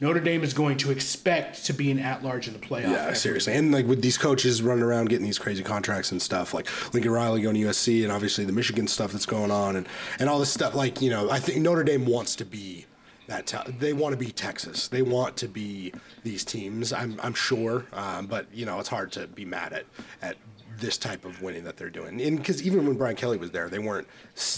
[0.00, 2.90] Notre Dame is going to expect to be an at large in the playoff.
[2.90, 3.52] Yeah, seriously.
[3.52, 7.12] And like with these coaches running around getting these crazy contracts and stuff, like Lincoln
[7.12, 9.86] Riley going to USC and obviously the Michigan stuff that's going on and,
[10.18, 12.86] and all this stuff, like, you know, I think Notre Dame wants to be
[13.30, 14.88] that te- they want to be Texas.
[14.88, 15.92] They want to be
[16.24, 16.92] these teams.
[16.92, 19.84] I'm I'm sure, um, but you know it's hard to be mad at
[20.20, 20.36] at
[20.80, 22.20] this type of winning that they're doing.
[22.20, 24.08] And because even when Brian Kelly was there, they weren't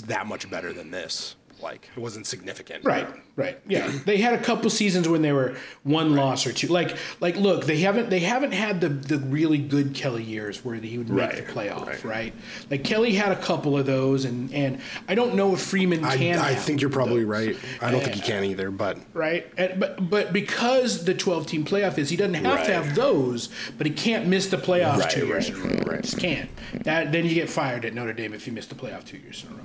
[0.07, 1.89] that much better than this like.
[1.97, 2.85] It wasn't significant.
[2.85, 3.07] Right,
[3.37, 3.59] right.
[3.67, 3.91] Yeah.
[4.05, 6.23] they had a couple seasons when they were one right.
[6.23, 6.69] loss or two.
[6.69, 10.75] Like like look, they haven't they haven't had the the really good Kelly years where
[10.75, 11.47] he would make right.
[11.47, 12.05] the playoff, right.
[12.05, 12.35] right.
[12.71, 16.39] Like Kelly had a couple of those and and I don't know if Freeman can.
[16.39, 17.27] I, I think you're probably those.
[17.27, 17.57] right.
[17.81, 19.47] I don't think he can either, but Right.
[19.57, 23.49] And, but but because the 12 team playoff is he doesn't have to have those,
[23.79, 25.93] but he can't miss the playoffs two years in a row.
[25.93, 26.03] Right.
[26.03, 26.51] Just can't.
[26.85, 29.45] That then you get fired at Notre Dame if you miss the playoff two years
[29.45, 29.65] in a row.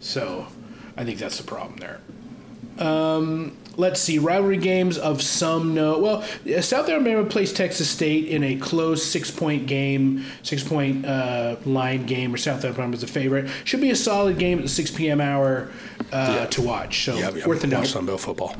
[0.00, 0.46] So
[0.98, 2.00] I think that's the problem there.
[2.78, 6.00] Um, let's see rivalry games of some note.
[6.00, 6.22] Well,
[6.60, 12.04] South Alabama plays Texas State in a close six point game, six point uh, line
[12.06, 13.48] game, where South Alabama is a favorite.
[13.64, 15.20] Should be a solid game at the six p.m.
[15.20, 15.70] hour
[16.12, 16.46] uh, yeah.
[16.46, 17.04] to watch.
[17.04, 17.78] So yeah, worth a note.
[17.78, 18.54] Watch Sunbelt football.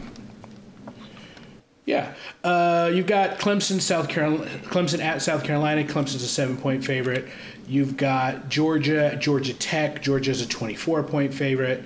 [1.87, 5.85] Yeah, uh, you've got Clemson, South Carolina, Clemson at South Carolina.
[5.85, 7.27] Clemson's a seven-point favorite.
[7.67, 10.03] You've got Georgia, Georgia Tech.
[10.03, 11.85] Georgia's a twenty-four point favorite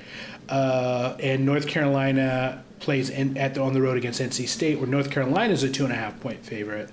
[0.52, 4.86] uh, and North Carolina plays in, at the, on the road against NC State, where
[4.86, 6.90] North Carolina is a two and a half point favorite.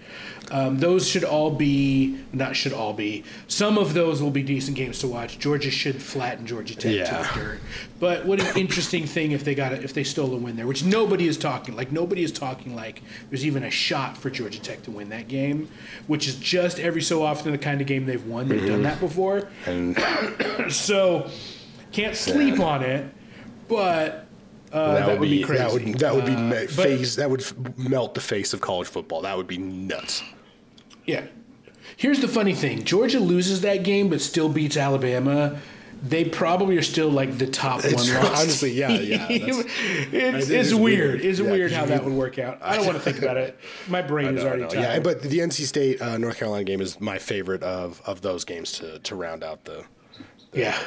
[0.50, 3.26] Um, those should all be not should all be.
[3.50, 5.40] Some of those will be decent games to watch.
[5.40, 7.22] Georgia should flatten Georgia Tech yeah.
[7.22, 7.60] to dirt.
[8.00, 10.66] But what an interesting thing if they got it if they stole a win there,
[10.66, 14.62] which nobody is talking like nobody is talking like there's even a shot for Georgia
[14.62, 15.70] Tech to win that game,
[16.08, 18.48] which is just every so often the kind of game they've won.
[18.48, 18.70] They've mm-hmm.
[18.70, 19.98] done that before, and
[20.72, 21.30] so
[21.92, 22.66] can't sleep yeah.
[22.66, 23.14] on it
[23.70, 24.26] but
[24.72, 25.64] uh, that, that, would be, be crazy.
[25.64, 27.46] That would that would be uh, face that would
[27.78, 29.22] melt the face of college football.
[29.22, 30.24] That would be nuts.
[31.06, 31.26] Yeah.
[31.98, 35.60] Here's the funny thing: Georgia loses that game, but still beats Alabama.
[36.02, 38.24] They probably are still like the top it's one.
[38.24, 38.42] Lost.
[38.42, 39.28] Honestly, yeah, yeah.
[39.30, 40.82] it's, it's weird.
[40.82, 41.22] weird.
[41.22, 42.60] It's yeah, weird how that would work out.
[42.62, 43.60] I don't want to think about it.
[43.90, 44.74] My brain is already tired.
[44.74, 48.46] Yeah, but the NC State uh, North Carolina game is my favorite of of those
[48.46, 49.84] games to to round out the.
[50.52, 50.80] the yeah.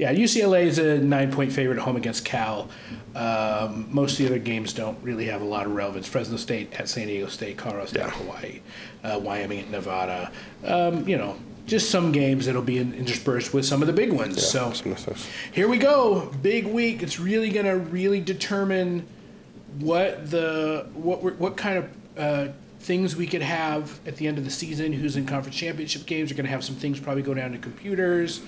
[0.00, 2.70] Yeah, UCLA is a nine point favorite at home against Cal.
[3.14, 6.08] Um, most of the other games don't really have a lot of relevance.
[6.08, 8.10] Fresno State at San Diego State, Colorado State, yeah.
[8.10, 8.60] Hawaii,
[9.04, 10.32] uh, Wyoming at Nevada.
[10.64, 11.36] Um, you know,
[11.66, 14.36] just some games that'll be interspersed with some of the big ones.
[14.54, 15.14] Yeah, so
[15.52, 17.02] here we go, big week.
[17.02, 19.06] It's really going to really determine
[19.80, 22.48] what the what what kind of uh,
[22.78, 24.94] things we could have at the end of the season.
[24.94, 26.30] Who's in conference championship games?
[26.30, 28.40] We're going to have some things probably go down to computers.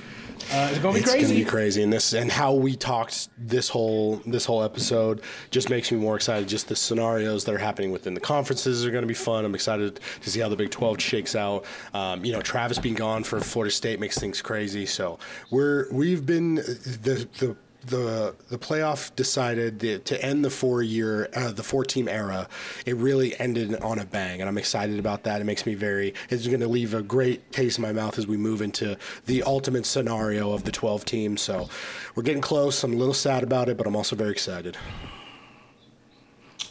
[0.52, 1.18] Uh, it's gonna be it's crazy.
[1.18, 5.22] It's gonna be crazy, and this and how we talked this whole this whole episode
[5.50, 6.48] just makes me more excited.
[6.48, 9.44] Just the scenarios that are happening within the conferences are going to be fun.
[9.44, 11.64] I'm excited to see how the Big 12 shakes out.
[11.94, 14.86] Um, you know, Travis being gone for Florida State makes things crazy.
[14.86, 15.18] So
[15.50, 17.56] we're we've been the the
[17.86, 22.48] the the playoff decided to end the four year uh, the four team era.
[22.86, 25.40] It really ended on a bang, and I'm excited about that.
[25.40, 26.14] It makes me very.
[26.30, 28.96] It's going to leave a great taste in my mouth as we move into
[29.26, 31.42] the ultimate scenario of the 12 teams.
[31.42, 31.68] So
[32.14, 32.82] we're getting close.
[32.84, 34.76] I'm a little sad about it, but I'm also very excited.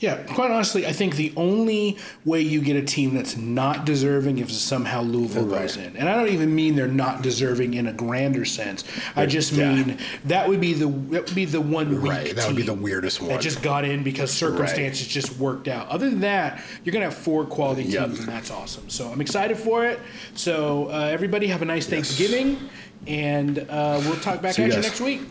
[0.01, 1.95] Yeah, quite honestly, I think the only
[2.25, 5.61] way you get a team that's not deserving is somehow Louisville right.
[5.61, 8.83] goes in, and I don't even mean they're not deserving in a grander sense.
[9.15, 9.97] I just mean yeah.
[10.25, 12.35] that would be the that would be the one right.
[12.35, 15.11] That would be the weirdest one that just got in because circumstances right.
[15.11, 15.87] just worked out.
[15.89, 18.07] Other than that, you're gonna have four quality teams, yep.
[18.07, 18.89] and that's awesome.
[18.89, 19.99] So I'm excited for it.
[20.33, 22.57] So uh, everybody have a nice Thanksgiving,
[23.05, 25.21] and uh, we'll talk back at you next week.